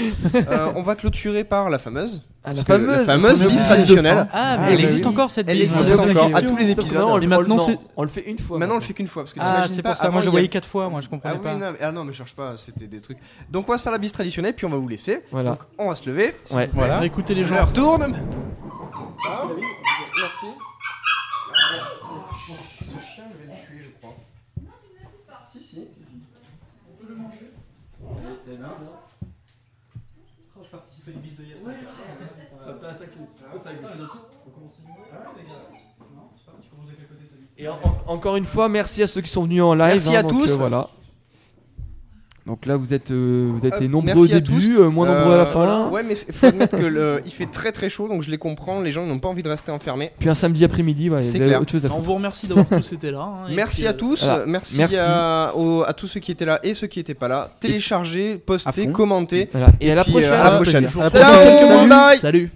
Euh, 0.50 0.66
On 0.76 0.82
va 0.82 0.94
clôturer 0.96 1.44
par 1.44 1.70
la 1.70 1.78
fameuse. 1.78 2.22
Ah, 2.44 2.52
la 2.52 2.64
fameuse 2.64 3.06
fameuse 3.06 3.40
bise 3.44 3.62
traditionnelle. 3.62 4.26
Ah, 4.32 4.56
mais 4.56 4.64
Ah, 4.64 4.70
elle 4.70 4.76
bah 4.78 4.82
existe 4.82 5.04
oui. 5.06 5.12
encore 5.12 5.30
cette 5.30 5.48
Elle 5.48 5.58
bise. 5.58 5.68
existe 5.70 5.96
c'est 5.96 6.06
la 6.06 6.10
encore 6.12 6.36
à 6.36 6.42
tous 6.42 6.56
les 6.56 6.70
épisodes. 6.72 7.04
on 7.06 7.16
le- 7.16 7.26
maintenant, 7.28 7.56
on 7.96 8.02
fait 8.08 8.28
une 8.28 8.38
fois. 8.38 8.58
Maintenant, 8.58 8.74
on 8.74 8.78
le 8.78 8.82
fait 8.84 8.94
qu'une 8.94 9.06
fois. 9.06 9.22
Parce 9.22 9.34
que 9.34 9.38
Ah, 9.40 9.64
c'est 9.68 9.82
pas, 9.82 9.90
pour 9.90 9.98
ça. 9.98 10.10
Moi, 10.10 10.20
voyais 10.32 10.48
quatre 10.48 10.66
fois. 10.68 10.88
Moi, 10.88 11.00
je 11.00 11.06
Ah, 11.06 11.10
comprenais 11.10 11.34
oui, 11.36 11.42
pas. 11.42 11.54
non, 11.54 11.72
mais- 11.72 11.78
ah 11.80 11.92
non, 11.92 12.04
mais 12.04 12.12
cherche 12.12 12.34
pas, 12.34 12.56
c'était 12.56 12.86
des 12.86 13.00
trucs. 13.00 13.18
Donc, 13.50 13.68
on 13.68 13.72
va 13.72 13.78
se 13.78 13.82
faire 13.82 13.92
la 13.92 13.98
bise 13.98 14.12
traditionnelle, 14.12 14.54
puis 14.54 14.66
on 14.66 14.70
va 14.70 14.76
vous 14.78 14.88
laisser. 14.88 15.24
Voilà. 15.30 15.50
Donc, 15.50 15.60
on 15.78 15.88
va 15.88 15.94
se 15.94 16.08
lever. 16.08 16.34
Ouais. 16.52 16.68
Voilà. 16.72 16.98
Bah, 17.00 17.06
écoutez 17.06 17.34
les 17.34 17.44
gens. 17.44 17.64
retourne. 17.64 18.12
Merci. 20.20 20.46
Ce 22.48 23.00
chien, 23.00 23.24
je 23.30 23.36
vais 23.38 23.44
le 23.52 23.58
tuer, 23.66 23.82
je 23.84 23.90
crois. 24.00 24.14
Si, 25.52 25.60
si. 25.60 25.88
On 26.90 26.94
peut 27.04 27.08
le 27.12 27.16
manger. 27.16 27.50
Je 30.64 30.68
participais 30.70 31.10
à 31.10 31.14
une 31.14 31.20
bise 31.20 31.36
de 31.36 31.44
hier. 31.44 31.56
Et 37.62 37.68
en- 37.68 37.78
en- 37.84 38.12
encore 38.14 38.34
une 38.36 38.44
fois, 38.44 38.68
merci 38.68 39.02
à 39.02 39.06
ceux 39.06 39.20
qui 39.20 39.30
sont 39.30 39.44
venus 39.44 39.62
en 39.62 39.74
live. 39.74 39.92
Merci 39.94 40.16
hein, 40.16 40.20
à 40.20 40.22
donc, 40.22 40.32
tous. 40.32 40.50
euh, 40.50 40.56
voilà. 40.56 40.88
Donc 42.44 42.66
là, 42.66 42.76
vous 42.76 42.92
êtes, 42.92 43.12
euh, 43.12 43.52
vous 43.54 43.64
êtes 43.64 43.74
Hop, 43.74 43.82
nombreux 43.82 44.22
au 44.22 44.24
à 44.24 44.40
début, 44.40 44.76
euh, 44.76 44.90
moins 44.90 45.06
nombreux 45.06 45.34
à 45.34 45.36
la 45.36 45.42
Euh, 45.44 45.46
fin. 45.46 45.64
voilà. 45.64 45.86
Ouais, 45.90 46.02
mais 46.02 46.14
il 46.14 46.34
faut 46.34 46.46
admettre 46.46 46.76
que 46.76 46.82
le, 46.84 47.22
il 47.24 47.30
fait 47.30 47.46
très 47.46 47.70
très 47.70 47.88
chaud, 47.88 48.08
donc 48.08 48.22
je 48.22 48.32
les 48.32 48.36
comprends. 48.38 48.80
Les 48.80 48.90
gens 48.90 49.06
n'ont 49.06 49.20
pas 49.20 49.28
envie 49.28 49.44
de 49.44 49.48
rester 49.48 49.70
enfermés. 49.70 50.10
Puis 50.18 50.28
un 50.28 50.34
samedi 50.34 50.64
après-midi, 50.64 51.08
ouais, 51.08 51.22
C'est 51.22 51.38
clair. 51.38 51.60
autre 51.60 51.70
chose 51.70 51.86
à 51.86 51.92
On 51.94 52.00
vous 52.00 52.14
remercie 52.14 52.48
d'avoir 52.48 52.66
tous 52.66 52.92
été 52.94 53.12
là. 53.12 53.20
hein, 53.20 53.46
Merci 53.54 53.82
puis, 53.82 53.86
à 53.86 53.90
euh, 53.90 53.92
tous, 53.92 54.24
voilà. 54.24 54.44
merci, 54.44 54.76
Merci. 54.78 54.96
À, 54.98 55.52
aux- 55.54 55.84
à 55.86 55.92
tous 55.92 56.08
ceux 56.08 56.18
qui 56.18 56.32
étaient 56.32 56.44
là 56.44 56.58
et 56.64 56.74
ceux 56.74 56.88
qui 56.88 56.98
n'étaient 56.98 57.14
pas 57.14 57.28
là. 57.28 57.48
Téléchargez, 57.60 58.32
À 58.32 58.38
postez, 58.44 58.88
commentez. 58.88 59.48
Voilà. 59.52 59.68
Et, 59.80 59.92
à 59.92 59.94
la 59.94 60.02
puis, 60.02 60.10
euh, 60.16 60.18
prochaine. 60.18 60.32
à 60.32 60.50
la 60.50 60.56
prochaine. 60.56 60.82
plaisir. 60.82 61.10
Ciao, 61.10 61.68
Salut. 61.68 61.88
bye. 61.88 62.18
Salut. 62.18 62.50